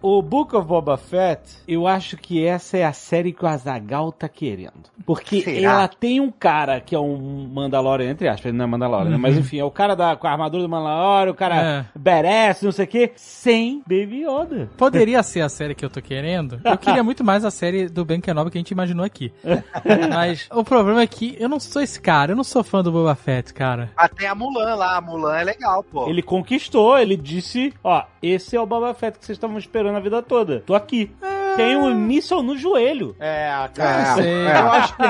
[0.01, 4.11] O Book of Boba Fett, eu acho que essa é a série que o Azagal
[4.11, 4.89] tá querendo.
[5.05, 5.71] Porque Será?
[5.71, 9.17] ela tem um cara que é um Mandalorian, entre aspas, ele não é Mandalorian, né?
[9.17, 11.85] mas enfim, é o cara da, com a armadura do Mandalorian, o cara É.
[11.99, 14.69] badass, não sei o quê, sem Baby Yoda.
[14.77, 16.61] Poderia ser a série que eu tô querendo.
[16.63, 19.34] Eu queria muito mais a série do Ben Kenobi que a gente imaginou aqui.
[20.13, 22.91] Mas o problema é que eu não sou esse cara, eu não sou fã do
[22.91, 23.91] Boba Fett, cara.
[24.15, 24.97] tem a Mulan lá.
[24.97, 26.07] A Mulan é legal, pô.
[26.07, 30.01] Ele conquistou, ele disse, ó, esse é o Boba Fett que vocês estavam esperando a
[30.01, 30.61] vida toda.
[30.65, 31.11] Tô aqui.
[31.60, 33.15] Tem um míssil no joelho.
[33.19, 34.15] É, É, cara.
[34.15, 34.45] sei.
[34.48, 35.03] Eu acho que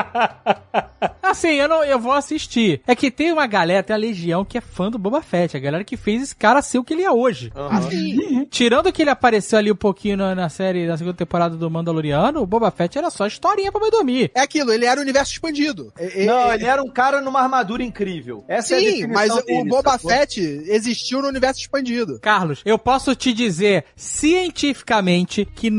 [1.22, 2.82] Assim, eu, não, eu vou assistir.
[2.88, 5.60] É que tem uma galera, tem a Legião que é fã do Boba Fett, a
[5.60, 7.52] galera que fez esse cara ser o que ele é hoje.
[7.70, 11.70] Assim, Tirando que ele apareceu ali um pouquinho na, na série, na segunda temporada do
[11.70, 14.32] Mandaloriano, o Boba Fett era só historinha pra me dormir.
[14.34, 15.94] é aquilo, ele era o universo expandido.
[15.98, 18.44] É- é- Não, ele era um cara numa armadura incrível.
[18.48, 20.10] Essa é a Sim, definição mas o dele, Boba sacou?
[20.12, 22.20] Fett existiu no universo expandido.
[22.20, 25.70] Carlos, eu posso te dizer cientificamente que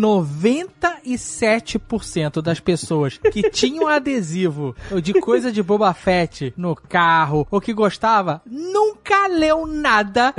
[0.66, 7.72] 97% das pessoas que tinham adesivo de coisa de Boba Fett no carro ou que
[7.72, 10.34] gostava nunca leu nada.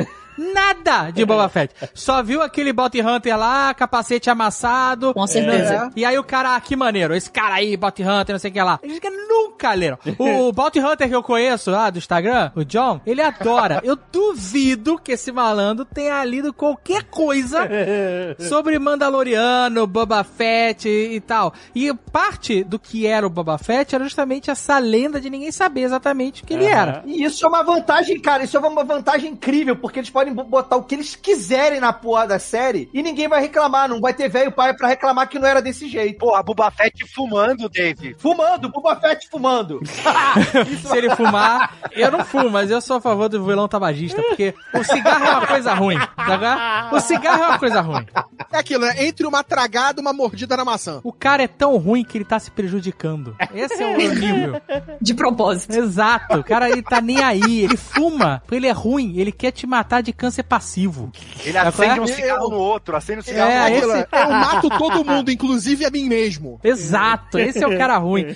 [0.53, 1.73] Nada de Boba Fett.
[1.93, 5.13] Só viu aquele Bounty Hunter lá, capacete amassado.
[5.13, 5.91] Com certeza.
[5.95, 5.99] É.
[5.99, 8.53] E aí o cara, ah, que maneiro, esse cara aí, Bounty Hunter, não sei o
[8.53, 8.79] que lá.
[8.81, 9.97] Eles nunca leram.
[10.17, 13.81] O Bounty Hunter que eu conheço lá do Instagram, o John, ele adora.
[13.83, 17.67] Eu duvido que esse malandro tenha lido qualquer coisa
[18.39, 21.53] sobre Mandaloriano, Boba Fett e, e tal.
[21.75, 25.81] E parte do que era o Boba Fett era justamente essa lenda de ninguém saber
[25.81, 27.03] exatamente o que ele era.
[27.05, 28.43] E isso é uma vantagem, cara.
[28.43, 32.27] Isso é uma vantagem incrível, porque eles podem botar o que eles quiserem na porra
[32.27, 33.89] da série e ninguém vai reclamar.
[33.89, 36.19] Não vai ter velho pai pra reclamar que não era desse jeito.
[36.19, 38.15] Pô, a Boba Fett fumando, Dave.
[38.17, 39.79] Fumando, Boba Fett fumando.
[40.87, 44.53] Se ele fumar, eu não fumo, mas eu sou a favor do vilão tabagista, porque
[44.73, 48.05] o cigarro é uma coisa ruim, tá O cigarro é uma coisa ruim.
[48.51, 49.05] É aquilo, né?
[49.05, 50.99] Entre uma tragada e uma mordida na maçã.
[51.03, 53.35] O cara é tão ruim que ele tá se prejudicando.
[53.53, 54.61] Esse é o nível.
[55.01, 55.73] De propósito.
[55.73, 56.39] Exato.
[56.39, 57.63] O cara, ele tá nem aí.
[57.63, 58.41] Ele fuma.
[58.51, 59.17] Ele é ruim.
[59.17, 61.11] Ele quer te matar de câncer passivo.
[61.43, 64.07] Ele É, acende um eu- cigarro no outro, acende um cigarro É, no esse- outro.
[64.19, 66.59] Eu mato todo mundo, inclusive a mim mesmo.
[66.63, 68.35] Exato, esse é o cara ruim.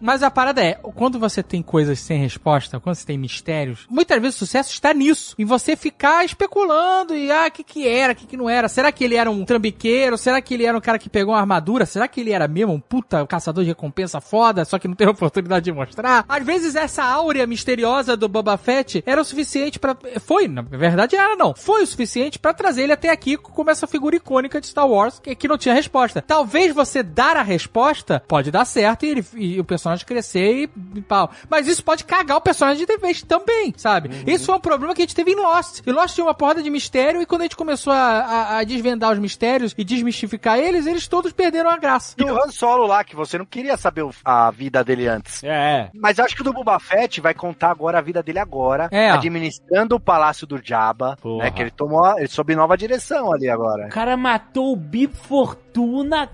[0.00, 4.18] Mas a parada é, quando você tem coisas sem resposta, quando você tem mistérios, muitas
[4.20, 5.34] vezes o sucesso está nisso.
[5.38, 8.68] Em você ficar especulando e, ah, o que que era, o que que não era.
[8.68, 10.16] Será que ele era um trambiqueiro?
[10.16, 11.84] Será que ele era um cara que pegou uma armadura?
[11.84, 15.10] Será que ele era mesmo um puta caçador de recompensa foda, só que não teve
[15.10, 16.24] oportunidade de mostrar?
[16.28, 19.96] Às vezes essa áurea misteriosa do Boba Fett era o suficiente pra...
[20.20, 21.54] Foi, na verdade era não.
[21.54, 25.18] Foi o suficiente pra trazer ele até aqui como essa figura icônica de Star Wars
[25.18, 26.22] que, que não tinha resposta.
[26.22, 30.70] Talvez você dar a resposta pode dar certo e, ele- e o personagem crescer e,
[30.96, 31.30] e pau.
[31.48, 34.10] Mas isso pode cagar o personagem de vez também, sabe?
[34.26, 35.80] Isso é um problema que a gente teve em Lost.
[35.86, 38.64] E Lost tinha uma porrada de mistério e quando a gente começou a, a- a
[38.64, 42.14] desvendar os mistérios e desmistificar eles, eles todos perderam a graça.
[42.18, 45.42] E o Han Solo lá, que você não queria saber a vida dele antes.
[45.44, 45.90] É.
[45.94, 49.10] Mas acho que o do Boba Fett vai contar agora a vida dele agora, É.
[49.10, 51.44] administrando o palácio do Jabba, Porra.
[51.44, 51.50] né?
[51.50, 53.86] Que ele tomou, ele soube nova direção ali agora.
[53.86, 55.60] O cara matou o Bib Fortuna,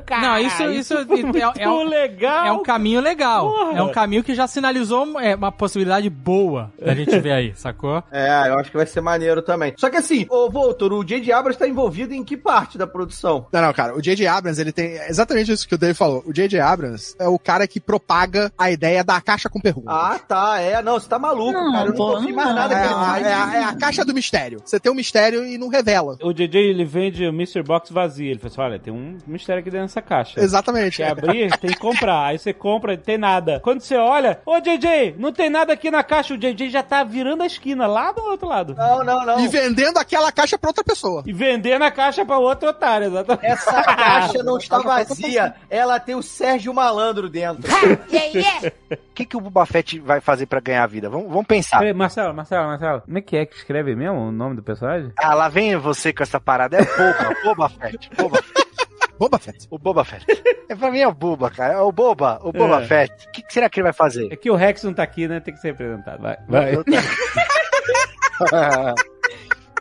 [0.06, 0.22] cara.
[0.22, 2.46] Não, isso- isso é- muito é- é um- legal.
[2.46, 3.50] É um caminho legal.
[3.50, 3.78] Porra.
[3.78, 8.02] É um caminho que já sinalizou é, uma possibilidade boa da gente ver aí, sacou?
[8.10, 9.74] É, eu acho que vai ser maneiro também.
[9.76, 11.32] Só que assim, ô Voltor, o J.J.
[11.32, 13.46] Abrams tá envolvido em que parte da produção?
[13.52, 14.26] Não, não, cara, o J.J.
[14.26, 16.22] Abrams, ele tem é exatamente isso que o Dave falou.
[16.26, 16.60] O J.J.
[16.60, 19.94] Abrams é o cara que propaga a ideia da caixa com perguntas.
[19.94, 20.80] Ah, tá, é.
[20.82, 21.86] Não, você tá maluco, Não, cara.
[21.88, 23.26] Eu não confio mais nada É que ele a, faz.
[23.26, 24.60] é a- é a caixa do mistério.
[24.64, 26.16] Você tem um mistério e não revela.
[26.22, 28.26] O JJ, ele vende o Mystery Box vazio.
[28.30, 30.40] Ele fala assim, olha, tem um mistério aqui dentro dessa caixa.
[30.40, 30.98] Exatamente.
[30.98, 31.56] Quer abrir?
[31.58, 32.26] Tem que comprar.
[32.26, 33.60] Aí você compra e tem nada.
[33.60, 36.34] Quando você olha, ô JJ, não tem nada aqui na caixa.
[36.34, 38.74] O JJ já tá virando a esquina, lá do outro lado.
[38.74, 39.40] Não, não, não.
[39.40, 41.22] E vendendo aquela caixa pra outra pessoa.
[41.26, 43.46] E vendendo a caixa pra outro otário, exatamente.
[43.46, 45.54] Essa caixa não está vazia.
[45.68, 47.64] Ela tem o Sérgio Malandro dentro.
[48.90, 51.08] O que, que o Boba Fett vai fazer pra ganhar a vida?
[51.08, 51.78] Vamos, vamos pensar.
[51.78, 53.00] Peraí, Marcelo, Marcelo, Marcelo.
[53.00, 55.10] Como é que é que escreve mesmo o nome do personagem?
[55.18, 56.76] Ah, lá vem você com essa parada.
[56.76, 58.10] É Boba, Boba Fett.
[58.14, 58.65] Boba Fett.
[59.18, 59.66] Boba Fett.
[59.70, 60.24] O Boba Fett.
[60.68, 61.74] É, pra mim é o Boba, cara.
[61.74, 62.86] É o Boba, o Boba É.
[62.86, 63.28] Fett.
[63.28, 64.32] O que, que será que ele vai fazer?
[64.32, 65.38] É que o Rex não tá aqui, né?
[65.38, 66.20] Tem que ser representado.
[66.20, 66.72] Vai, vai.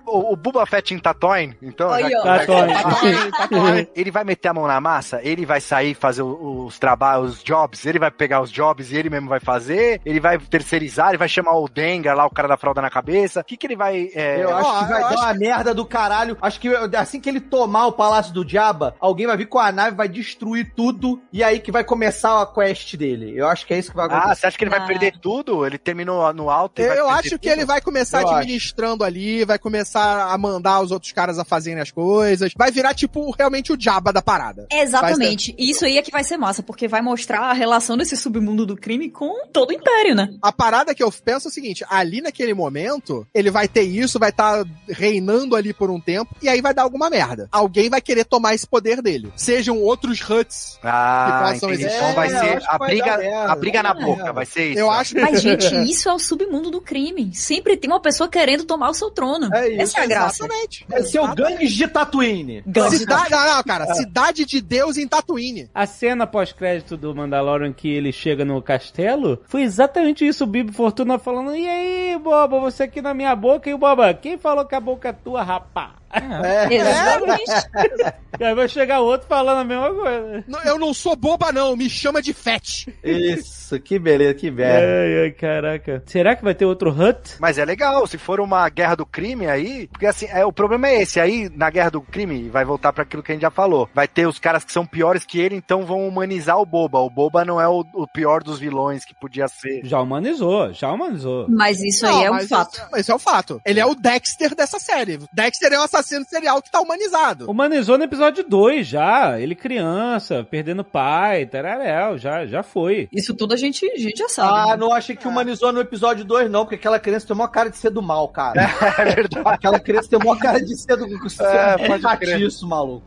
[0.06, 1.90] o, o Boba Fett em Tatooine, então...
[1.92, 2.24] Aí, já- ó.
[2.24, 3.88] Tatooine.
[3.96, 7.86] Ele vai meter a mão na massa, ele vai sair fazer os trabalhos, os jobs,
[7.86, 11.28] ele vai pegar os jobs e ele mesmo vai fazer, ele vai terceirizar, ele vai
[11.30, 13.42] chamar o Dengar lá, o cara da fralda na cabeça.
[13.42, 14.10] O que que ele vai...
[14.16, 16.38] é, Eu acho que vai dar acho uma merda do caralho.
[16.42, 19.72] Acho que assim que ele tomar o Palácio do Jabba, alguém vai vir com a
[19.72, 23.34] nave, vai destruir tudo, e aí que vai começar a quest dele.
[23.36, 24.42] Eu acho que é isso que vai Ah, acontecer.
[24.42, 24.86] você acha que ele vai Ah.
[24.86, 25.66] perder tudo?
[25.66, 27.52] Ele terminou no alto e vai Eu acho que tudo?
[27.52, 28.38] ele vai começar Eu acho.
[28.38, 32.52] administrando ali, vai começar a mandar os outros caras a fazerem as coisas.
[32.58, 34.68] Vai virar, tipo, realmente o Jabba da parada.
[34.72, 35.54] Exatamente.
[35.58, 38.66] E Isso aí é que vai ser massa, porque vai mostrar a relação desse submundo
[38.66, 40.30] do crime com todo o Império, né?
[40.42, 44.20] A parada que eu penso é o seguinte: ali naquele momento, ele vai ter isso,
[44.20, 47.48] vai estar reinando ali por um tempo, e aí vai dar alguma merda.
[47.52, 49.32] Alguém vai querer tomar esse poder dele.
[49.36, 50.80] Sejam outros Huts.
[50.84, 51.86] Ah, que possam entendi.
[51.86, 52.02] existir.
[52.04, 53.14] Então vai É, ser a vai briga,
[53.52, 54.80] a briga na dar boca, vai ser isso.
[54.80, 57.32] Eu acho Mas, gente, isso é o submundo do crime.
[57.34, 59.50] Sempre tem uma pessoa querendo tomar o seu trono.
[59.54, 60.46] É isso, Essa é a graça.
[60.46, 60.86] Exatamente.
[60.88, 62.64] Vai ser o Gangues de Tatooine.
[62.90, 65.70] Cidade, não, não, cara, cidade de Deus em Tatooine.
[65.74, 70.44] A cena pós-crédito do Mandalorian que ele chega no castelo foi exatamente isso.
[70.44, 73.70] O Bibi Fortuna falando: E aí, Boba, você aqui na minha boca?
[73.70, 75.96] E o Boba, quem falou que a boca é tua, rapá?
[76.16, 76.74] É.
[76.74, 78.16] Exatamente.
[78.40, 80.44] E aí vai chegar outro falando a mesma coisa.
[80.48, 82.94] Não, Eu não sou boba, não, me chama de Fett.
[83.04, 84.86] Isso, que beleza, que merda.
[84.86, 86.04] Ai, ai, caraca.
[86.06, 87.36] Será que vai ter outro Hut?
[87.40, 90.88] Mas é legal, se for uma guerra do crime aí, porque assim, é, o problema
[90.88, 93.52] é esse, aí na guerra do crime vai voltar pra aquilo que a gente já
[93.52, 93.90] falou.
[93.94, 97.00] Vai ter os caras que são piores que ele, então vão humanizar o Boba.
[97.00, 99.82] O Boba não é o, o pior dos vilões que podia ser.
[99.86, 101.48] Já humanizou, já humanizou.
[101.50, 102.76] Mas isso aí Não, é um fato.
[102.76, 103.62] Isso, mas isso é um fato.
[103.66, 105.20] Ele é o Dexter dessa série.
[105.34, 107.50] Dexter é um assassino serial que tá humanizado.
[107.50, 109.40] Humanizou no episódio 2 já.
[109.40, 113.08] Ele criança, perdendo pai, tararéu, já, já foi.
[113.12, 114.54] Isso tudo a gente, a gente já sabe.
[114.54, 114.78] Ah, né?
[114.78, 117.78] não achei que humanizou no episódio 2, não, porque aquela criança tem uma cara de
[117.78, 118.66] ser do mal, cara.
[118.98, 119.42] É verdade.
[119.46, 123.06] Aquela criança tem uma cara de ser do É, é, pode patiço, maluco.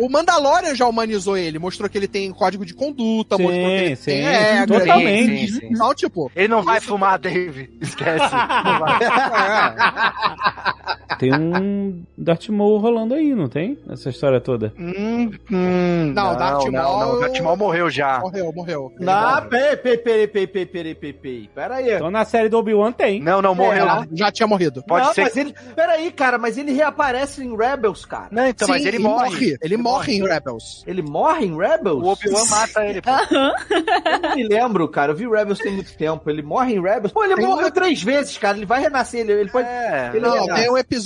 [0.00, 3.74] O Mandalorian já humanizou ele, mostrou que ele tem código de conduta, Sim, mostrou que
[3.74, 4.78] ele sim, tem regra.
[4.80, 5.46] totalmente.
[5.46, 5.70] Sim, sim, sim.
[5.70, 7.76] Não, tipo, Ele não vai fumar, Dave.
[7.80, 8.24] Esquece.
[8.64, 8.98] Não vai.
[11.18, 13.78] tem um Darth Maul rolando aí, não tem?
[13.88, 14.72] Essa história toda.
[14.78, 16.72] Hum, hum, não, o Darth Maul...
[16.72, 18.20] Não, não, Darth Maul morreu já.
[18.20, 18.92] Morreu, morreu.
[18.98, 21.92] Não, peraí, peraí, peraí, peraí, peraí, peraí, peraí.
[21.94, 23.20] Então na série do Obi-Wan tem.
[23.20, 23.86] Não, não, morreu.
[23.86, 24.82] É, já tinha morrido.
[24.82, 25.22] Pode não, ser.
[25.22, 28.28] Mas ele, peraí, cara, mas ele reaparece em Rebels, cara.
[28.30, 29.30] Não, então, Sim, mas ele, morre.
[29.30, 29.58] morre.
[29.62, 30.84] Ele, morre, em Rebels.
[30.86, 32.02] Ele morre em Rebels?
[32.02, 33.00] O Obi-Wan mata ele.
[33.00, 33.10] Pô.
[33.10, 35.12] Eu não me lembro, cara.
[35.12, 36.28] Eu vi Rebels tem muito tempo.
[36.28, 37.12] Ele morre em Rebels.
[37.12, 38.56] Pô, ele tem morreu três vezes, cara.
[38.56, 39.20] Ele vai renascer.
[39.20, 39.68] Ele, ele pode...
[39.68, 40.10] É.
[40.14, 40.60] Ele não, renasce.
[40.60, 41.03] tem um episódio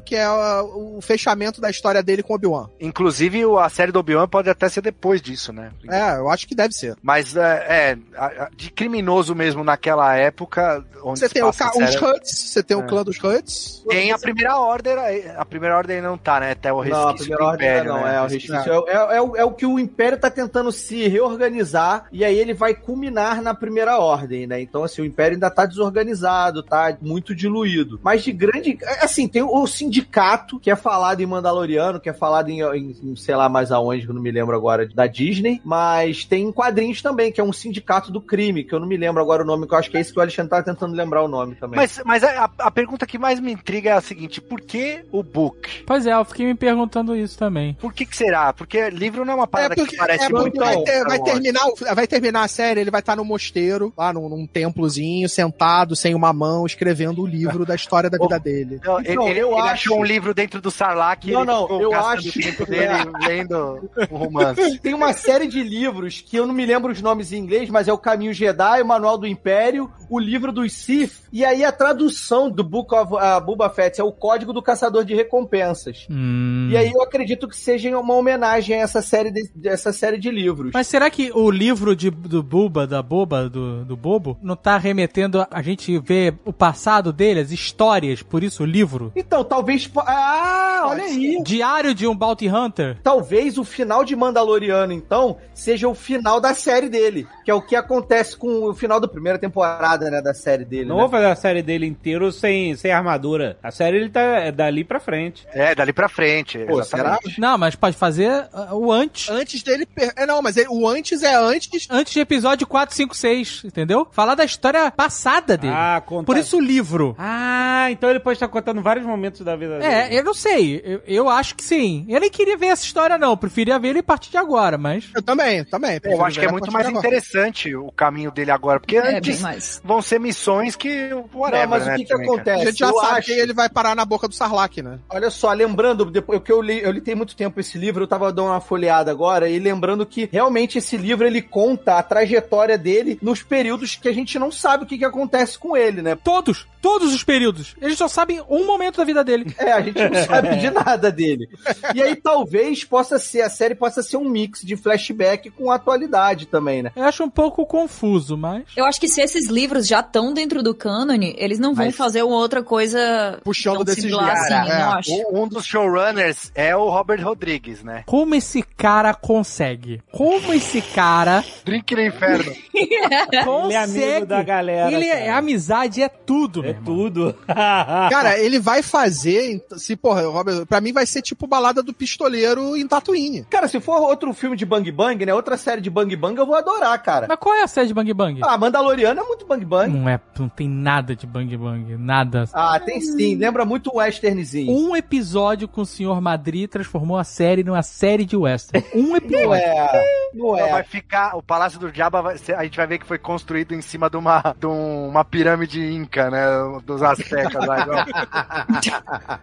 [0.00, 2.68] que é o, o fechamento da história dele com Obi-Wan.
[2.80, 5.70] Inclusive, o- a série do Obi-Wan pode até ser depois disso, né?
[5.88, 6.96] É, eu acho que deve ser.
[7.02, 10.84] Mas é, é, de criminoso mesmo naquela época.
[11.02, 12.86] Onde Você se tem o série, os Huts, você tem o É.
[12.86, 13.84] clã dos Huts.
[13.88, 14.92] Tem a primeira ordem,
[15.36, 16.52] a primeira ordem ainda não tá, né?
[16.52, 18.16] Até o Não, a resquício primeira do ordem Império, não, né?
[18.16, 18.54] é o resquício.
[18.86, 22.38] É, é- é o- é o que o Império tá tentando se reorganizar e aí
[22.38, 24.60] ele vai culminar na primeira ordem, né?
[24.60, 27.98] Então, assim, o Império ainda tá desorganizado, tá muito diluído.
[28.02, 28.78] Mas de grande.
[29.00, 33.16] Assim, tem o sindicato, que é falado em Mandaloriano, que é falado em, em- em
[33.16, 35.60] sei lá mais aonde, que eu não me lembro agora, da Disney.
[35.64, 39.20] Mas tem quadrinhos também, que é um sindicato do crime, que eu não me lembro
[39.22, 41.22] agora o nome, que eu acho que é esse que o Alexandre tá tentando lembrar
[41.22, 41.76] o nome também.
[41.78, 45.22] Mas, mas a, a pergunta que mais me intriga é a seguinte: por que o
[45.22, 45.84] book?
[45.86, 47.74] Pois é, eu fiquei me perguntando isso também.
[47.74, 48.52] Por que, que será?
[48.52, 50.58] Porque livro não é uma É parada porque, que parece é muito.
[50.58, 51.32] vai, ter- vai Wars.
[51.32, 55.94] terminar, vai terminar a série, ele vai estar no mosteiro, lá num, num templozinho, sentado,
[55.96, 58.80] sem uma mão, escrevendo o livro da história da vida dele.
[58.84, 61.80] Não, Então, ele, eu ele acho- achou um livro dentro do Sarlacc Não, ele não,
[61.80, 62.92] eu acho- tempo dele
[63.26, 64.78] lendo um romance.
[64.80, 67.88] Tem uma série de livros que eu não me lembro os nomes em inglês, mas
[67.88, 71.72] é o Caminho Jedi, o Manual do Império, o livro dos Sith, e aí a
[71.72, 76.06] tradução do Book of uh, Boba Fett é o Código do Caçador de Recompensas.
[76.10, 76.68] Hum.
[76.70, 80.30] E aí eu acredito que seja uma homenagem a essa série de, dessa série de
[80.30, 80.70] livros.
[80.74, 84.76] Mas será que o livro de, do Buba, da Boba, do, do Bobo, não tá
[84.78, 89.12] remetendo a, a gente ver o passado dele, as histórias, por isso o livro?
[89.20, 89.88] Então, talvez.
[89.96, 91.42] Ah, olha aí!
[91.42, 92.98] Diário de um Bounty Hunter?
[93.02, 97.26] Talvez o final de Mandaloriano, então, seja o final da série dele.
[97.44, 100.20] Que é o que acontece com o final da primeira temporada, né?
[100.22, 100.86] Da série dele.
[100.86, 101.02] Não né?
[101.02, 103.58] vou fazer a série dele inteiro sem, sem armadura.
[103.62, 105.46] A série ele tá é dali pra frente.
[105.52, 106.58] É, dali pra frente.
[106.60, 107.40] Pô, exatamente.
[107.40, 109.28] Não, mas pode fazer uh, o antes.
[109.28, 109.86] Antes dele.
[109.86, 111.86] per- É, não, mas ele- o antes é antes.
[111.90, 114.06] Antes de episódio 4, 5, 6, entendeu?
[114.10, 115.74] Falar da história passada dele.
[115.76, 116.24] Ah, conta.
[116.26, 117.14] Por isso o livro.
[117.18, 120.18] Ah, então ele pode estar contando vários momentos da vida É, dele.
[120.20, 120.80] eu não sei.
[120.84, 122.06] Eu, eu acho que sim.
[122.08, 123.30] Eu nem queria ver essa história, não.
[123.30, 125.10] Eu preferia ver ele a partir de agora, mas.
[125.14, 125.94] Eu também, também.
[125.94, 129.40] Eu prefiro acho que é muito mais interessante o caminho dele agora, porque É, antes
[129.40, 129.80] mais.
[129.84, 132.36] vão ser missões que whatever, Não, mas né, o que, que também, cara.
[132.40, 132.62] acontece?
[132.62, 134.98] A gente já Eu sabe acho- que ele vai parar na boca do Sarlacc, né?
[135.10, 138.08] Olha só, lembrando, depois que eu li, eu li tem muito tempo esse livro, eu
[138.08, 142.78] tava dando uma folheada agora, e lembrando que realmente esse livro ele conta a trajetória
[142.78, 146.14] dele nos períodos que a gente não sabe o que, que acontece com ele, né?
[146.16, 147.74] Todos, todos os períodos.
[147.80, 149.54] Eles só sabem um momento da vida dele.
[149.58, 151.48] É, a gente não sabe de nada dele.
[151.94, 156.46] E aí talvez possa ser, a série possa ser um mix de flashback com atualidade
[156.46, 156.92] também, né?
[156.96, 158.64] Eu acho um pouco confuso, mas.
[158.76, 161.96] Eu acho que se esses livros já estão dentro do cânone, eles não vão Mas-
[161.96, 165.26] fazer uma outra coisa Puxando desses assim, É.
[165.32, 168.02] Um dos showrunners é o Robert Rodrigues, né?
[168.06, 170.02] Como esse cara consegue?
[170.12, 172.44] Como esse cara Drink no inferno.
[172.44, 172.60] consegue?
[173.70, 174.92] Ele é amigo da galera.
[174.92, 176.84] Ele é, amizade é tudo, É meu irmão.
[176.84, 177.34] tudo.
[177.46, 179.62] Cara, ele vai fazer.
[179.76, 183.44] Se, porra, Robert, pra mim vai ser tipo balada do pistoleiro em Tatooine.
[183.50, 185.34] Cara, se for outro filme de Bang Bang, né?
[185.34, 187.26] Outra série de Bang Bang, eu vou adorar, cara.
[187.28, 188.40] Mas qual é a série de Bang Bang?
[188.42, 189.96] Ah, Mandaloriano é muito Bang Bang.
[189.96, 192.44] Não é, não tem nada de Bang Bang, nada.
[192.52, 193.36] Ah, tem sim.
[193.36, 194.72] Lembra muito o westernzinho.
[194.72, 196.20] Um episódio com o Sr.
[196.20, 198.84] Madrid transformou a série numa série de western.
[198.94, 199.54] Um Não episódio.
[199.54, 200.04] é.
[200.34, 200.84] Não Então vai é.
[200.84, 201.36] ficar.
[201.36, 201.90] O Palácio do
[202.38, 205.24] ser- a gente vai ver que foi construído em cima de uma, de um- uma
[205.24, 206.40] pirâmide inca, né?
[206.84, 207.80] Dos aztecas lá.
[207.80, 208.04] igual-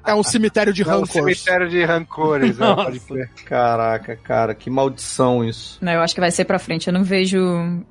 [0.05, 1.39] É um cemitério de É um rancores.
[1.39, 2.75] cemitério de rancores, né?
[2.75, 3.29] Pode crer.
[3.45, 5.77] Caraca, cara, que maldição isso.
[5.81, 6.87] Não, eu acho que vai ser pra frente.
[6.87, 7.37] Eu não vejo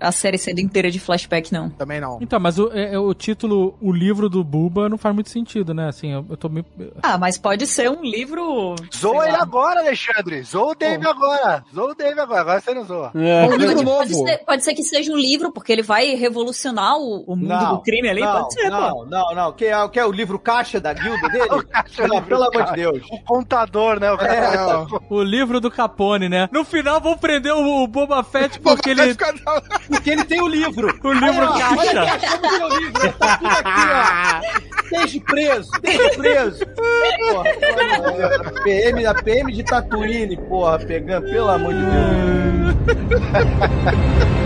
[0.00, 1.68] a série sendo inteira de flashback, não.
[1.70, 2.18] Também não.
[2.20, 5.72] Então, mas o, é- é o título, o livro do Buba, não faz muito sentido,
[5.74, 5.88] né?
[5.88, 6.64] Assim, eu, eu tô meio.
[7.02, 8.74] Ah, mas pode ser um livro.
[8.96, 10.42] Zoa ele agora, Alexandre.
[10.42, 11.64] Zoa o Dave agora.
[11.74, 12.40] Zoa o Dave agora.
[12.40, 13.10] Agora você não zoa.
[13.14, 13.46] É.
[13.46, 13.96] Um livro Pode, novo.
[13.98, 17.66] pode ser, pode ser que seja um livro, porque ele vai revolucionar o, o mundo
[17.68, 18.20] do crime ali.
[18.20, 18.76] não, pode ser, pô.
[18.76, 19.52] não, não, não.
[19.52, 21.62] Quer, é quer o livro caixa da guilda dele?
[21.70, 23.02] caixa, não, livro pelo amor de Deus.
[23.10, 24.12] O contador, né?
[24.12, 24.86] O É, ó.
[25.10, 26.48] O livro do Capone, né?
[26.52, 29.12] No final vão prender o, o Boba Fett porque Vai ele.
[29.12, 29.34] ficar-
[29.88, 30.88] Porque ele tem o livro.
[31.02, 32.02] O livro Aí, ó, Olha caixa.
[32.02, 33.12] aqui, achamos o livro.
[33.12, 34.76] Tá tudo aqui, ó.
[34.86, 36.66] Esteja preso, esteja preso.
[36.66, 37.44] Porra,
[38.12, 41.96] olha, PM, a PM de Tatooine, porra, pegando, pelo amor de Deus.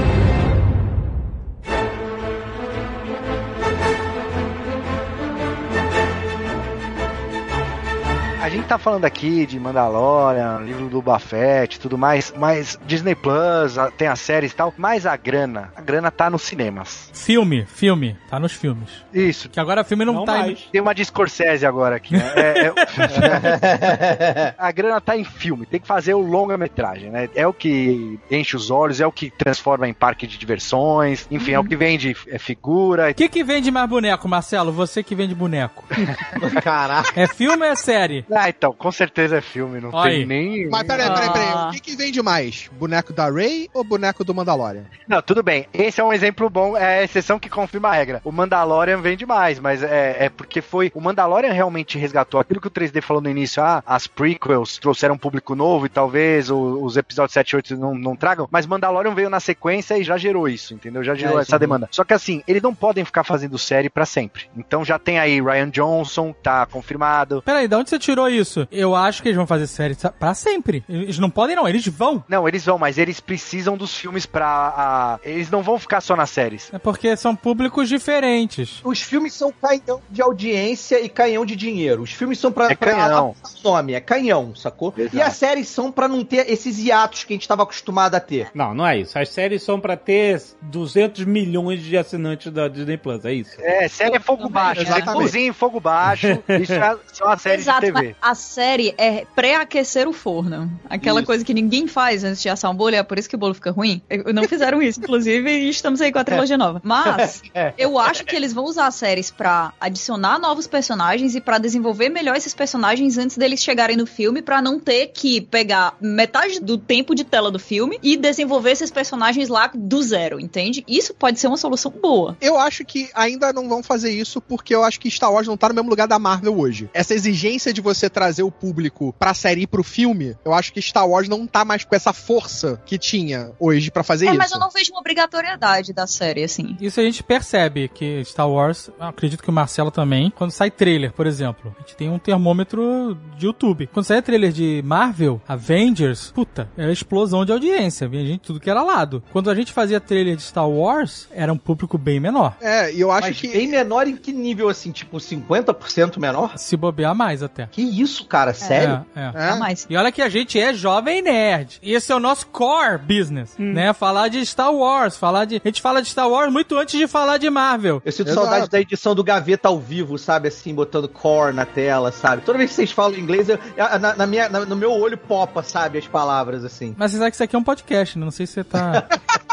[8.51, 14.09] gente tá falando aqui de Mandalorian, livro do Buffett tudo mais, mas Disney Plus, tem
[14.09, 17.10] as séries e tal, mas a grana, a grana tá nos cinemas.
[17.14, 18.16] Filme, filme.
[18.28, 18.90] Tá nos filmes.
[19.12, 19.48] Isso.
[19.48, 20.60] Que agora filme não, Não tá mais.
[20.72, 22.32] Tem uma de Scorsese agora aqui, né?
[22.35, 27.28] É- é- a grana tá em filme, tem que fazer o longa-metragem, né?
[27.35, 31.52] É o que enche os olhos, é o que transforma em parque de diversões, enfim,
[31.52, 33.10] é o que vende é, figura.
[33.10, 34.72] O que que vende mais boneco, Marcelo?
[34.72, 35.85] Você que vende boneco.
[36.62, 37.12] Caraca.
[37.20, 38.24] É filme ou é série?
[38.41, 40.27] Ah, então, com certeza é filme, não Olha tem aí.
[40.27, 40.69] nem.
[40.69, 41.49] Mas peraí, peraí, peraí.
[41.49, 41.69] Ah.
[41.69, 42.69] O que, que vende mais?
[42.73, 44.85] Boneco da Ray ou boneco do Mandalorian?
[45.07, 45.67] Não, tudo bem.
[45.73, 48.21] Esse é um exemplo bom, é a exceção que confirma a regra.
[48.25, 50.91] O Mandalorian vende mais, mas é, é porque foi.
[50.95, 53.62] O Mandalorian realmente resgatou aquilo que o 3D falou no início.
[53.62, 57.95] Ah, as prequels trouxeram um público novo e talvez os episódios 7 e 8 não,
[57.95, 58.49] não tragam.
[58.51, 61.03] Mas Mandalorian veio na sequência e já gerou isso, entendeu?
[61.03, 61.61] Já gerou É, essa sim.
[61.61, 61.89] demanda.
[61.91, 64.45] Só que assim, eles não podem ficar fazendo série pra sempre.
[64.57, 67.43] Então já tem aí Ryan Johnson, tá confirmado.
[67.43, 68.66] Peraí, de onde você tirou isso?
[68.70, 70.85] Eu acho que eles vão fazer série pra sempre.
[70.89, 71.69] Eles não podem, não.
[71.69, 72.23] Eles vão.
[72.28, 74.47] Não, eles vão, mas eles precisam dos filmes pra.
[74.47, 76.70] a- eles não vão ficar só nas séries.
[76.73, 78.81] É porque são públicos diferentes.
[78.85, 82.02] Os filmes são canhão de audiência e canhão de dinheiro.
[82.02, 83.35] Os filmes são pra, É pra canhão.
[83.65, 84.93] o nome, é canhão, sacou?
[84.97, 85.16] Exato.
[85.16, 88.20] E as séries são pra não ter esses hiatos que a gente tava acostumado a
[88.20, 88.48] ter.
[88.55, 89.19] Não, não é isso.
[89.19, 93.51] As séries são pra ter 200 milhões de assinantes da Disney Plus, é isso.
[93.61, 94.81] É, série é fogo baixo.
[94.82, 95.23] Você exatamente.
[95.23, 96.27] cozinha em fogo baixo.
[96.61, 98.16] Isso é só a série Exato, de TV.
[98.21, 100.71] A série é pré-aquecer o forno.
[100.89, 101.27] Aquela Isso.
[101.27, 103.55] coisa que ninguém faz antes de assar um bolo, é por isso que o bolo
[103.55, 104.03] fica ruim.
[104.09, 106.81] Eu- Não fizeram isso, inclusive, e estamos aí com a trilogia nova.
[106.85, 107.43] Mas,
[107.79, 112.09] eu acho que eles vão usar as séries pra adicionar novos personagens e pra desenvolver
[112.09, 116.77] melhor esses personagens antes deles chegarem no filme, pra não ter que pegar metade do
[116.77, 120.85] tempo de tela do filme e desenvolver esses personagens lá do zero, entende?
[120.87, 122.37] Isso pode ser uma solução boa.
[122.41, 125.57] Eu acho que ainda não vão fazer isso porque eu acho que Star Wars não
[125.57, 126.89] tá no mesmo lugar da Marvel hoje.
[126.93, 130.82] Essa exigência de você trazer o público pra série e pro filme, eu acho que
[130.82, 134.39] Star Wars não tá mais com essa força que tinha hoje pra fazer É, isso.
[134.39, 136.77] mas eu não vejo uma obrigatoriedade da série, assim.
[136.81, 141.12] Isso a gente percebe que Star Wars, acredito que o Marcelo também, quando sai trailer,
[141.12, 143.87] por exemplo, a gente tem um termômetro de YouTube.
[143.93, 148.69] Quando sai trailer de Marvel, Avengers, puta, era explosão de audiência, vinha gente tudo que
[148.70, 149.23] era lado.
[149.32, 152.57] Quando a gente fazia trailer de Star Wars, era um público bem menor.
[152.61, 154.91] É, e eu acho Mas que bem menor em que nível, assim?
[154.91, 156.57] Tipo, 50% menor?
[156.59, 157.66] Se bobear mais até.
[157.66, 158.52] Que isso, cara?
[158.55, 159.05] Sério?
[159.14, 159.31] É, é.
[159.35, 159.48] É.
[159.51, 159.86] Jamais.
[159.89, 161.78] E olha que a gente é jovem nerd.
[161.82, 163.93] E esse é o nosso core business, né?
[163.93, 165.56] Falar de Star Wars, falar de...
[165.56, 168.01] A gente fala de Star Wars muito antes de falar de Marvel.
[168.05, 168.47] Eu sinto Exato.
[168.47, 170.48] saudade da edição do Gaveta ao vivo, sabe?
[170.48, 172.43] Assim, botando core na tela, sabe?
[172.43, 173.59] Toda vez que vocês falam inglês, eu-
[174.01, 175.98] na, na minha, na- no meu olho popa, sabe?
[175.98, 176.94] As palavras, assim.
[176.98, 178.24] Mas você sabe que isso aqui é um podcast, né?
[178.24, 179.06] Não sei se você tá...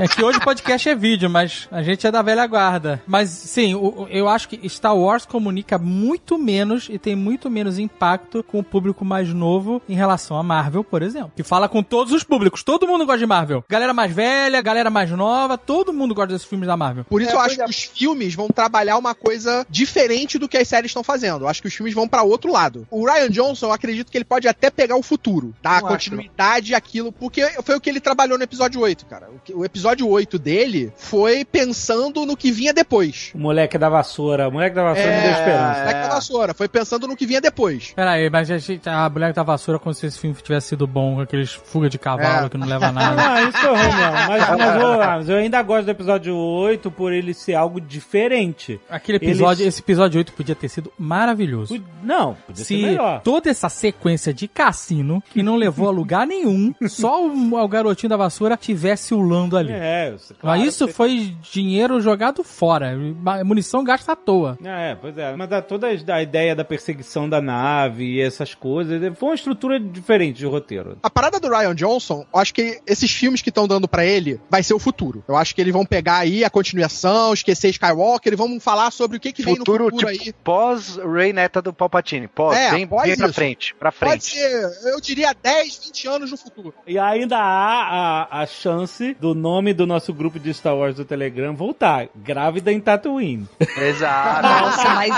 [0.00, 3.02] É que hoje podcast é vídeo, mas a gente é da velha guarda.
[3.06, 7.50] Mas sim, o- o- eu acho que Star Wars comunica muito menos e tem muito
[7.50, 11.32] menos impacto com o público mais novo em relação a Marvel, por exemplo.
[11.36, 12.62] Que fala com todos os públicos.
[12.62, 13.64] Todo mundo gosta de Marvel.
[13.68, 17.04] Galera mais velha, galera mais nova, todo mundo gosta desses filmes da Marvel.
[17.04, 17.64] Por isso É, eu acho é.
[17.64, 21.44] que os filmes vão trabalhar uma coisa diferente do que as séries estão fazendo.
[21.44, 22.86] Eu acho que os filmes vão pra outro lado.
[22.90, 26.74] O Ryan Johnson, eu acredito que ele pode até pegar o futuro, dar Não continuidade
[26.74, 29.28] àquilo, porque foi o que ele trabalhou no episódio 8, cara.
[29.52, 33.30] O, o episódio 8 dele foi pensando no que vinha depois.
[33.34, 35.80] O moleque da vassoura, o moleque da vassoura me deu É, esperança.
[35.80, 37.92] Moleque da vassoura, foi pensando no que vinha depois.
[37.94, 40.86] Pera aí, mas a, gente, a Mulher da Vassoura, como se esse filme tivesse sido
[40.86, 42.48] bom, com aqueles fuga de cavalo É.
[42.48, 43.22] que não leva a nada.
[43.34, 44.28] Ah, isso foi ruim mesmo.
[44.28, 48.80] Mas, mas, ô, mas eu ainda gosto do episódio 8 por ele ser algo diferente.
[48.90, 51.80] Aquele episódio, Eles- esse episódio 8 podia ter sido maravilhoso.
[52.02, 53.20] Não, podia ser Se melhor.
[53.22, 58.10] toda essa sequência de cassino, que não levou a lugar nenhum, só o, o garotinho
[58.10, 59.72] da vassoura tivesse ulando ali.
[59.72, 62.96] É, isso, claro, Mas isso você- foi dinheiro jogado fora.
[63.44, 64.58] Munição gasta à toa.
[64.64, 65.34] É, pois é.
[65.36, 69.78] Mas a, toda a ideia da perseguição da nave e essas coisas, foi uma estrutura
[69.78, 70.98] diferente de roteiro.
[71.02, 74.40] A parada do Ryan Johnson, eu acho que esses filmes que estão dando pra ele
[74.50, 75.22] vai ser o futuro.
[75.28, 79.16] Eu acho que eles vão pegar aí a continuação, esquecer Skywalker, e vão falar sobre
[79.16, 80.32] o que, que vem no Futuro, futuro tipo, aí.
[80.44, 82.26] pós Rey Neta do Palpatine.
[82.28, 84.24] Pós, É, vem, pós vem pra frente, pra Pode frente.
[84.36, 86.72] ser, eu diria 10, 20 anos no futuro.
[86.86, 91.04] E ainda há a, a chance do nome do nosso grupo de Star Wars do
[91.04, 92.08] Telegram voltar.
[92.14, 93.48] Grávida em Tatooine.
[93.76, 94.46] Exato.
[94.46, 95.10] Nossa, mas.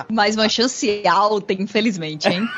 [0.10, 2.48] mas uma chance alta, infelizmente, hein?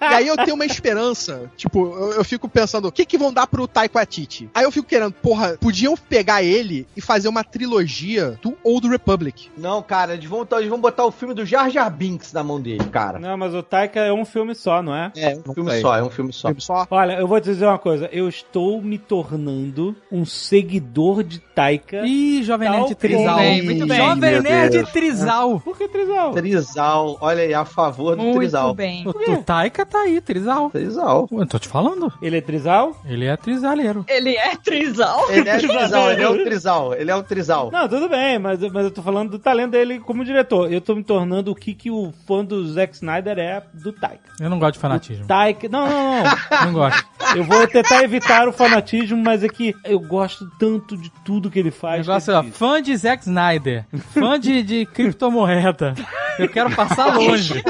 [0.00, 3.32] E aí eu tenho uma esperança, tipo, eu, eu fico pensando, o que que vão
[3.32, 4.48] dar pro Taika Waititi?
[4.54, 9.50] Aí eu fico querendo, porra, podiam pegar ele e fazer uma trilogia do Old Republic.
[9.56, 12.60] Não, cara, eles vão, eles vão botar o filme do Jar Jar Binks na mão
[12.60, 13.18] dele, cara.
[13.18, 15.12] Não, mas o Taika é um filme só, não é?
[15.16, 16.48] É, um filme só, é um filme só.
[16.48, 16.86] Filme só.
[16.90, 18.08] Olha, eu vou te dizer uma coisa.
[18.12, 22.06] Eu estou me tornando um seguidor de Taika.
[22.06, 23.36] Ih, Jovem Nerd Trizal.
[23.38, 23.98] bem, muito bem.
[23.98, 24.90] Jovem Nerd Deus.
[24.90, 25.60] Trizal.
[25.60, 26.32] Por que Trizal?
[26.32, 28.74] Trizal, olha aí, a favor do Muito Trizal.
[28.74, 29.04] bem.
[29.06, 30.70] O, o Taika tá aí, Trizal.
[30.70, 31.28] Trizal.
[31.30, 32.12] Eu tô te falando.
[32.22, 32.96] Ele é Trizal?
[33.04, 34.04] Ele é trizaleiro.
[34.08, 35.30] Ele é trisal.
[35.30, 37.70] Ele é Trizal, ele é o Trizal, ele é o Trizal.
[37.70, 40.72] Não, tudo bem, mas, mas eu tô falando do talento dele como diretor.
[40.72, 44.30] Eu tô me tornando o que, que o fã do Zack Snyder é do Taika.
[44.38, 45.26] Eu não gosto de fanatismo.
[45.26, 45.68] Taika.
[45.68, 46.30] Não, não, não.
[46.70, 47.04] Não gosto.
[47.34, 51.58] Eu vou tentar evitar o fanatismo, mas é que eu gosto tanto de tudo que
[51.58, 52.06] ele faz.
[52.06, 55.94] negócio que é, ó, fã de Zack Snyder, fã de, de criptomoeda.
[56.38, 57.62] Eu quero passar longe.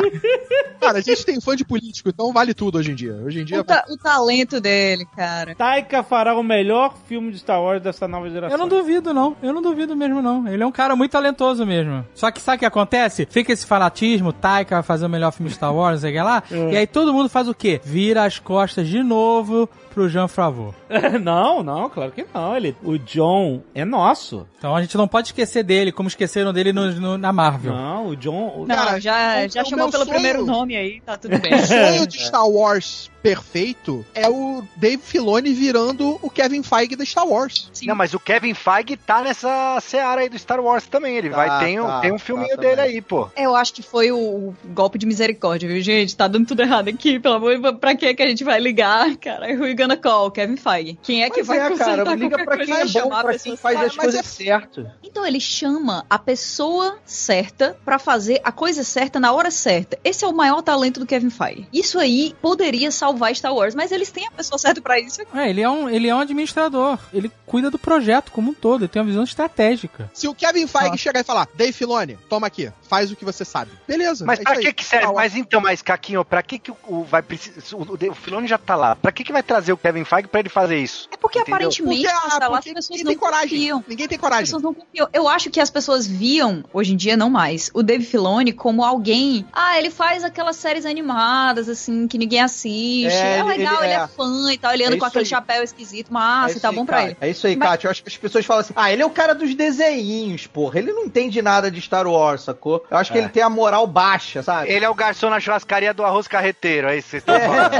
[0.81, 3.15] Cara, a gente tem fã de político, então vale tudo hoje em dia.
[3.25, 3.61] Hoje em dia.
[3.61, 5.55] O, ta- o talento dele, cara.
[5.55, 8.55] Taika fará o melhor filme de Star Wars dessa nova geração.
[8.57, 9.37] Eu não duvido, não.
[9.43, 10.47] Eu não duvido mesmo, não.
[10.49, 12.05] Ele é um cara muito talentoso mesmo.
[12.15, 13.27] Só que sabe o que acontece?
[13.31, 16.15] Fica esse fanatismo, Taika vai fazer o melhor filme de Star Wars, não sei o
[16.15, 16.43] que lá.
[16.71, 17.81] E aí todo mundo faz o quê?
[17.85, 20.75] Vira as costas de novo pro Jean Favreau.
[21.21, 22.57] não, não, claro que não.
[22.57, 24.47] Ele, o John é nosso.
[24.59, 27.73] Então a gente não pode esquecer dele, como esqueceram dele no, no- na Marvel.
[27.75, 28.53] Não, o John.
[28.57, 31.39] o- Não, Cara, já, o- já o chamou pelo sonho- primeiro nome aí, tá tudo
[31.39, 31.55] bem.
[31.55, 37.05] O sonho de Star Wars perfeito é o Dave Filoni virando o Kevin Feige da
[37.05, 37.71] Star Wars.
[37.73, 37.87] Sim.
[37.87, 41.17] Não, mas o Kevin Feige tá nessa seara aí do Star Wars também.
[41.17, 42.71] Ele Tá, vai tem, um- tá, tem um tá filminho também.
[42.71, 43.29] dele aí, pô.
[43.37, 46.17] Eu acho que foi o, o golpe de misericórdia, viu, gente?
[46.17, 47.77] Tá dando tudo errado aqui, pelo amor de Deus.
[47.79, 49.47] Pra que que a gente vai ligar, cara?
[49.55, 50.31] Who you gonna call?
[50.31, 50.99] Kevin Feige.
[51.03, 53.39] Quem é que Mas vai é, consertar cara, liga pra coisa quem é bom, pra
[53.39, 54.87] quem faz Mas- as coisas é- certas.
[55.03, 59.99] Então ele chama a pessoa certa pra fazer a coisa certa na hora certa.
[60.05, 61.67] Esse é o maior talento do Kevin Feige.
[61.73, 65.21] Isso aí poderia salvar Star Wars, mas eles têm a pessoa certa pra isso.
[65.35, 66.99] É, ele é, um, ele é um administrador.
[67.13, 68.83] Ele cuida do projeto como um todo.
[68.83, 70.11] Ele tem uma visão estratégica.
[70.15, 70.97] Se o Kevin Feige Ah.
[70.97, 73.71] chegar e falar, Dave Filoni, toma aqui, faz o que você sabe.
[73.87, 74.25] Beleza.
[74.25, 75.07] Mas é pra que que serve?
[75.07, 75.17] Wars.
[75.17, 77.77] Mas então, mas Caquinho, pra que que o, o vai precisar...
[77.77, 78.95] O, o Filoni já tá lá.
[78.97, 81.09] Pra que que vai trazer o Kevin Feige pra ele fazer isso?
[81.13, 81.57] É porque Entendeu?
[81.57, 83.49] aparentemente Porque, ah, sei lá, as porque pessoas ninguém não tem coragem.
[83.59, 83.85] confiam.
[83.89, 84.45] Ninguém tem As coragem.
[84.45, 85.09] pessoas não confiam.
[85.13, 88.85] Eu acho que as pessoas viam, hoje em dia não mais, o Dave Filoni como
[88.85, 89.45] alguém.
[89.53, 93.00] Ah, ele faz aquelas séries animadas, assim, que ninguém assiste.
[93.07, 93.97] É, É, legal, ele ele, é.
[94.05, 94.07] é.
[94.09, 95.27] fã e tal, ele anda É com aquele aí.
[95.29, 97.09] chapéu esquisito, massa, É tá aí, bom pra Kátia.
[97.11, 97.17] ele.
[97.21, 97.87] É isso aí, Mas- Kátia.
[97.87, 100.79] Eu acho que as pessoas falam assim: ah, ele é o cara dos desenhinhos, porra.
[100.79, 102.85] Ele não entende nada de Star Wars, sacou?
[102.91, 103.21] Eu acho que É.
[103.23, 104.71] ele tem a moral baixa, sabe?
[104.71, 107.71] Ele é o garçom na churrascaria do arroz carreteiro, é isso que vocês estão falando.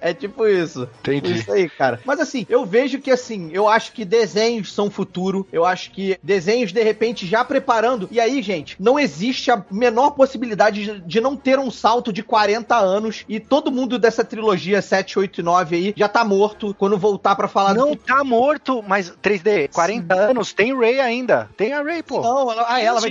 [0.00, 0.88] É tipo isso.
[1.00, 1.38] Entendi.
[1.38, 2.00] Isso aí, cara.
[2.04, 5.46] Mas assim, eu vejo que assim, eu acho que desenhos são futuro.
[5.52, 8.08] Eu acho que desenhos, de repente, já preparando.
[8.10, 12.22] E aí, gente, não existe a menor possibilidade de, de não ter um salto de
[12.22, 12.95] 40 anos
[13.28, 17.36] e todo mundo dessa trilogia 7, 8 e 9 aí já tá morto quando voltar
[17.36, 17.96] pra falar Não do.
[17.96, 21.48] tá morto, mas 3D, 40 anos, tem Ray ainda.
[21.56, 22.20] Tem a Ray, pô.
[22.20, 23.10] Não, ela, ah, ela vai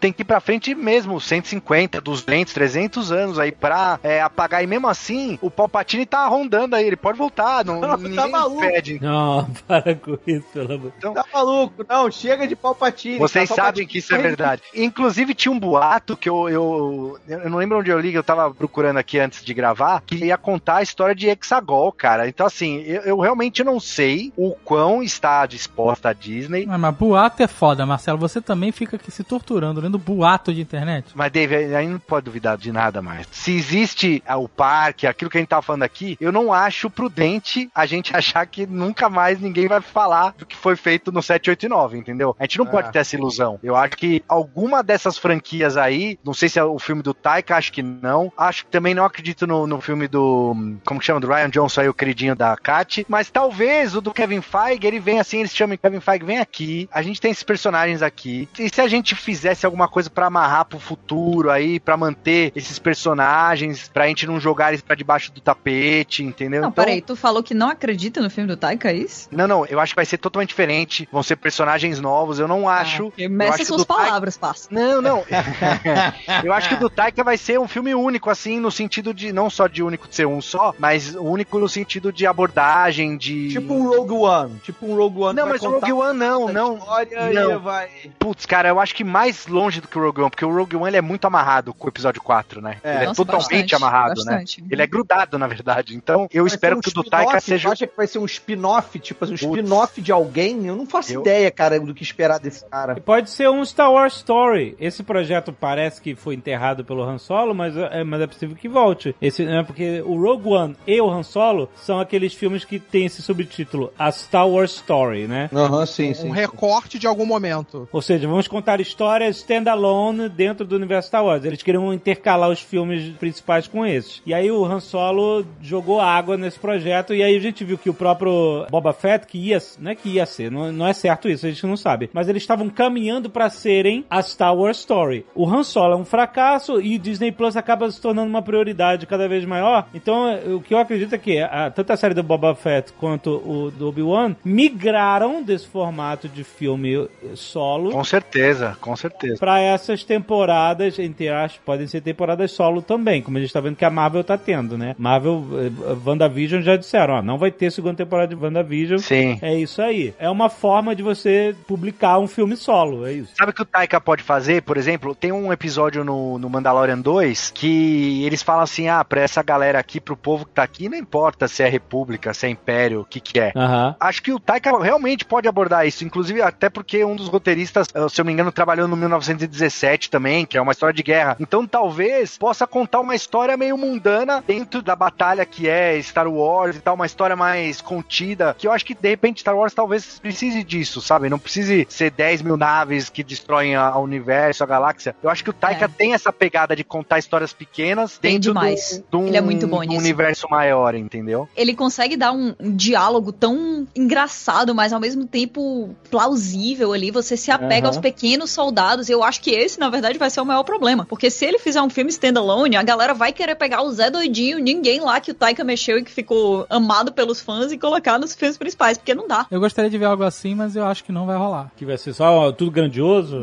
[0.00, 4.62] Tem que ir pra frente mesmo, 150, 200, 300 anos aí pra é, apagar.
[4.62, 8.30] E mesmo assim, o Palpatine tá rondando aí, ele pode voltar, não, Não, tá ninguém
[8.30, 8.64] maluco.
[8.64, 8.98] impede.
[9.00, 10.92] Não, para com isso, pelo amor.
[11.00, 11.84] Tá maluco?
[11.88, 13.18] Não, chega de Palpatine.
[13.18, 13.54] Vocês tá?
[13.54, 14.62] sabem que isso é verdade.
[14.74, 17.18] Inclusive, tinha um boato que eu, eu.
[17.28, 20.36] Eu não lembro onde eu li, eu tava procurando aqui antes de gravar, que ia
[20.36, 22.28] contar a história de Hexagol, cara.
[22.28, 26.66] Então, assim, eu, eu realmente não sei o quão está disposta a Disney.
[26.68, 28.18] Ah, mas boato é foda, Marcelo.
[28.18, 31.06] Você também fica aqui se torturando lendo boato de internet.
[31.14, 33.26] Mas, Dave, aí não pode duvidar de nada mais.
[33.30, 36.88] Se existe ah, o parque, aquilo que a gente tava falando aqui, eu não acho
[36.90, 41.22] prudente a gente achar que nunca mais ninguém vai falar do que foi feito no
[41.22, 42.36] 789, entendeu?
[42.38, 42.70] A gente não É.
[42.70, 43.58] pode ter essa ilusão.
[43.62, 47.56] Eu acho que alguma dessas franquias aí, não sei se é o filme do Taika,
[47.56, 48.32] acho que não.
[48.36, 50.76] Acho que também não acredito no, no filme do.
[50.84, 51.20] Como que chama?
[51.20, 53.04] Do Ryan Johnson aí, o queridinho da Kat.
[53.08, 56.88] Mas talvez o do Kevin Feige, ele vem assim, eles chamam Kevin Feige, vem aqui.
[56.92, 58.48] A gente tem esses personagens aqui.
[58.58, 62.78] E se a gente fizesse alguma coisa pra amarrar pro futuro aí, pra manter esses
[62.78, 66.62] personagens, pra gente não jogar eles pra debaixo do tapete, entendeu?
[66.62, 69.28] Não, Então- peraí, tu falou que não acredita no filme do Taika, é isso?
[69.32, 71.08] Não, não, eu acho que vai ser totalmente diferente.
[71.12, 72.38] Vão ser personagens novos.
[72.38, 73.02] Eu não acho.
[73.02, 74.68] Ah, porque eu meça acho suas do Taika- palavras, parça.
[74.70, 75.24] Não, não.
[76.44, 79.14] eu acho que o do Taika vai ser um filme único, assim, no sentido sentido
[79.14, 83.16] de não só de único de ser um só, mas único no sentido de abordagem,
[83.16, 83.48] de.
[83.50, 84.54] Tipo um Rogue One.
[84.62, 85.36] Tipo um Rogue One.
[85.36, 86.76] Não, mas o contar Rogue One não, não.
[86.78, 87.52] História Não.
[87.52, 87.88] E vai...
[88.18, 90.76] Putz, cara, eu acho que mais longe do que o Rogue One, porque o Rogue
[90.76, 92.76] One ele é muito amarrado com o episódio 4, né?
[92.82, 92.94] É.
[92.96, 94.32] ele é Nossa, totalmente bastante, amarrado, né?
[94.32, 94.64] bastante.
[94.70, 95.96] Ele é grudado, na verdade.
[95.96, 97.04] Então, eu Vai espero um que o do?
[97.04, 97.70] Taika seja.
[97.70, 98.98] acha que vai ser um spin-off?
[98.98, 100.66] Tipo assim, um spin-off de alguém?
[100.66, 102.94] Eu não faço Eu- ideia, cara, do que esperar desse cara.
[102.96, 104.76] E Pode ser um Star Wars Story.
[104.78, 108.68] Esse projeto parece que foi enterrado pelo Han Solo, mas é, mas é possível que
[108.68, 108.89] volte.
[109.20, 113.06] Esse, né, porque o Rogue One e o Han Solo são aqueles filmes que tem
[113.06, 115.48] esse subtítulo, a Star Wars Story, né?
[115.52, 117.88] Aham, sim, Um recorte de algum momento.
[117.92, 121.44] Ou seja, vamos contar histórias standalone dentro do universo Star Wars.
[121.44, 124.22] Eles queriam intercalar os filmes principais com esses.
[124.24, 127.90] E aí o Han Solo jogou água nesse projeto e aí a gente viu que
[127.90, 131.28] o próprio Boba Fett, que ia, não é que ia ser, não, não é certo
[131.28, 132.10] isso, a gente não sabe.
[132.12, 135.26] Mas eles estavam caminhando pra serem a Star Wars Story.
[135.34, 138.69] O Han Solo é um fracasso e Disney Plus acaba se tornando uma prioridade
[139.06, 139.86] cada vez maior.
[139.94, 143.30] Então, o que eu acredito é que a, tanto a série do Boba Fett quanto
[143.30, 149.38] o do Obi-Wan migraram desse formato de filme solo Com certeza, com certeza.
[149.38, 153.76] pra essas temporadas, entre aspas, podem ser temporadas solo também, como a gente tá vendo
[153.76, 154.94] que a Marvel tá tendo, né?
[154.98, 158.98] Marvel, eh, WandaVision já disseram, ó, não vai ter segunda temporada de WandaVision.
[158.98, 159.38] Sim.
[159.42, 160.14] É isso aí.
[160.18, 163.32] É uma forma de você publicar um filme solo, é isso.
[163.36, 165.14] Sabe o que o Taika pode fazer, por exemplo?
[165.14, 169.78] Tem um episódio no, no Mandalorian 2 que eles falam assim: ah, pra essa galera
[169.78, 173.04] aqui, pro povo que tá aqui, não importa se é república, se é império, o
[173.04, 173.52] que que é.
[173.56, 173.94] Aham.
[174.00, 178.08] Acho que o Taika realmente pode abordar isso, inclusive até porque um dos roteiristas, eh,
[178.08, 181.36] se eu não me engano, trabalhou no 1917 também, que é uma história de guerra.
[181.40, 186.76] Então talvez possa contar uma história meio mundana dentro da batalha que é Star Wars
[186.76, 190.18] e tal, uma história mais contida, que eu acho que de repente Star Wars talvez
[190.18, 191.28] precise disso, sabe?
[191.28, 195.14] Não precise ser 10 mil naves que destroem a- o universo, a galáxia.
[195.22, 195.88] Eu acho que o Taika É.
[195.88, 199.02] tem essa pegada de contar histórias pequenas dentro demais.
[199.10, 199.98] de um, Ele é muito bom um nisso.
[199.98, 201.48] universo maior, entendeu?
[201.56, 207.10] ele consegue dar um, um diálogo tão engraçado, mas ao mesmo tempo plausível ali.
[207.10, 207.88] Você se apega Aham.
[207.88, 209.08] aos pequenos soldados.
[209.08, 211.04] Eu acho que esse, na verdade, vai ser o maior problema.
[211.06, 214.58] Porque se ele fizer um filme standalone, a galera vai querer pegar o Zé Doidinho,
[214.58, 218.34] ninguém lá que o Taika mexeu e que ficou amado pelos fãs e colocar nos
[218.34, 219.46] filmes principais, porque não dá.
[219.50, 221.70] Eu gostaria de ver algo assim, mas eu acho que não vai rolar.
[221.76, 223.36] Que vai ser só tudo grandioso,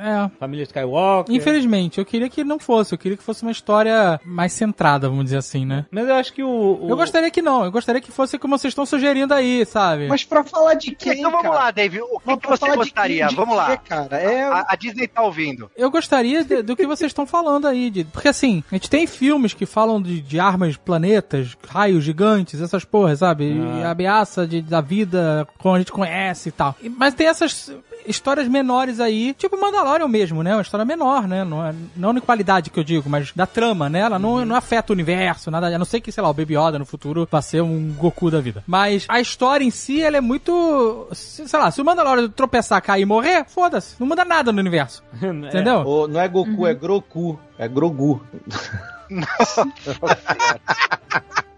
[0.00, 0.30] É.
[0.38, 1.34] família Skywalker.
[1.34, 2.94] Infelizmente, eu queria que não fosse.
[2.94, 5.86] Eu queria que fosse uma história mais centrada, vamos dizer assim, né?
[5.90, 6.48] Mas eu acho que o.
[6.82, 7.64] o- Eu gostaria que não.
[7.64, 10.08] Eu gostaria que fosse como vocês estão sugerindo aí, sabe?
[10.08, 11.54] Mas pra falar de quem, então vamos cara?
[11.64, 12.00] lá, Dave.
[12.00, 13.18] O que, que você falar de gostaria?
[13.20, 13.76] quem, de vamos lá.
[13.76, 14.16] cara?
[14.16, 14.42] É...
[14.44, 15.70] A, a Disney tá ouvindo.
[15.76, 19.06] Eu gostaria de- do que vocês estão falando aí, de- porque assim, a gente tem
[19.06, 23.52] filmes que falam de, de armas, planetas, raios gigantes, essas porras, sabe?
[23.52, 26.74] E a ameaça de, da vida como a gente conhece e tal.
[26.96, 27.70] Mas tem essas
[28.06, 30.54] histórias menores aí, tipo Mandalorian mesmo, né?
[30.54, 31.44] Uma história menor, né?
[31.44, 34.00] Não, é, não em qualidade que eu digo, mas da trama, né?
[34.00, 35.68] Ela não, não afeta o universo, nada.
[35.68, 38.30] A não ser que, sei lá, o Baby Yoda no futuro vai ser um Goku
[38.30, 38.62] da vida.
[38.66, 41.08] Mas a história em si, ela é muito.
[41.12, 43.96] Sei lá, se o Mandalorian tropeçar, cair e morrer, foda-se.
[43.98, 45.02] Não muda nada no universo.
[45.22, 45.86] Entendeu?
[45.86, 47.38] Ô, não é Goku, é Groku.
[47.58, 48.22] É Grogu.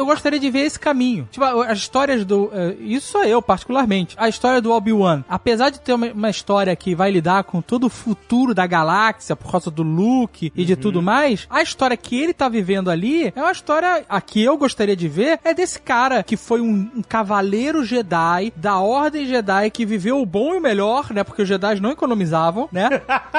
[0.00, 1.28] Eu gostaria de ver esse caminho.
[1.30, 2.50] Tipo, as histórias do.
[2.52, 4.14] eh, Isso sou eu, particularmente.
[4.18, 5.24] A história do Obi-Wan.
[5.28, 9.36] Apesar de ter uma, uma história que vai lidar com todo o futuro da galáxia,
[9.36, 13.32] por causa do Luke e de tudo mais, a história que ele tá vivendo ali
[13.34, 14.04] é uma história.
[14.08, 18.52] A que eu gostaria de ver é desse cara que foi um, um cavaleiro Jedi
[18.56, 21.22] da Ordem Jedi que viveu o bom e o melhor, né?
[21.24, 22.88] Porque os Jedi não economizavam, né?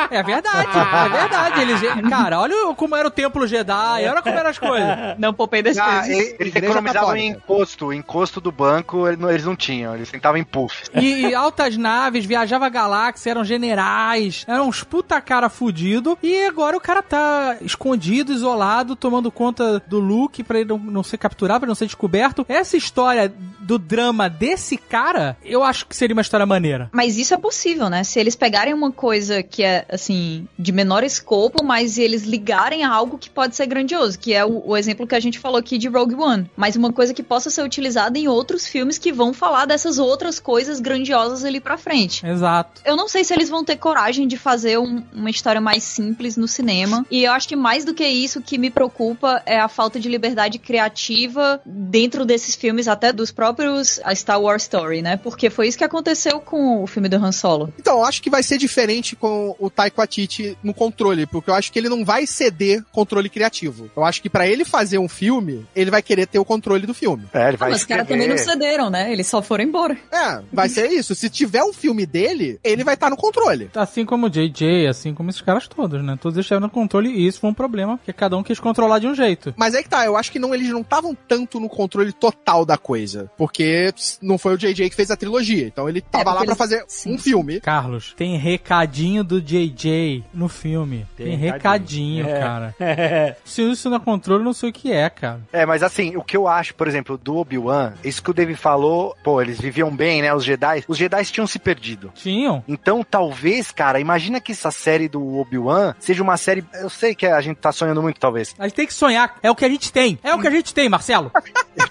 [0.10, 1.62] É verdade, é verdade.
[1.62, 4.88] Eles, cara, olha como era o templo Jedi, olha como eram as coisas.
[5.18, 7.54] Não poupei das Ah, e- eles Igreja economizavam em Católica.
[7.54, 7.86] imposto.
[7.88, 9.96] O encosto do banco eles não, eles não tinham.
[9.96, 10.84] Eles sentavam em puff.
[10.94, 16.18] E, e altas naves, viajava a galáxia, eram generais, eram uns puta cara fudido.
[16.22, 21.04] E agora o cara tá escondido, isolado, tomando conta do Luke pra ele não, não
[21.04, 22.46] ser capturado, pra ele não ser descoberto.
[22.48, 26.90] Essa história do drama desse cara, eu acho que seria uma história maneira.
[26.92, 28.04] Mas isso é possível, né?
[28.04, 32.92] Se eles pegarem uma coisa que é, assim, de menor escopo, mas eles ligarem a
[32.92, 35.78] algo que pode ser grandioso, que é o, o exemplo que a gente falou aqui
[35.78, 36.31] de Rogue One.
[36.56, 40.40] Mas uma coisa que possa ser utilizada em outros filmes que vão falar dessas outras
[40.40, 42.26] coisas grandiosas ali pra frente.
[42.26, 42.82] Exato.
[42.86, 46.38] Eu não sei se eles vão ter coragem de fazer um- uma história mais simples
[46.38, 47.06] no cinema.
[47.10, 50.00] E eu acho que mais do que isso, o que me preocupa é a falta
[50.00, 55.18] de liberdade criativa dentro desses filmes, até dos próprios a Star Wars Story, né?
[55.18, 57.74] Porque foi isso que aconteceu com o filme do Han Solo.
[57.80, 61.54] Então, eu acho que vai ser diferente com o Taika Waititi no controle, porque eu
[61.54, 63.90] acho que ele não vai ceder controle criativo.
[63.96, 66.86] Eu acho que pra ele fazer um filme, ele vai querer querer ter o controle
[66.86, 67.26] do filme.
[67.34, 69.12] É, ele Ah, vai mas os caras também não cederam, né?
[69.12, 69.98] Eles só foram embora.
[70.12, 71.16] É, vai ser isso.
[71.16, 73.70] Se tiver um filme dele, ele vai estar no controle.
[73.76, 76.18] Assim como o JJ, assim como esses caras todos, né?
[76.22, 79.08] Todos estiveram no controle e isso foi um problema, porque cada um quis controlar de
[79.08, 79.54] um jeito.
[79.58, 82.66] Mas aí que tá, eu acho que não, eles não estavam tanto no controle total
[82.66, 83.30] da coisa.
[83.38, 85.66] Porque não foi o JJ que fez a trilogia.
[85.68, 87.60] Então ele tava lá porque pra eles- fazer sim, um filme.
[87.62, 91.06] Carlos, tem recadinho do JJ no filme.
[91.16, 92.40] Tem, Tem recadinho, recadinho, é.
[92.40, 92.76] cara.
[93.46, 95.42] Se isso não é controle, eu não sei o que é, cara.
[95.52, 98.58] É, mas assim, o que eu acho, por exemplo, do Obi-Wan, isso que o David
[98.58, 100.34] falou, pô, eles viviam bem, né?
[100.34, 100.84] Os Jedi.
[100.88, 102.12] Os Jedi tinham se perdido.
[102.16, 102.64] Tinham.
[102.68, 106.64] Então, talvez, cara, imagina que essa série do Obi-Wan seja uma série.
[106.74, 108.56] Eu sei que a gente tá sonhando muito, talvez.
[108.58, 109.36] A gente tem que sonhar.
[109.42, 110.20] É o que a gente tem.
[110.24, 111.32] É o que a gente tem, Marcelo.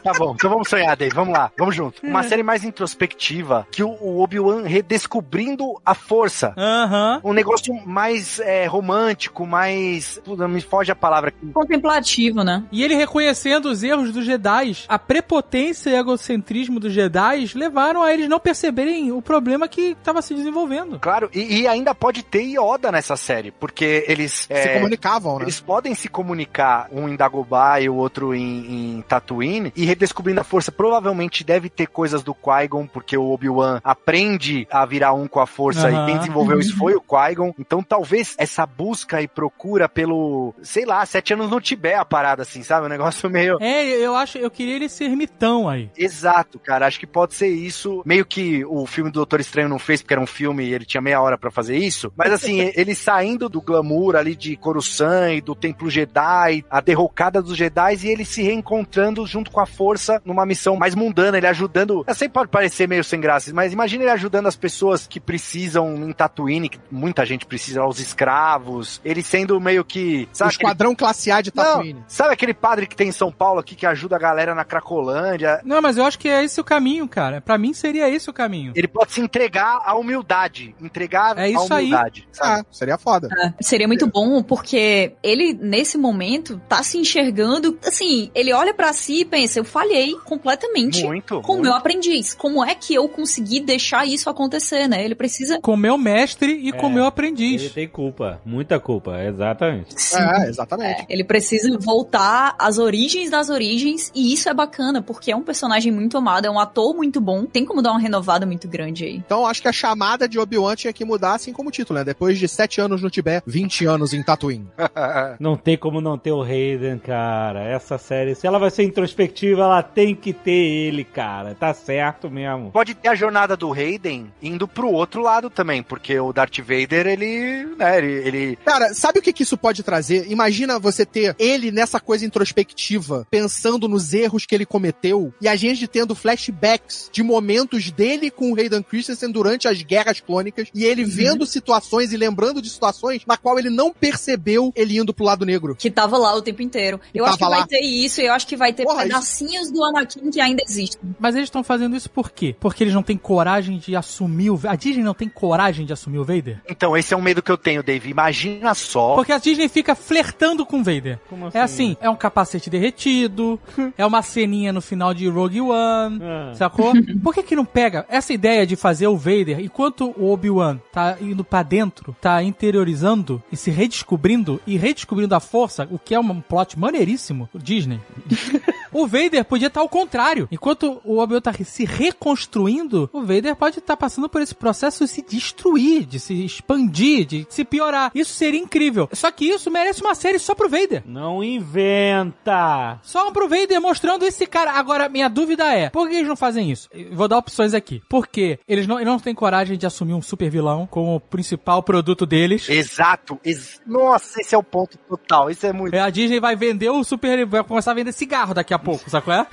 [0.02, 1.14] Tá bom, então vamos sonhar, Dave.
[1.14, 2.04] Vamos lá, vamos junto.
[2.06, 6.54] Uma série mais introspectiva, que o, Obi-Wan redescobrindo a força.
[6.56, 7.20] Aham.
[7.24, 10.20] Um negócio mais é, romântico, mais.
[10.24, 11.32] Puta, me foge a palavra.
[11.52, 12.64] Contemplativo, né?
[12.72, 18.12] E ele reconhecendo os erros dos Jedi, a prepotência e egocentrismo dos Jedi levaram a
[18.12, 20.98] eles não perceberem o problema que estava se desenvolvendo.
[20.98, 24.32] Claro, e, e ainda pode ter Yoda nessa série, porque eles.
[24.32, 25.44] Se é, comunicavam, né?
[25.44, 30.40] Eles podem se comunicar, um em Dagobah e o outro em, em Tatooine, e redescobrindo
[30.40, 30.72] a força.
[30.72, 35.46] Provavelmente deve ter coisas do Qui-Gon, porque o Obi-Wan aprende a virar um com a
[35.46, 36.02] força Aham.
[36.02, 37.54] e quem desenvolveu isso foi o Qui-Gon.
[37.58, 42.42] Então talvez essa busca e procura pelo, sei lá, sete anos no Tibete a parada
[42.42, 42.86] assim, sabe?
[42.86, 43.58] Um negócio meio.
[43.60, 45.90] É, eu acho, eu queria ele ser ermitão aí.
[45.96, 46.86] Exato, cara.
[46.86, 48.02] Acho que pode ser isso.
[48.04, 50.84] Meio que o filme do Doutor Estranho não fez, porque era um filme e ele
[50.84, 52.12] tinha meia hora pra fazer isso.
[52.16, 57.40] Mas assim, ele saindo do glamour ali de Coruscant e do Templo Jedi, a derrocada
[57.42, 61.46] dos Jedi, e ele se reencontrando junto com a força numa missão mais mundana, ele
[61.46, 62.04] ajudando.
[62.06, 65.94] Eu sei pode parecer meio sem graça, mas imagina ele ajudando as pessoas que precisam
[66.08, 69.00] em Tatooine, que muita gente precisa, os escravos.
[69.04, 70.28] Ele sendo meio que.
[70.32, 71.94] O Sabe, aquele- esquadrão classe A de Tatooine.
[71.94, 74.64] não, sabe aquele padre que tem em São Paulo aqui que ajuda a galera na
[74.64, 75.60] Cracolândia?
[75.64, 77.40] Não, mas eu acho que é esse o caminho, cara.
[77.40, 78.72] Pra mim seria esse o caminho.
[78.74, 80.74] Ele pode se entregar à humildade.
[80.80, 81.86] Entregar É isso à aí.
[81.86, 82.28] humildade.
[82.32, 82.60] sabe?
[82.60, 83.28] Ah, seria foda.
[83.38, 87.78] É, seria muito bom, porque ele, nesse momento, tá se enxergando.
[87.86, 91.40] Assim, ele olha pra si e pensa: eu falhei completamente Muito.
[91.42, 92.34] com o meu aprendiz.
[92.34, 95.04] Como é que eu consegui deixar isso acontecer, né?
[95.04, 95.60] Ele precisa.
[95.60, 97.72] Com meu mestre e com É, meu Ele aprendiz.
[97.72, 99.94] tem culpa, muita culpa, exatamente.
[100.14, 101.04] É, exatamente.
[101.08, 105.92] Ele precisa voltar às origens das origens, e isso é bacana, porque é um personagem
[105.92, 109.16] muito amado, é um ator muito bom, tem como dar uma renovada muito grande aí.
[109.16, 112.04] Então acho que a chamada de Obi-Wan tinha que mudar assim como o título, né?
[112.04, 114.68] Depois de sete anos no Tibete, 20 anos em Tatooine.
[115.38, 117.60] Não tem como não ter o Hayden, cara.
[117.62, 121.54] Essa série, se ela vai ser introspectiva, ela tem que ter ele, cara.
[121.54, 122.70] Tá certo mesmo.
[122.70, 127.06] Pode ter a jornada do Hayden indo pro outro lado também, porque o Darth Vader,
[127.06, 130.30] ele, né, ele, ele- Cara, sabe o que, que isso pode trazer?
[130.30, 135.56] Imagina você ter ele nessa coisa introspectiva, pensando nos erros que ele cometeu, e a
[135.56, 140.84] gente tendo flashbacks de momentos dele com o Hayden Christensen durante as guerras clônicas, e
[140.84, 145.24] ele vendo situações e lembrando de situações na qual ele não percebeu ele indo pro
[145.24, 145.76] lado negro.
[145.76, 147.00] Que tava lá o tempo inteiro.
[147.12, 147.66] Que Eu acho que tava vai lá.
[147.66, 151.00] ter isso, eu acho que vai ter Porra, pedacinhos do Anakin que ainda existem.
[151.18, 152.54] Mas eles estão fazendo isso por quê?
[152.58, 154.60] Porque eles não têm coragem de assumir o...
[154.64, 156.60] A Disney não tem coragem de assumir o Vader?
[156.68, 158.10] Então, esse é um medo que eu tenho, Dave.
[158.10, 159.14] Imagina só.
[159.14, 161.18] Porque a Disney fica flertando com o Vader.
[161.28, 163.49] Como É assim, é um capacete derretido,
[163.96, 166.52] é uma ceninha no final de Rogue One, Ah.
[166.54, 166.92] sacou?
[167.22, 171.16] Por que que não pega essa ideia de fazer o Vader, enquanto o Obi-Wan tá
[171.20, 176.20] indo pra dentro, tá interiorizando e se redescobrindo e redescobrindo a força, o que é
[176.20, 178.00] um plot maneiríssimo, o Disney.
[178.92, 180.48] o Vader podia estar ao contrário.
[180.50, 185.10] Enquanto o Obi-Wan tá se reconstruindo, o Vader pode estar passando por esse processo de
[185.10, 188.10] se destruir, de se expandir, de se piorar.
[188.14, 189.08] Isso seria incrível.
[189.12, 191.02] Só que isso merece uma série só pro Vader.
[191.06, 192.98] Não inventa.
[193.02, 194.72] Só pro Vader mostrando esse cara.
[194.72, 196.88] Agora, minha dúvida é, por que eles não fazem isso?
[196.92, 198.02] Eu Vou dar opções aqui.
[198.08, 201.82] Porque eles não, eles não têm coragem de assumir um super vilão como o principal
[201.82, 202.68] produto deles.
[202.68, 203.40] Exato.
[203.44, 205.50] ex- Nossa, esse é o ponto total.
[205.50, 205.94] Isso é muito.
[205.96, 207.46] A Disney vai vender o super...
[207.46, 209.46] Vai começar a vender cigarro daqui a pouco, sabe qual é?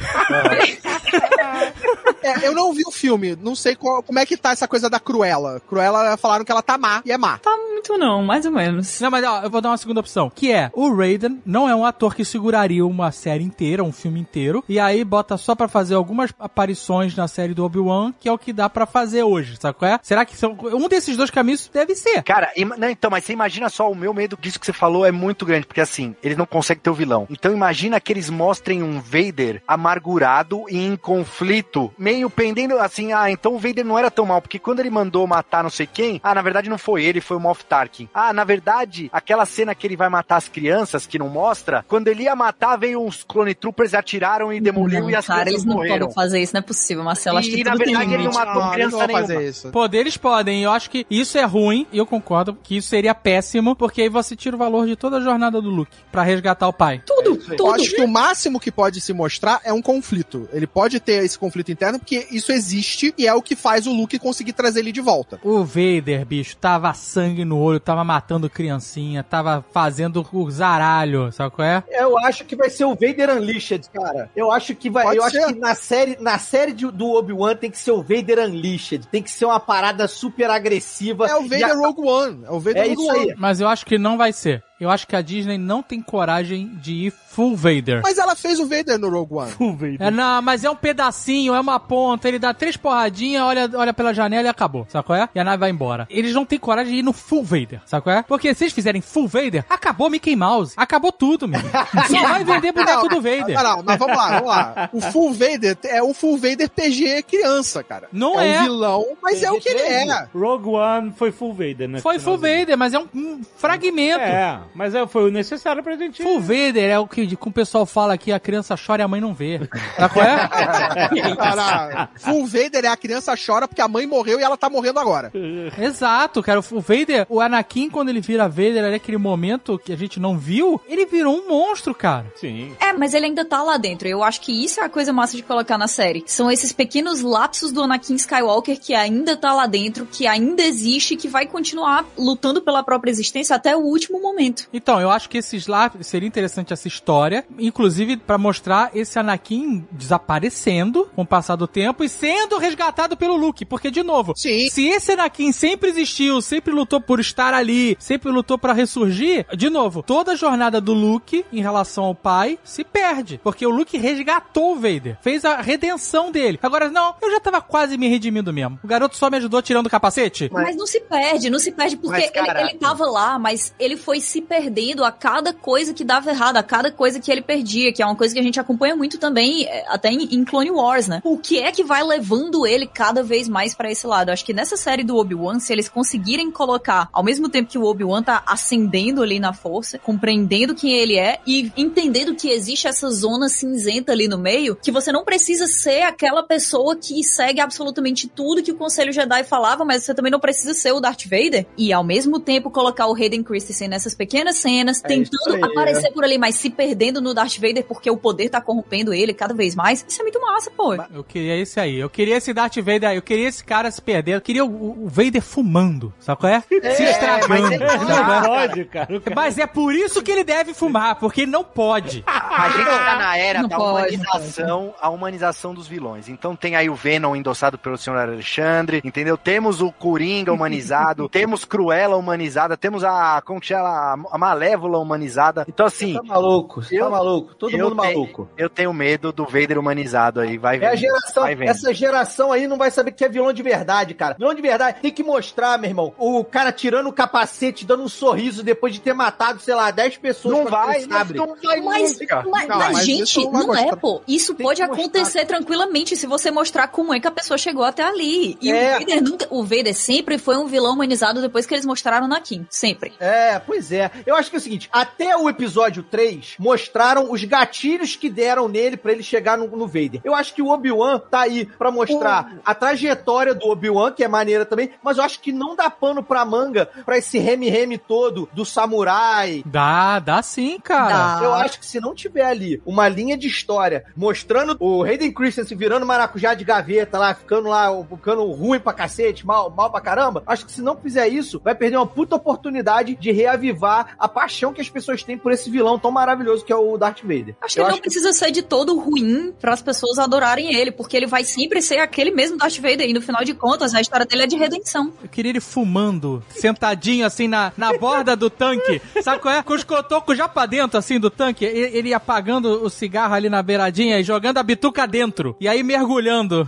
[2.23, 4.89] É, eu não vi o filme, não sei qual- como é que tá essa coisa
[4.89, 5.61] da Cruella.
[5.61, 7.37] Cruella falaram que ela tá má, e é má.
[7.37, 8.99] Tá muito não, mais ou menos.
[8.99, 10.29] Não, mas ó, eu vou dar uma segunda opção.
[10.33, 14.19] Que é, o Raiden não é um ator que seguraria uma série inteira, um filme
[14.19, 18.31] inteiro, e aí bota só pra fazer algumas aparições na série do Obi-Wan, que é
[18.31, 19.99] o que dá pra fazer hoje, sabe qual é?
[20.01, 22.23] Será que são, um desses dois caminhos deve ser?
[22.23, 25.11] Cara, não, então, mas você imagina só, o meu medo disso que você falou é
[25.11, 27.27] muito grande, porque assim, eles não conseguem ter o vilão.
[27.29, 33.29] Então imagina que eles mostrem um Vader amargurado e em conflito, meio pendendo assim, ah,
[33.29, 36.19] então o Vader não era tão mal, porque quando ele mandou matar não sei quem,
[36.23, 38.09] ah, na verdade não foi ele, foi o Moff Tarkin.
[38.13, 42.07] Ah, na verdade, aquela cena que ele vai matar as crianças, que não mostra, quando
[42.07, 45.53] ele ia matar, veio uns clone troopers, atiraram e demoliu não, e as cara, crianças
[45.63, 45.99] eles não morreram.
[46.07, 47.37] podem fazer isso, não é possível, Marcelo.
[47.37, 49.27] Acho E, que na tudo tem verdade, ele não matou Não, criança não nenhuma.
[49.27, 49.69] fazer isso.
[49.71, 53.75] Poderes podem, eu acho que isso é ruim, e eu concordo que isso seria péssimo,
[53.75, 56.73] porque aí você tira o valor de toda a jornada do Luke pra resgatar o
[56.73, 57.01] pai.
[57.05, 57.71] Tudo, Eu tudo.
[57.73, 60.47] acho que o máximo que pode se mostrar é um conflito.
[60.53, 63.93] Ele pode ter esse conflito interno, porque isso existe e é o que faz o
[63.93, 65.39] Luke conseguir trazer ele de volta.
[65.43, 71.51] O Vader, bicho, tava sangue no olho, tava matando criancinha, tava fazendo o zaralho, sabe
[71.55, 71.83] qual é?
[71.89, 73.56] Eu acho que vai ser o Vader Unleashed,
[73.93, 74.29] cara.
[74.35, 75.03] Eu acho que vai.
[75.05, 75.37] Pode eu ser.
[75.39, 79.07] acho que na série, na série de- do Obi-Wan tem que ser o Vader Unleashed.
[79.07, 81.27] Tem que ser uma parada super agressiva.
[81.27, 82.43] É o Vader a- Rogue One.
[82.45, 83.29] É o Vader É Rogue isso One.
[83.31, 83.35] aí.
[83.37, 84.63] Mas eu acho que não vai ser.
[84.79, 88.01] Eu acho que a Disney não tem coragem de ir full Vader.
[88.03, 89.51] Mas ela fez o Vader no Rogue One.
[89.51, 90.01] Full Vader.
[90.01, 93.93] É, não, mas é um pedacinho, é uma ponta, ele dá três porradinhas, olha, olha
[93.93, 95.29] pela janela e acabou, sabe qual é?
[95.33, 96.07] E a nave vai embora.
[96.09, 98.23] Eles não têm coragem de ir no full Vader, sabe qual é?
[98.23, 101.59] Porque se eles fizerem full Vader, acabou Mickey Mouse, acabou tudo, meu.
[102.09, 103.55] Só vai vender boneco do Vader.
[103.55, 104.89] Não, não, mas vamos lá, vamos lá.
[104.93, 108.07] O Full Vader é o Full Vader PG criança, cara.
[108.11, 108.55] Não é.
[108.55, 108.61] é.
[108.61, 110.27] um vilão, mas é o que ele é.
[110.33, 111.99] Rogue One foi Full Vader, né?
[111.99, 114.21] Foi full Vader, mas é um, um fragmento.
[114.21, 116.23] É, mas é, foi o necessário pra gente...
[116.23, 119.07] Full Vader é o que com o pessoal fala aqui, a criança chora e a
[119.07, 119.59] mãe não vê.
[119.95, 120.47] Sabe qual é?
[121.37, 124.99] Cara, Full Vader é a criança chora porque a mãe morreu e ela tá morrendo
[124.99, 125.31] agora.
[125.77, 126.59] Exato, cara.
[126.59, 130.37] O Vader, o Anakin, quando ele vira Vader, ali, aquele momento que a gente não
[130.37, 132.25] viu, ele virou um monstro, cara.
[132.35, 132.75] Sim.
[132.79, 134.07] É, mas ele ainda tá lá dentro.
[134.07, 136.23] Eu acho que isso é a coisa massa de colocar na série.
[136.25, 141.13] São esses pequenos lapsos do Anakin Skywalker que ainda tá lá dentro, que ainda existe
[141.13, 144.56] e que vai continuar lutando pela própria existência até o último momento.
[144.71, 149.85] Então, eu acho que esses lá seria interessante essa história, inclusive pra mostrar esse Anakin
[149.91, 154.69] desaparecendo com o passar do tempo e sendo resgatado pelo Luke, porque de novo, Sim.
[154.69, 159.69] se esse Anakin sempre existiu, sempre lutou por estar ali, sempre lutou pra ressurgir, de
[159.69, 163.97] novo, toda a jornada do Luke em relação ao pai se perde, porque o Luke
[163.97, 166.59] resgatou o Vader, fez a redenção dele.
[166.61, 168.79] Agora não, eu já tava quase me redimindo mesmo.
[168.83, 170.49] O garoto só me ajudou tirando o capacete.
[170.51, 173.97] Mas, não se perde, não se perde porque Mas, ele, ele tava lá, mas ele
[173.97, 177.91] foi se perdendo a cada coisa que dava errado, a cada coisa que ele perdia,
[177.91, 181.07] que é uma coisa que a gente acompanha muito também, é, até em, Clone Wars,
[181.07, 181.21] né?
[181.23, 184.29] O que é que vai levando ele cada vez mais pra esse lado?
[184.29, 187.83] Acho que nessa série do Obi-Wan, se eles conseguirem colocar, ao mesmo tempo que o
[187.83, 193.09] Obi-Wan tá ascendendo ali na força, compreendendo quem ele é e entendendo que existe essa
[193.09, 198.27] zona cinzenta ali no meio, que você não precisa ser aquela pessoa que segue absolutamente
[198.27, 201.65] tudo que o Conselho Jedi falava, mas você também não precisa ser o Darth Vader.
[201.77, 206.11] E ao mesmo tempo colocar o Hayden Christensen nessas pequenas cenas, É tentando aí, aparecer
[206.13, 209.53] por ali, mas se perdendo no Darth Vader porque o poder tá corrompendo ele cada
[209.53, 210.05] vez mais.
[210.07, 210.93] Isso é muito massa, pô.
[211.13, 211.97] Eu queria esse aí.
[211.99, 213.15] Eu queria esse Darth Vader aí.
[213.17, 214.35] Eu queria esse cara se perder.
[214.35, 216.13] Eu queria o, o Vader fumando.
[216.19, 216.61] Sabe qual é?
[216.95, 217.47] se estragando.
[217.49, 218.47] mas é- sabe Não é?
[218.47, 222.23] pode, cara- Mas é por isso que ele deve fumar, porque ele não pode.
[222.27, 226.27] A gente tá na era Não da pode, humanização, a humanização dos vilões.
[226.29, 229.37] Então tem aí o Venom endossado pelo senhor Alexandre, entendeu?
[229.37, 235.65] Temos o Coringa humanizado, temos Cruella humanizada, temos a, como que chama, a Malévola humanizada.
[235.67, 237.55] Então assim, Tá maluco, você tá Eu- maluco.
[237.55, 238.49] Todo mundo tenho- maluco.
[238.57, 241.69] eu tenho medo do Vader humanizado aí, vai É vendo, geração, vai vendo.
[241.69, 244.35] essa geração aí não vai saber que é vilão de verdade, cara.
[244.37, 248.09] Vilão de verdade tem que mostrar, meu irmão, o cara tirando o capacete, dando um
[248.09, 251.37] sorriso depois de ter matado, sei lá, 10 pessoas Não vai, sabre.
[251.37, 252.43] não vai Mas, nunca.
[252.49, 254.21] mas, Não, mas, mas gente, isso não vai não é, pô.
[254.27, 258.03] Isso Tem pode acontecer tranquilamente se você mostrar como é que a pessoa chegou até
[258.03, 258.57] ali.
[258.61, 258.95] E É.
[258.95, 259.47] o Vader nunca.
[259.49, 262.65] O Vader sempre foi um vilão humanizado depois que eles mostraram na Kim.
[262.69, 263.13] Sempre.
[263.19, 264.09] É, pois é.
[264.25, 268.67] Eu acho que é o seguinte, até o episódio 3 mostraram os gatilhos que deram
[268.67, 270.21] nele pra ele chegar no, no Vader.
[270.23, 274.27] Eu acho que o Obi-Wan tá aí pra mostrar a trajetória do Obi-Wan, que é
[274.27, 278.49] maneira também, mas eu acho que não dá pano pra manga pra esse reme-reme todo
[278.53, 281.39] do samurai, Dá, dá sim, cara.
[281.39, 281.43] Dá.
[281.43, 285.77] Eu acho que se não tiver ali uma linha de história mostrando o Hayden Christensen
[285.77, 290.43] virando maracujá de gaveta lá, ficando lá, ficando ruim pra cacete, mal, mal pra caramba,
[290.45, 294.73] acho que se não fizer isso, vai perder uma puta oportunidade de reavivar a paixão
[294.73, 297.55] que as pessoas têm por esse vilão tão maravilhoso que é o Darth Vader.
[297.61, 300.91] Acho que Eu ele não precisa ser de todo ruim para as pessoas adorarem ele,
[300.91, 303.09] porque ele vai sempre ser aquele mesmo Darth Vader.
[303.09, 305.13] E no final de contas, a história dele é de redenção.
[305.21, 309.01] Eu queria ele fumando, sentadinho assim na, na borda do tanque.
[309.21, 309.63] Sabe qual é?
[309.63, 311.63] Com os cotocos já pra dentro, assim, do tanque.
[311.65, 315.55] Ele, apagando o cigarro ali na beiradinha e jogando a bituca dentro.
[315.59, 316.67] E aí mergulhando.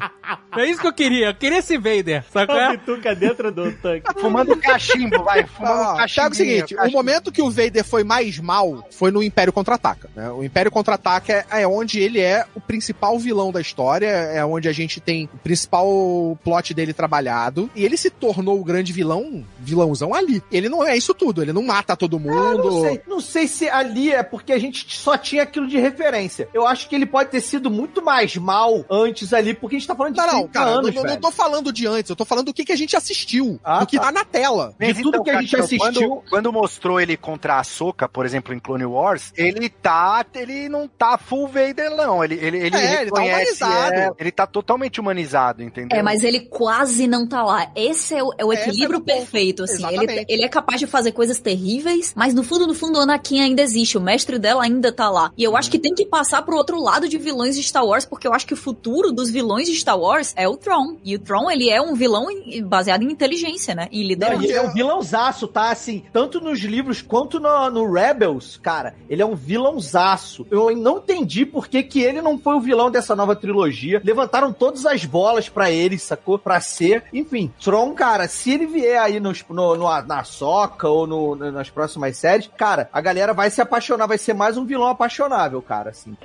[0.57, 1.27] É isso que eu queria.
[1.27, 2.23] Eu queria esse Vader.
[2.31, 2.77] Sabe qual A é?
[2.77, 4.05] bituca dentro do tanque.
[4.19, 5.45] Fumando cachimbo, vai.
[5.45, 6.21] Fumando Ó, cachimbo.
[6.23, 10.09] pega o seguinte, o momento que o Vader foi mais mal foi no Império Contra-Ataca.
[10.15, 10.29] Né?
[10.31, 14.67] O Império Contra-Ataca é, é onde ele é o principal vilão da história, é onde
[14.69, 17.69] a gente tem o principal plot dele trabalhado.
[17.75, 20.41] E ele se tornou o grande vilão, vilãozão ali.
[20.51, 22.57] Ele não é isso tudo, ele não mata todo mundo.
[22.63, 26.47] não sei, não sei se ali é porque a gente só tinha aquilo de referência.
[26.53, 29.87] Eu acho que ele pode ter sido muito mais mal antes ali, porque a gente
[29.87, 31.21] tá falando de Não, não, 30 cara, anos, não, não velho.
[31.21, 33.87] tô falando de antes, eu tô falando do que, que a gente assistiu, Ah, do
[33.87, 34.05] que tá.
[34.05, 34.73] tá na tela.
[34.79, 38.25] De tudo que a gente Cassiano, assistiu- Quando, quando mostrou ele contra a Soca, por
[38.25, 40.25] exemplo, em Clone Wars, ele tá.
[40.35, 42.23] Ele não tá full Vader, não.
[42.23, 43.95] Ele, ele, ele, É, ele tá reconhece, humanizado.
[43.95, 45.97] é, ele tá totalmente humanizado, entendeu?
[45.97, 47.71] É, mas ele quase não tá lá.
[47.75, 49.05] Esse é o, é o é equilíbrio ponto.
[49.05, 49.85] perfeito, assim.
[49.87, 53.41] Ele, ele é capaz de fazer coisas terríveis, mas no fundo, no fundo, o Anakin
[53.41, 53.97] ainda existe.
[53.97, 55.31] O mestre dela ainda tá lá.
[55.37, 58.05] E eu acho que tem que passar pro outro lado de vilões de Star Wars,
[58.05, 60.97] porque eu acho que o futuro dos vilões de Star Wars é o Tron.
[61.03, 62.27] E o Tron, ele é um vilão
[62.65, 63.87] baseado em inteligência, né?
[63.91, 64.43] E Não, liderança.
[64.43, 65.69] e ele é um vilãozaço, tá?
[65.71, 70.45] Assim, tanto nos livros quanto no, no Rebels, cara, ele é um vilãozaço.
[70.51, 74.01] Eu não entendi por que, que ele não foi o vilão dessa nova trilogia.
[74.03, 76.37] Levantaram todas as bolas pra ele, sacou?
[76.37, 77.03] Pra ser.
[77.13, 81.69] Enfim, Tron, cara, se ele vier aí nos, no, no- na Soca ou no- nas
[81.69, 85.89] próximas séries, cara, a galera vai se apaixonar, vai ser mais um vilão apaixonável, cara,
[85.91, 86.15] assim.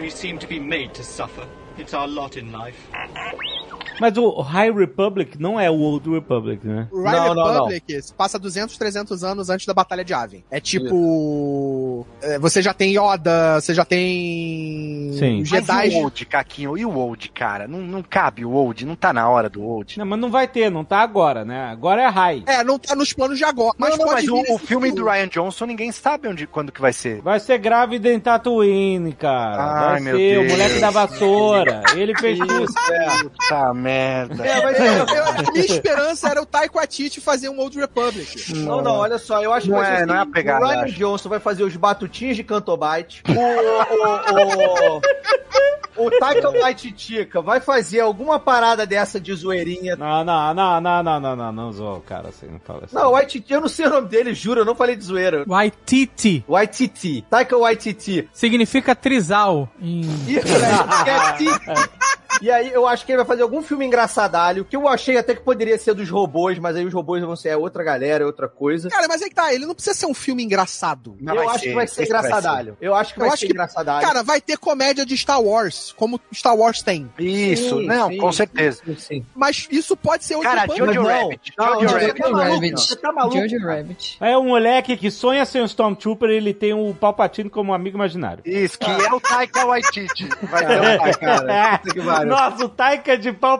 [0.00, 1.44] We seem to be made to suffer.
[1.78, 2.78] It's our lot in life.
[4.00, 6.88] Mas o High Republic não é o Old Republic, né?
[6.90, 10.42] O Ride Não, não, Republic se passa 200, 300 anos antes da Batalha de Yavin.
[10.50, 12.06] É tipo...
[12.22, 15.10] é, você já tem Yoda, você já tem...
[15.18, 15.42] Sim.
[15.42, 15.88] os Mas Jedi...
[15.88, 16.78] e o Old, Caquinho?
[16.78, 17.68] E o Old, cara?
[17.68, 19.98] Não, não cabe o Old, não tá na hora do Old.
[19.98, 21.64] Não, mas não vai ter, não tá agora, né?
[21.70, 22.44] Agora é High.
[22.46, 23.74] É, não tá nos planos de agora.
[23.76, 26.72] Mas não, pode mas vir o, o filme do Ryan Johnson, ninguém sabe onde, quando
[26.72, 27.20] que vai ser.
[27.20, 29.62] Vai ser grávida em Tatooine, cara.
[29.62, 30.52] Ai, vai meu ser o Deus.
[30.52, 31.82] moleque da vassoura.
[31.94, 32.66] Ele fez tudo.
[33.22, 33.89] Puta merda.
[33.90, 38.54] É, vai Eu- eu- a minha esperança era o Taika Waititi fazer um Old Republic.
[38.54, 40.64] Não, não, olha só, eu acho que Não vai ser é- assim, não é pegada,
[40.64, 40.94] o Ryan acho.
[40.94, 43.22] Johnson vai fazer os batutinhos de Cantobite.
[43.30, 49.96] O, o, o, o Taika Waititica vai fazer alguma parada dessa de zoeirinha.
[49.96, 52.94] Não, não, não, não, não, não, não, não zoa o cara assim, não fala assim.
[52.94, 55.44] Não, o Waititi, eu não sei o nome dele, juro, eu não falei de zoeira.
[55.46, 56.44] Waititi.
[56.48, 58.28] Waititi, Taika Waititi.
[58.32, 60.00] Significa trisal em...
[60.28, 60.46] Isso?
[61.04, 61.90] Que é Ti-
[62.42, 65.34] E aí eu acho que ele vai fazer algum filme engraçadalho, que eu achei até
[65.34, 68.48] que poderia ser dos robôs, mas aí os robôs vão ser outra galera, é outra
[68.48, 68.90] coisa.
[68.90, 71.16] Cara, mas aí que tá, ele não precisa ser um filme engraçado.
[71.20, 72.76] Não, eu acho ser, que vai ser esse vai engraçadalho.
[72.80, 74.06] Eu acho que Eu vai acho ser que- engraçadalho.
[74.06, 77.08] Cara, vai ter comédia de Star Wars, como Star Wars tem.
[77.18, 78.82] Isso, Sim, não, sim, com certeza.
[78.84, 79.26] sim, sim.
[79.34, 80.66] Mas isso pode ser Old Cara.
[80.76, 82.16] Jojo Rabbit, Jojo Rabbit.
[82.20, 82.52] Tá maluco?
[82.54, 82.80] Rabbit.
[82.80, 83.36] Você tá maluco?
[83.38, 83.58] Jojo?
[83.66, 84.16] Rabbit.
[84.20, 87.96] É um moleque que sonha ser um Stormtrooper e ele tem o Palpatine como amigo
[87.96, 88.42] imaginário.
[88.44, 90.28] Isso, que é o Taika Waititi.
[90.42, 91.18] Vai ter o Taika.
[92.04, 92.24] cara.
[92.24, 93.59] Nossa, o Taika de Palpatine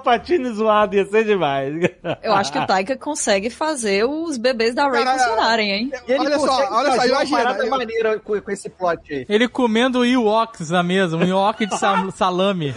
[0.54, 1.74] zoado ia ser demais.
[2.22, 5.92] Eu acho que o Taika consegue fazer os bebês da Rey funcionarem, hein?
[6.08, 9.12] E ele Olha só, olha só, uma imagina, parada eu- maneira com, com esse plot
[9.12, 9.26] aí.
[9.28, 12.74] Ele comendo Ewoks na mesa, um Ewok de sa- salame.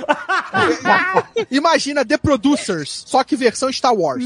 [1.50, 4.24] Imagina The Producers, só que versão Star Wars.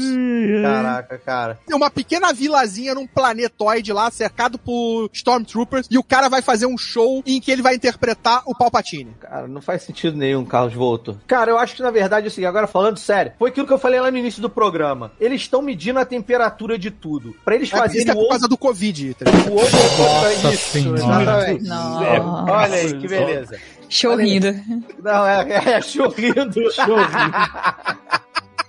[0.62, 1.58] Caraca, cara.
[1.66, 6.66] Tem uma pequena vilazinha num planetoide lá, cercado por Stormtroopers, e o cara vai fazer
[6.66, 9.14] um show em que ele vai interpretar o Palpatine.
[9.20, 11.20] Cara, não faz sentido nenhum, Carlos Volto.
[11.26, 14.00] Cara, eu acho que na verdade, assim, agora falando sério, foi aquilo que eu falei
[14.00, 15.12] lá no início do programa.
[15.20, 17.34] Eles estão medindo a temperatura de tudo.
[17.44, 19.14] Pra eles É, isso fazerem é por o causa do Covid.
[19.14, 20.98] tá o outro Nossa isso, Senhora.
[20.98, 21.64] exatamente.
[21.68, 22.52] Nossa.
[22.52, 23.58] Olha aí, que beleza.
[23.88, 24.54] Chorrindo.
[25.02, 25.46] Não, é,
[25.76, 26.54] é chorrindo.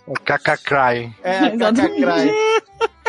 [0.08, 1.14] O Kakakrai.
[1.24, 1.52] É.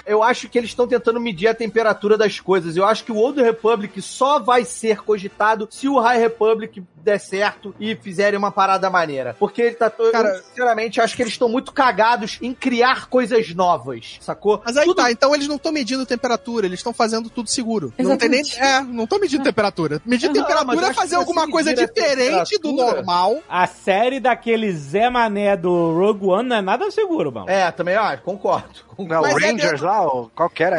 [0.06, 2.76] Eu acho que eles estão tentando medir a temperatura das coisas.
[2.76, 7.18] Eu acho que o Old Republic só vai ser cogitado se o High Republic der
[7.20, 9.36] certo e fizerem uma parada maneira.
[9.38, 9.88] Porque ele tá.
[9.88, 14.60] todo- Cara- eu, sinceramente, acho que eles estão muito cagados em criar coisas novas, sacou?
[14.64, 17.92] Mas aí Tudo- tá, então eles não estão medindo temperatura, eles estão fazendo tudo seguro.
[17.98, 18.40] Não tem nem.
[18.40, 18.60] Exatamente.
[18.60, 20.00] É, não estão medindo temperatura.
[20.04, 23.38] Medir Não, temperatura é fazer alguma coisa diferente do normal.
[23.48, 27.48] A série daquele Zé Mané do Rogue One não é nada seguro, mano.
[27.48, 28.90] É, também, ah, concordo.
[28.98, 30.76] Não, Mas o é Rangers lá, o- qual que era.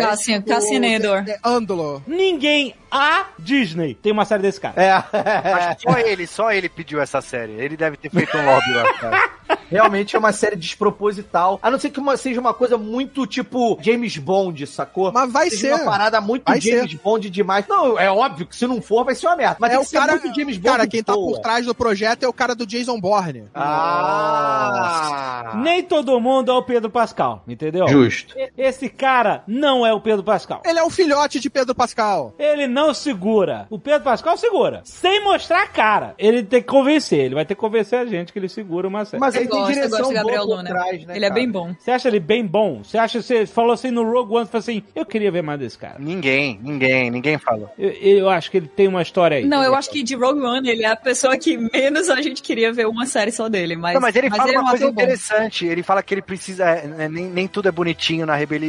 [1.28, 2.02] É, Andalor.
[2.08, 4.82] Ninguém, a Disney, tem uma série desse cara.
[4.82, 4.92] É.
[4.92, 7.54] Acho que só ele, só ele pediu essa série.
[7.54, 9.30] Ele deve ter feito um lobby lá, cara.
[9.70, 11.60] realmente é uma série desproposital.
[11.62, 15.12] A não ser que uma, seja uma coisa muito tipo James Bond, sacou?
[15.12, 15.82] Mas vai seja ser.
[15.84, 17.66] uma parada muito Vai James Bond demais.
[17.68, 19.58] Não, é óbvio que se não for, vai ser uma merda.
[19.60, 20.78] Mas é o ser cara, muito James Bond.
[20.78, 21.34] cara, quem tá boa.
[21.36, 23.46] por trás do projeto é o cara do Jason Bourne.
[23.54, 25.54] Ah!
[25.56, 27.88] Nem todo mundo é o Pedro Pascal, entendeu?
[27.88, 28.36] Justo.
[28.38, 30.62] E- Esse cara não é o Pedro Pascal.
[30.66, 32.34] Ele é um filhote de Pedro Pascal.
[32.40, 33.68] Ele não segura.
[33.70, 34.82] O Pedro Pascal segura.
[34.86, 36.16] Sem mostrar a cara.
[36.18, 37.20] Ele tem que convencer.
[37.20, 39.20] Ele vai ter que convencer a gente que ele segura uma série.
[39.20, 40.70] Mas aí tem gosto, direção do Gabriel boa por Luna.
[40.70, 41.40] trás, né, Ele é cara?
[41.42, 41.76] bem bom.
[41.78, 42.82] Você acha ele bem bom?
[42.84, 45.60] Você acha você falou assim no Rogue One, você falou assim, eu queria ver mais
[45.60, 45.98] desse cara.
[46.00, 47.70] Ninguém, ninguém, ninguém falou.
[47.78, 49.46] Eu, eu acho que ele tem uma história aí.
[49.46, 52.42] Não, eu acho que de Rogue One ele é a pessoa que menos a gente
[52.42, 53.76] queria ver uma série só dele.
[53.76, 54.92] Mas, Não, mas ele fala é um uma coisa bom.
[54.92, 55.66] interessante.
[55.66, 56.66] Ele fala que ele precisa.
[56.70, 58.61] é, é, nem, nem tudo é bonitinho na rebelião,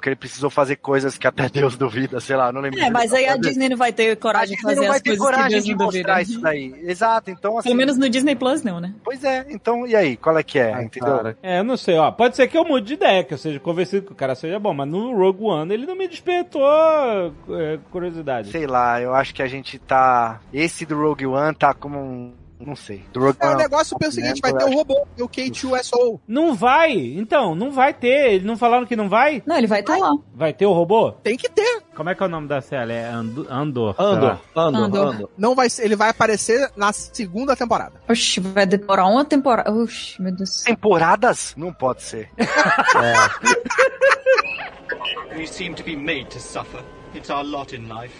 [0.00, 2.80] que ele precisou fazer coisas que até Deus duvida, sei lá, não lembro.
[2.80, 5.60] É, mas aí a Disney não vai ter coragem de fazer não vai ter coragem
[5.60, 5.84] de duvida.
[5.84, 6.74] mostrar isso daí.
[6.84, 7.68] Exato, então assim.
[7.68, 8.94] Pelo menos no Disney Plus não, né?
[9.04, 10.16] Pois é, então e aí?
[10.16, 10.72] Qual é que é?
[10.72, 11.16] Ai, entendeu?
[11.16, 11.38] cara.
[11.42, 12.10] É, eu não sei, ó.
[12.10, 14.58] Pode ser que eu mude de ideia, que eu seja convencido que o cara seja
[14.58, 16.62] bom, mas no Rogue One ele não me despertou
[17.50, 18.50] é, curiosidade.
[18.50, 20.40] Sei lá, eu acho que a gente tá.
[20.52, 22.32] Esse do Rogue One tá como um.
[22.64, 23.04] Não sei.
[23.40, 26.20] É, o negócio é o seguinte, vai ter o robô, o K2SO.
[26.28, 28.34] Não vai, então, não vai ter.
[28.34, 29.42] Eles não falaram que não vai?
[29.44, 30.12] Não, ele vai estar lá.
[30.34, 31.10] Vai ter o robô?
[31.12, 31.82] Tem que ter.
[31.94, 32.92] Como é que é o nome da série?
[32.92, 33.94] É Ando- Andor.
[33.98, 34.40] Andor.
[34.56, 35.14] Andor, Andor.
[35.14, 35.30] Andor.
[35.36, 38.00] Não vai ser, ele vai aparecer na segunda temporada.
[38.08, 39.72] Oxi, vai demorar uma temporada.
[39.72, 40.62] Oxi, meu Deus.
[40.62, 41.54] Temporadas?
[41.56, 42.30] Não pode ser.
[45.36, 46.82] We seem to be made to suffer.
[47.14, 48.14] It's our lot in life.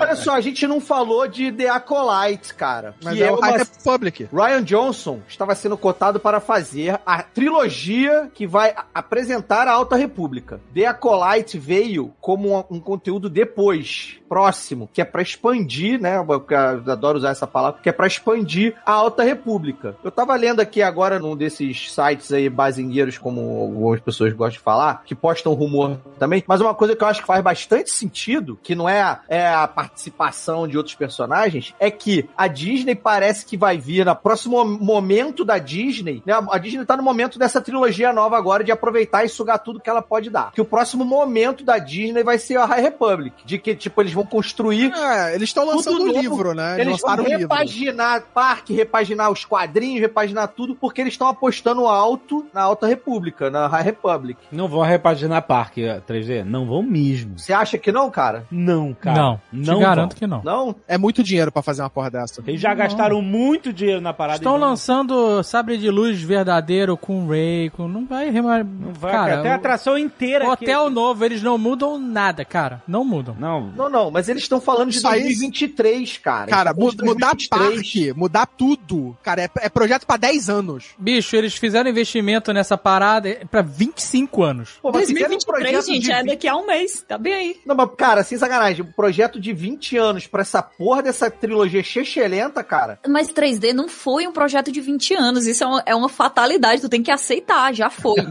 [0.00, 2.94] Olha só, a gente não falou de The Acolyte, cara.
[3.02, 4.28] Mas que é, é o uma High.
[4.32, 10.60] Ryan Johnson estava sendo cotado para fazer a trilogia que vai apresentar a Alta República.
[10.74, 16.16] The Acolyte veio como um, conteúdo depois, próximo, que é para expandir, né?
[16.16, 16.46] Eu
[16.92, 19.96] adoro usar essa palavra, que é para expandir a Alta República.
[20.02, 24.58] Eu tava lendo aqui agora num desses sites aí bazingueiros, como algumas pessoas gostam de
[24.60, 28.58] falar, que postam rumor também, mas uma coisa que eu acho que faz bastante sentido,
[28.62, 33.44] que não é a, é a participação de outros personagens, é que a Disney parece
[33.44, 36.34] que vai vir no próximo momento da Disney, né?
[36.50, 39.90] A Disney tá no momento dessa trilogia nova agora de aproveitar e sugar tudo que
[39.90, 40.52] ela pode dar.
[40.52, 44.12] Que o próximo momento da Disney vai ser a High Republic, de que tipo eles
[44.12, 46.74] vão construir É, eles estão lançando o livro, né?
[46.76, 47.38] Eles, eles vão o livro.
[47.38, 53.50] repaginar parque, repaginar os quadrinhos, repaginar tudo, porque eles estão apostando alto na Alta República,
[53.50, 54.40] na High Republic.
[54.50, 56.44] Não vão repaginar parque eh, 3D?
[56.44, 57.38] Não vão mesmo.
[57.38, 58.44] Você acha que não, cara?
[58.50, 59.16] Não, cara.
[59.16, 60.18] não, não garanto vão.
[60.18, 60.42] que não.
[60.42, 60.76] Não?
[60.86, 62.42] É muito dinheiro pra fazer uma porra dessa.
[62.46, 64.38] Eles já gastaram muito dinheiro na parada.
[64.38, 67.88] Estão não- lançando sabre de luz verdadeiro com Ray, com...
[67.88, 68.64] não vai remar...
[68.64, 69.42] Não vai, cara, cara.
[69.42, 70.64] Tem a atração inteira o aqui.
[70.64, 72.82] hotel novo, eles não mudam nada, cara.
[72.86, 73.36] Não mudam.
[73.38, 73.70] Não.
[73.76, 76.46] Não, não, mas eles estão falando de Isso aí- 2023, cara.
[76.50, 77.48] Cara, mudar de 2023.
[77.48, 79.16] parque, mudar tudo.
[79.22, 80.86] Cara, é, é projeto pra 10 anos.
[80.98, 84.78] Bicho, eles fizeram investimento nessa parada pra 25 anos.
[84.82, 87.04] Pô, mas fizeram um 2023, projeto gente, de é 20 daqui a um mês.
[87.06, 87.56] Tá bem aí.
[87.66, 91.82] Não, mas, cara, sem sacanagem, um projeto de 20 anos pra essa porra dessa trilogia
[91.82, 92.98] chechelenta, cara.
[93.06, 95.46] Mas 3D não foi um projeto de 20 anos.
[95.46, 96.82] Isso é uma, é uma fatalidade.
[96.82, 97.72] Tu tem que aceitar.
[97.74, 98.20] Já foi.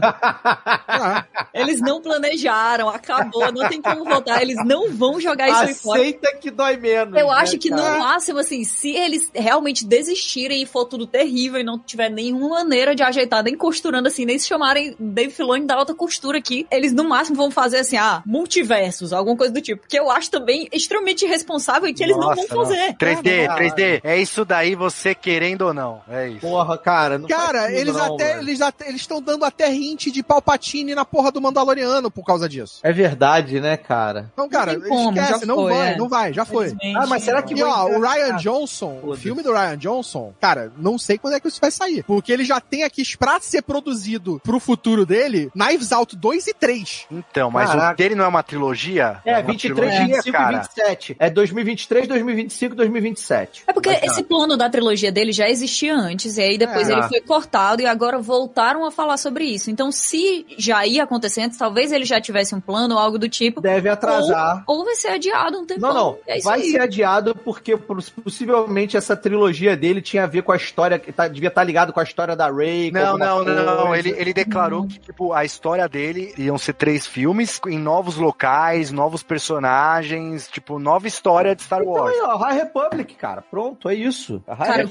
[0.92, 2.88] Ah, Eles não planejaram.
[2.88, 3.50] Acabou.
[3.52, 4.42] Não tem como voltar.
[4.42, 6.00] Eles não vão jogar isso aí fora.
[6.00, 7.18] Aceita que dói menos.
[7.18, 7.94] Eu né, acho que cara?
[7.94, 12.60] no máximo, assim, se eles realmente desistirem e for tudo terrível e não tiver nenhuma
[12.60, 16.66] maneira de ajeitar, nem costurando assim, nem se chamarem Dave Filoni da alta costura aqui,
[16.70, 19.86] eles no máximo vão fazer assim, ah, multiversos, alguma coisa do tipo.
[19.88, 22.94] Que eu acho também extremamente totalmente irresponsável e que eles Nossa, não vão fazer.
[22.94, 23.64] 3D, cara.
[23.64, 26.00] 3D, é isso daí você querendo ou não.
[26.08, 26.40] É isso.
[26.40, 27.18] Porra, cara.
[27.18, 28.88] Não cara, eles, não, até, eles até.
[28.88, 32.80] Eles estão dando até hint de Palpatine na porra do Mandaloriano por causa disso.
[32.82, 34.30] É verdade, né, cara?
[34.32, 35.96] Então, cara, não como, esquece, não foi, vai, é.
[35.96, 36.76] não vai, já foi.
[36.96, 37.54] Ah, mas será que.
[37.54, 37.58] É.
[37.58, 41.34] E, ó, o Ryan ah, Johnson, o filme do Ryan Johnson, cara, não sei quando
[41.34, 42.02] é que isso vai sair.
[42.04, 46.54] Porque ele já tem aqui pra ser produzido pro futuro dele Knives Out 2 e
[46.54, 47.06] 3.
[47.10, 47.92] Então, mas Caraca.
[47.92, 49.20] o dele não é uma trilogia?
[49.24, 50.52] É, é uma 23, trilogia, 25 cara.
[50.52, 53.64] e 27 é 2023, 2025, 2027.
[53.66, 57.02] É porque esse plano da trilogia dele já existia antes, e aí depois é, ele
[57.02, 59.70] foi cortado, e agora voltaram a falar sobre isso.
[59.70, 63.28] Então, se já ia acontecer antes, talvez ele já tivesse um plano ou algo do
[63.28, 63.60] tipo.
[63.60, 64.64] Deve atrasar.
[64.66, 65.80] Ou, ou vai ser adiado um tempo.
[65.80, 66.18] Não, não.
[66.26, 66.70] É vai aí.
[66.70, 71.28] ser adiado porque possivelmente essa trilogia dele tinha a ver com a história, que tá,
[71.28, 72.90] devia estar tá ligado com a história da Rey.
[72.90, 74.88] Não, não, não, não, Ele, ele declarou hum.
[74.88, 80.78] que, tipo, a história dele iam ser três filmes em novos locais, novos personagens, tipo,
[80.78, 82.14] novos nova história de Star Então Wars.
[82.14, 83.42] aí, ó, High Republic, cara.
[83.42, 84.42] Pronto, é isso.
[84.46, 84.86] Cara.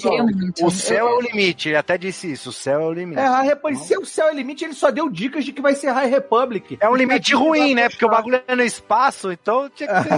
[0.63, 3.21] O céu é o limite, ele até disse isso, o céu é o limite.
[3.21, 3.83] É, High Republic.
[3.85, 6.77] Se o céu é limite, ele só deu dicas de que vai ser High Republic.
[6.81, 7.87] É um limite ruim, né?
[7.89, 10.17] Porque o bagulho é no espaço, então tinha que ser no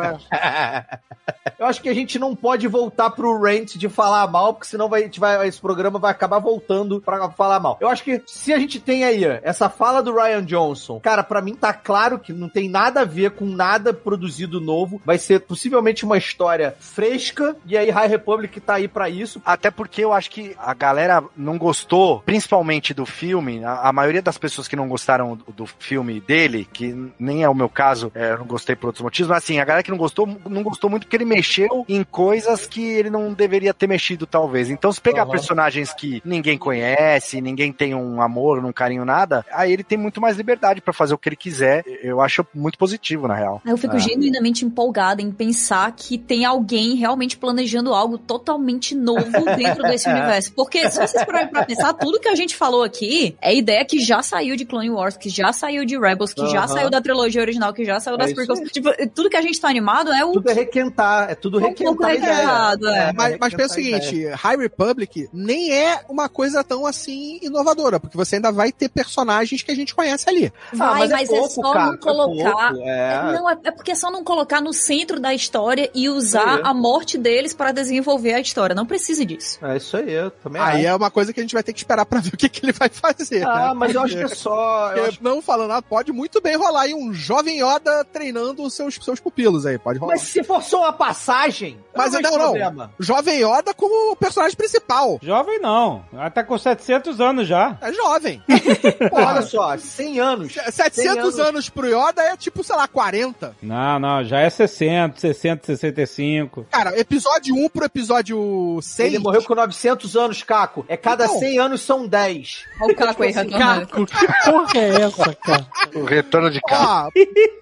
[0.00, 0.86] né?
[1.58, 4.88] Eu acho que a gente não pode voltar pro rant de falar mal, porque senão
[4.88, 7.76] vai, a gente vai, esse programa vai acabar voltando pra falar mal.
[7.80, 11.42] Eu acho que se a gente tem aí essa fala do Ryan Johnson, cara, pra
[11.42, 15.00] mim tá claro que não tem nada a ver com nada produzido novo.
[15.04, 19.40] Vai ser possivelmente uma história fresca, e aí High Republic tá aí pra isso.
[19.44, 23.64] Até porque eu acho que a galera não gostou, principalmente do filme.
[23.64, 27.48] A, a maioria das pessoas que não gostaram do, do filme dele, que nem é
[27.48, 29.90] o meu caso, é, eu não gostei por outros motivos, mas assim, a galera que
[29.90, 33.86] não gostou, não gostou muito porque ele mexeu em coisas que ele não deveria ter
[33.88, 34.70] mexido, talvez.
[34.70, 35.30] Então, se pegar Uhum.
[35.32, 40.20] personagens que ninguém conhece, ninguém tem um amor, um carinho, nada, aí ele tem muito
[40.20, 41.82] mais liberdade pra fazer o que ele quiser.
[42.02, 43.60] Eu acho muito positivo, na real.
[43.66, 43.98] Eu fico É.
[43.98, 50.52] genuinamente empolgada em pensar que tem alguém realmente planejando algo totalmente novo dentro desse universo.
[50.52, 53.98] Porque se vocês pararem pra pensar, tudo que a gente falou aqui é ideia que
[54.00, 56.68] já saiu de Clone Wars, que já saiu de Rebels, que já Aham.
[56.68, 58.70] saiu da trilogia original, que já saiu É das isso prequels.
[58.70, 61.72] Tipo, tudo que a gente tá animado é o Tudo é requentar, é tudo Um
[61.74, 62.34] pouco requentar a ideia.
[62.34, 63.12] requentado, é.
[63.12, 68.16] Mas, mas pensa o seguinte, High Republic nem é uma coisa tão assim inovadora, porque
[68.16, 70.52] você ainda vai ter personagens que a gente conhece ali.
[70.72, 72.68] vai, mas é mas é, pouco, só cara, não é colocar.
[72.70, 73.32] pouco, é.
[73.32, 76.72] Não, é, é porque é só não colocar no centro da história e usar a
[76.72, 78.74] morte deles para desenvolver a história.
[78.74, 79.58] Não precisa disso.
[79.62, 80.86] É isso aí, eu também Aí acho.
[80.86, 82.64] é uma coisa que a gente vai ter que esperar pra ver o que, que
[82.64, 83.46] ele vai fazer.
[83.46, 83.74] Ah, né?
[83.74, 84.92] mas eu acho que é só.
[84.96, 88.72] eu acho- Não falando nada, pode muito bem rolar aí um jovem Yoda treinando os
[88.72, 90.12] seus, seus pupilos aí, pode rolar.
[90.14, 92.30] Mas se for só uma passagem, Mas não, não.
[92.38, 92.92] problema.
[92.98, 95.18] Jovem Yoda como personagem principal.
[95.22, 96.04] Jovem não.
[96.12, 97.76] Ela tá com 700 anos já.
[97.82, 98.42] É jovem.
[99.12, 100.52] Olha só, 100 anos.
[100.54, 101.38] 700 anos.
[101.38, 103.56] anos pro Yoda é tipo, sei lá, 40.
[103.62, 106.66] Não, não, já é 60, 60, 65.
[106.70, 109.08] Cara, episódio 1 pro episódio 6.
[109.14, 110.84] Ele morreu com 900 anos, Caco.
[110.88, 111.38] É cada Então.
[111.38, 112.64] 100 anos são 10.
[112.80, 113.32] Olha o Caco aí.
[113.32, 115.66] Caco, que porra é essa, cara?
[115.94, 117.06] O retorno de cá.
[117.06, 117.10] Ó,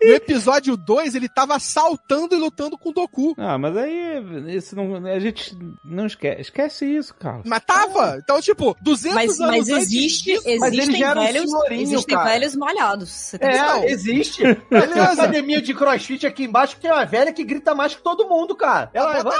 [0.06, 3.34] no episódio 2 ele tava assaltando e lutando com o Doku.
[3.36, 4.22] Ah, mas aí
[4.56, 7.40] isso não, a gente não esquece, esquece isso, cara.
[7.44, 8.18] Mas tava.
[8.22, 12.16] Então, tipo, 200 Mas, anos mas antes existe, disso- mas existem um velhos, senhorinho, existem
[12.16, 12.28] cara.
[12.30, 13.09] velhos malhados.
[13.10, 14.42] Você tem É, que existe.
[14.42, 18.03] Tem uma academia de crossfit aqui embaixo que tem uma velha que grita mais que
[18.03, 18.90] todo mundo, cara.
[18.95, 19.32] Ela vai.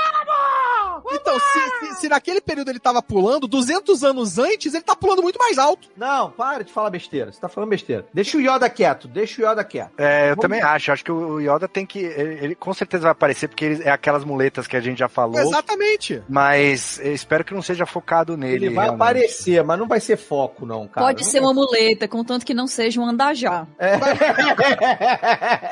[1.13, 5.23] Então, se, se- se naquele período ele tava pulando, 200 anos antes, ele tá pulando
[5.23, 5.89] muito mais alto.
[5.97, 7.33] Não, para de falar besteira.
[7.33, 8.07] Você tá falando besteira.
[8.13, 9.93] Deixa o Yoda quieto, deixa o Yoda quieto.
[9.97, 10.93] É, eu Vamos- também acho.
[10.93, 12.01] Acho que o Yoda tem que.
[12.01, 15.09] Ele, ele com certeza vai aparecer, porque ele é aquelas muletas que a gente já
[15.09, 15.39] falou.
[15.39, 16.23] Exatamente.
[16.29, 18.67] Mas eu espero que não seja focado nele.
[18.67, 19.03] Ele vai realmente.
[19.03, 21.07] aparecer, mas não vai ser foco, não, cara.
[21.07, 23.67] Pode Não ser vai uma muleta, contanto que não seja um andajá.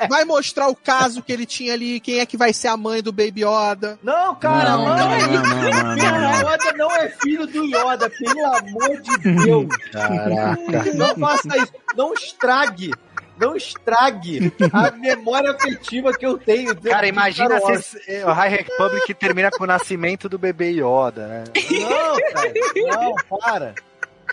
[0.08, 3.02] Vai mostrar o caso que ele tinha ali, quem é que vai ser a mãe
[3.02, 3.98] do Baby Yoda.
[4.02, 6.30] Não, cara, Não, não, não, é não, não, não, não, não.
[6.32, 9.66] O Yoda não é filho do Yoda, pelo amor de Deus.
[9.92, 10.92] Caraca.
[10.94, 11.72] Não faça isso.
[11.96, 12.90] Não estrague.
[13.38, 16.74] Não estrague a memória afetiva que eu tenho.
[16.74, 21.26] de- Cara, imagina se esse- o High Republic termina com o nascimento do bebê Yoda,
[21.26, 21.44] né?
[21.70, 22.52] Não, cara.
[23.04, 23.74] Não, para.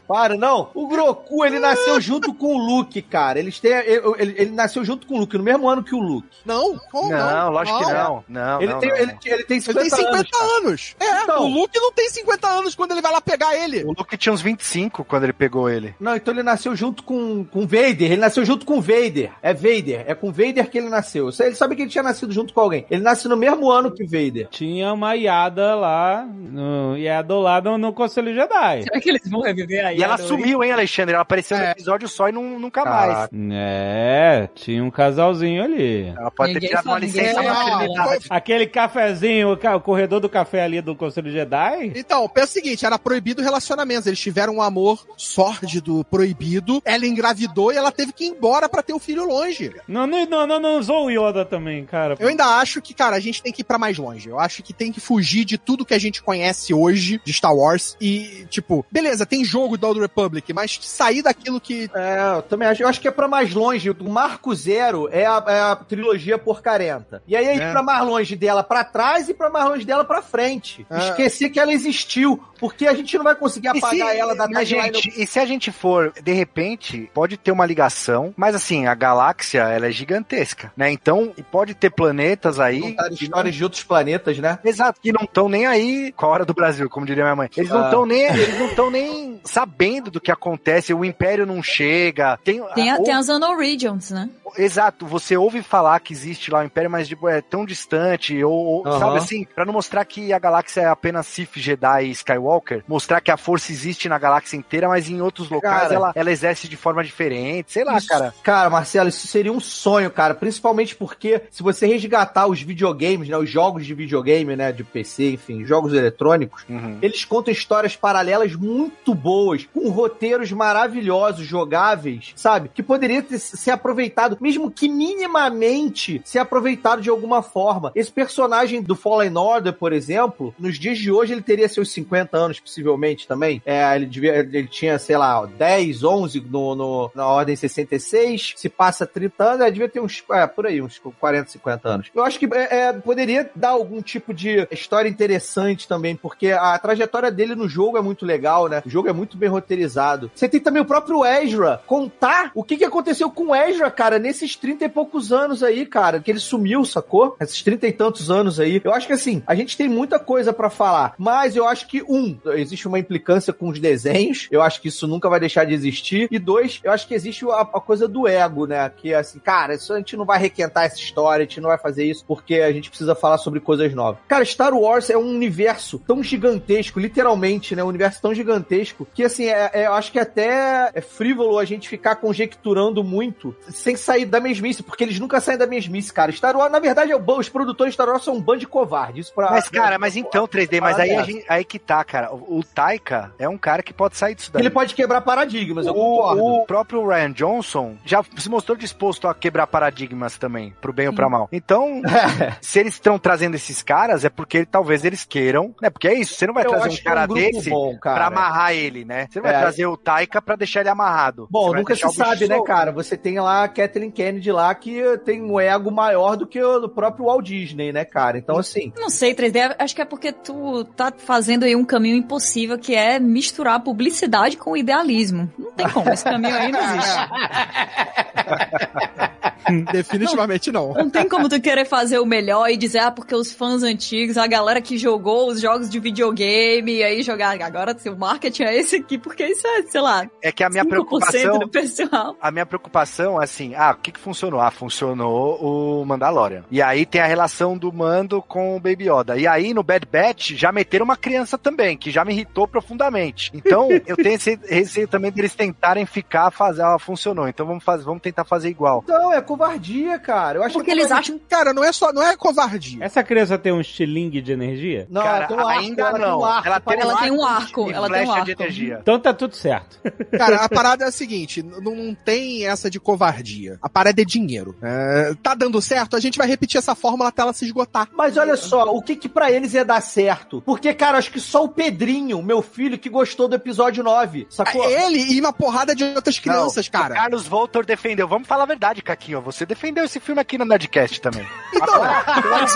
[0.07, 0.69] Para, não.
[0.73, 3.39] O Groku, ele nasceu junto com o Luke, cara.
[3.39, 5.99] Eles têm, ele, ele- ele nasceu junto com o Luke, no mesmo ano que o
[5.99, 6.27] Luke.
[6.45, 7.31] Não, como não?
[7.31, 8.23] Não, lógico que não.
[8.27, 8.97] Não, Ele, não, tem, não.
[8.97, 10.57] ele, ele tem 50, Ele tem 50 anos.
[10.65, 10.95] anos.
[10.99, 11.43] É, Então.
[11.43, 13.83] o Luke não tem 50 anos quando ele vai lá pegar ele.
[13.83, 15.95] O Luke tinha uns 25 quando ele pegou ele.
[15.99, 18.11] Não, então ele nasceu junto com, com Vader.
[18.11, 19.31] Ele nasceu junto com Vader.
[19.41, 20.03] É Vader.
[20.07, 21.29] É com Vader que ele nasceu.
[21.39, 22.85] Ele sabe que ele tinha nascido junto com alguém.
[22.89, 24.47] Ele nasce no mesmo ano que Vader.
[24.49, 28.83] Tinha uma Yada lá, no, Yada lá no, no Conselho Jedi.
[28.83, 31.13] Será que eles vão reviver E ela sumiu, hein, Alexandre?
[31.13, 31.71] Ela apareceu no É.
[31.71, 33.29] episódio só e não, nunca mais.
[33.51, 36.07] É, tinha um casalzinho ali.
[36.17, 38.25] Ela pode ter Ninguém tirado uma licença ninguém- maternidade.
[38.29, 41.91] Aquele cafezinho, o corredor do café ali do Conselho Jedi.
[41.95, 44.07] Então, pensa o seguinte, era proibido relacionamentos.
[44.07, 46.81] Eles tiveram um amor sórdido, proibido.
[46.85, 49.73] Ela engravidou e ela teve que ir embora pra ter o filho longe.
[49.87, 52.15] Não, não, não, não, não usou o Yoda também, cara.
[52.19, 54.29] Eu ainda acho que, cara, a gente tem que ir pra mais longe.
[54.29, 57.55] Eu acho que tem que fugir de tudo que a gente conhece hoje de Star
[57.55, 62.41] Wars e, tipo, beleza, tem jogo do Old Republic, mas sair daquilo que É, eu
[62.41, 62.81] também acho.
[62.83, 63.89] Eu acho que é pra mais longe.
[63.89, 67.21] O Marco Zero é a, é a trilogia porcarenta.
[67.27, 67.71] E aí é ir É.
[67.71, 70.85] pra mais longe dela pra trás e pra mais longe dela pra frente.
[70.89, 70.97] É.
[71.09, 72.41] Esquecer que ela existiu.
[72.59, 74.93] Porque a gente não vai conseguir E se, apagar ela da timeline.
[74.93, 78.95] gente, e se a gente for, de repente, pode ter uma ligação, mas assim, a
[78.95, 80.89] galáxia, ela é gigantesca, né?
[80.89, 84.59] Então, pode ter planetas aí Contar que não- histórias de outros planetas, né?
[84.63, 87.49] Exato, que não estão nem aí com a hora do Brasil, como diria minha mãe.
[87.57, 87.85] Eles não Ah.
[87.85, 92.37] estão nem, eles não estão nem sabendo sabendo do que acontece, o Império não chega.
[92.43, 94.29] Tem, Tem, a- ou- tem as Unknown Regions, né?
[94.55, 98.53] Exato, você ouve falar que existe lá o Império, mas tipo, é tão distante, ou,
[98.53, 98.99] ou, Aham.
[98.99, 103.19] sabe assim, pra não mostrar que a galáxia é apenas Sith, Jedi e Skywalker, mostrar
[103.19, 105.93] que a força existe na galáxia inteira, mas em outros locais Cara.
[105.95, 108.31] ela, ela exerce de forma diferente, sei lá, Isso- cara.
[108.43, 110.35] Cara, Marcelo, isso seria um sonho, cara.
[110.35, 113.37] Principalmente porque se você resgatar os videogames, né?
[113.37, 114.71] Os jogos de videogame, né?
[114.71, 116.99] De PC, enfim, jogos eletrônicos, Uhum.
[117.01, 122.69] eles contam histórias paralelas muito boas, com roteiros maravilhosos, jogáveis, sabe?
[122.73, 127.91] Que poderia ter, ser aproveitado, mesmo que minimamente ser aproveitado de alguma forma.
[127.95, 132.37] Esse personagem do Fallen Order, por exemplo, nos dias de hoje ele teria seus 50
[132.37, 133.61] anos, possivelmente também.
[133.65, 138.53] É, ele, devia, ele tinha, sei lá, 10, 11 no, no- na Ordem 66.
[138.55, 142.07] Se passa 30 anos, ele devia ter uns, é, por aí, uns 40, 50 anos.
[142.13, 146.77] Eu acho que é, é, poderia dar algum tipo de história interessante também, porque a
[146.77, 148.81] trajetória dele no jogo é muito legal, né?
[148.85, 150.31] O jogo é muito bem roteirizado.
[150.33, 154.19] Você tem também o próprio Ezra contar o que, que aconteceu com o Ezra, cara,
[154.19, 157.35] nesses 30 e poucos anos aí, cara, que ele sumiu, sacou?
[157.39, 158.81] Esses 30 e tantos anos aí.
[158.83, 162.03] Eu acho que assim, a gente tem muita coisa pra falar, mas eu acho que,
[162.03, 165.73] um, existe uma implicância com os desenhos, eu acho que isso nunca vai deixar de
[165.73, 168.89] existir, e dois, eu acho que existe a, a coisa do ego, né?
[168.89, 171.77] Que assim, cara, isso a gente não vai requentar essa história, a gente não vai
[171.77, 174.21] fazer isso porque a gente precisa falar sobre coisas novas.
[174.27, 177.83] Cara, Star Wars é um universo tão gigantesco, literalmente, né?
[177.83, 181.65] Um universo tão gigantesco que, assim, é, é- eu acho que até é frívolo a
[181.65, 186.31] gente ficar conjecturando muito sem sair da mesmice, porque eles nunca saem da mesmice, cara.
[186.31, 188.67] Star Wars, na verdade, é o os produtores de Star Wars são um bando de
[188.67, 189.29] covardes.
[189.31, 192.31] Pra, Mas, cara, mas então, 3D, mas aí, gente- aí que tá, cara.
[192.33, 194.61] O, o Taika é um cara que pode sair disso daí.
[194.61, 196.41] Ele pode quebrar paradigmas, eu concordo.
[196.43, 201.07] O, o próprio Ryan Johnson já se mostrou disposto a quebrar paradigmas também, pro bem
[201.07, 201.49] ou pra mal.
[201.51, 202.01] Então,
[202.61, 205.89] se eles estão trazendo esses caras, é porque talvez eles queiram, né?
[205.89, 207.97] Porque é isso, você não vai Eu trazer um é um cara grupo desse bom,
[207.97, 208.15] cara.
[208.15, 209.27] pra amarrar ele, né?
[209.33, 209.59] Você não vai É.
[209.61, 211.43] trazer o Taika pra deixar ele amarrado.
[211.43, 212.91] Você Bom, vai nunca se sabe, né, cara?
[212.91, 216.79] Você tem lá a Kathleen Kennedy lá que tem um ego maior do que o
[216.79, 218.37] do próprio Walt Disney, né, cara?
[218.37, 218.93] Então, assim.
[218.95, 222.93] Não sei, 3D, acho que é porque tu tá fazendo aí um caminho impossível que
[222.93, 225.51] é misturar publicidade com idealismo.
[225.57, 227.17] Não tem como, esse caminho aí não existe.
[229.91, 230.93] Definitivamente não.
[230.93, 234.37] Não tem como tu querer fazer o melhor e dizer, ah, porque os fãs antigos,
[234.37, 238.75] a galera que jogou os jogos de videogame, e aí jogar, agora seu marketing é
[238.77, 241.59] esse aqui, porque isso é, sei lá, É que a minha 5% preocupação.
[241.59, 242.35] do pessoal.
[242.41, 244.59] A minha preocupação é assim, ah, o que que funcionou?
[244.59, 246.63] Ah, funcionou o Mandalorian.
[246.69, 249.37] E aí tem a relação do Mando com o Baby Yoda.
[249.37, 253.51] E aí no Bad Batch já meteram uma criança também, que já me irritou profundamente.
[253.53, 257.47] Então eu tenho esse receio também deles tentarem ficar, fazer, ah, funcionou.
[257.47, 259.01] Então vamos fazer, vamos tentar fazer igual.
[259.03, 260.59] Então, é covardia, cara.
[260.59, 263.03] Eu acho Porque que é eles acham Cara, não é só, não é covardia.
[263.03, 265.07] Essa criança tem um estilingue de energia?
[265.09, 266.39] Não, Cara, ela tem um arco, ainda ela tem não.
[266.39, 266.67] um arco.
[266.67, 268.63] ela tem, Ela tem um arco, de ela tem um flecha de arco.
[268.63, 268.97] energia.
[269.01, 269.99] Então tá tudo certo.
[270.37, 273.77] Cara, a parada é a seguinte, n- não tem essa de covardia.
[273.81, 274.75] A parada é dinheiro.
[274.81, 278.07] É, tá dando certo, a gente vai repetir essa fórmula até ela se esgotar.
[278.13, 280.61] Mas olha só, o que que pra eles ia dar certo?
[280.65, 284.83] Porque, cara, acho que só o Pedrinho, meu filho, que gostou do episódio 9, sacou?
[284.89, 287.13] Ele e uma porrada de outras crianças, Não, cara.
[287.13, 288.27] O Carlos Voltor defendeu.
[288.27, 289.41] Vamos falar a verdade, Caquinho.
[289.43, 291.45] Você defendeu esse filme aqui no Nerdcast também.
[291.73, 292.03] Então.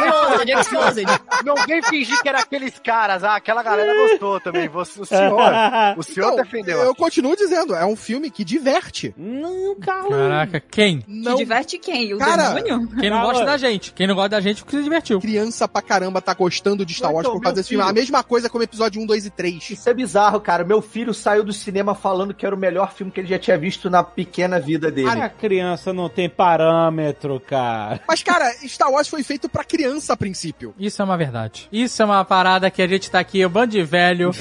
[1.46, 3.24] Não vem fingir que era aqueles caras.
[3.24, 4.68] Ah, aquela galera gostou também.
[4.68, 5.40] Você, o senhor.
[5.98, 6.78] O senhor então, defendeu.
[6.80, 9.14] eu continuo dizendo, é um filme que diverte.
[9.18, 10.10] Não, cara.
[10.10, 11.04] Caraca, quem?
[11.08, 12.14] Não diverte quem?
[12.14, 12.88] O Cara, demônio?
[13.00, 13.94] Quem não gosta da gente.
[13.94, 15.20] Quem não gosta da gente porque se divertiu.
[15.20, 17.84] criança pra caramba tá gostando de Star Então, Wars por causa desse filme.
[17.84, 17.92] filho.
[17.92, 19.70] A mesma coisa como episódio 1, 2 e 3.
[19.72, 20.64] Isso é bizarro, cara.
[20.64, 23.58] Meu filho saiu do cinema falando que era o melhor filme que ele já tinha
[23.58, 25.10] visto na pequena vida dele.
[25.10, 28.00] A criança não tem parâmetro, cara.
[28.08, 30.74] Mas, cara, Star Wars foi feito pra criança a princípio.
[30.80, 31.68] Isso é uma verdade.
[31.72, 34.32] Isso é uma parada que a gente tá aqui, um bando de velho.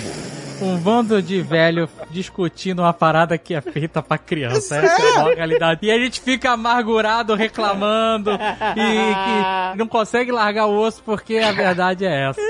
[0.59, 4.77] Um bando de velho discutindo uma parada que é feita pra criança.
[4.79, 5.81] Essa é a realidade.
[5.83, 11.53] E a gente fica amargurado, reclamando e que não consegue largar o osso porque a
[11.53, 12.41] verdade é essa.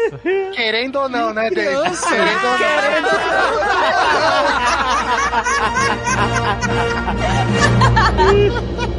[0.54, 1.80] Querendo ou não, né, David?
[1.80, 2.08] Criança.
[2.08, 2.58] Querendo ou
[8.86, 8.86] não.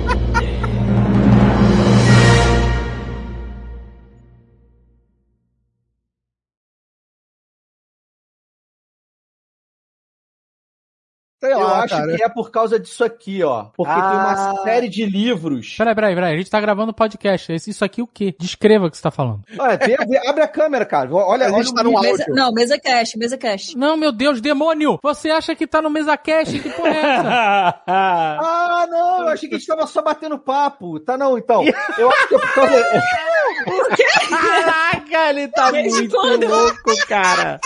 [11.39, 12.15] Sei Eu lá, acho cara.
[12.15, 13.65] que é por causa disso aqui, ó.
[13.75, 14.63] Porque tem uma Ah.
[14.63, 15.75] série de livros.
[15.77, 16.33] Peraí, peraí, peraí.
[16.33, 17.53] A gente tá gravando podcast.
[17.53, 18.33] Esse- Isso aqui o quê?
[18.39, 19.41] Descreva o que você tá falando.
[19.59, 21.13] Olha, vê- vê- abre a câmera, cara.
[21.13, 21.91] Olha, A gente tá no.
[22.01, 23.77] Mesa, não, mesa cast, mesa cast.
[23.77, 24.97] Não, meu Deus, demônio!
[25.03, 26.59] Você acha que tá no MesaCast?
[26.59, 27.81] Que porra é essa?
[27.87, 30.99] Ah, não, eu achei que a gente tava só batendo papo.
[30.99, 31.63] Tá não, então.
[31.97, 32.83] Eu acho que é por causa.
[34.29, 36.15] Caraca, ele tá muito
[36.47, 37.59] louco, cara.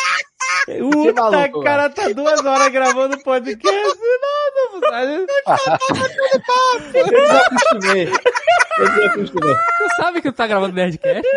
[0.81, 5.27] O tá, maluco, cara tá duas horas gravando podcast e nada, sabe?
[6.93, 8.07] Eu desacostumei.
[8.77, 9.55] Eu desacostumei.
[9.55, 11.27] Você sabe que tu tá gravando Nerdcast?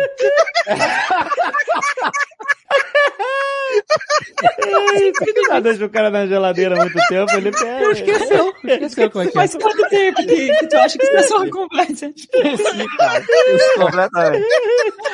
[5.47, 7.91] Já deixa o cara na geladeira há muito tempo, ele pega.
[7.91, 8.53] Esqueceu.
[8.63, 9.33] Esqueceu como é que é.
[9.33, 12.13] Faz quanto tempo que, que tu acha que isso é só uma conversa?
[12.15, 13.19] Esqueci, cara.
[13.19, 14.47] Esqueci completamente.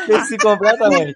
[0.02, 1.16] Esqueci completamente.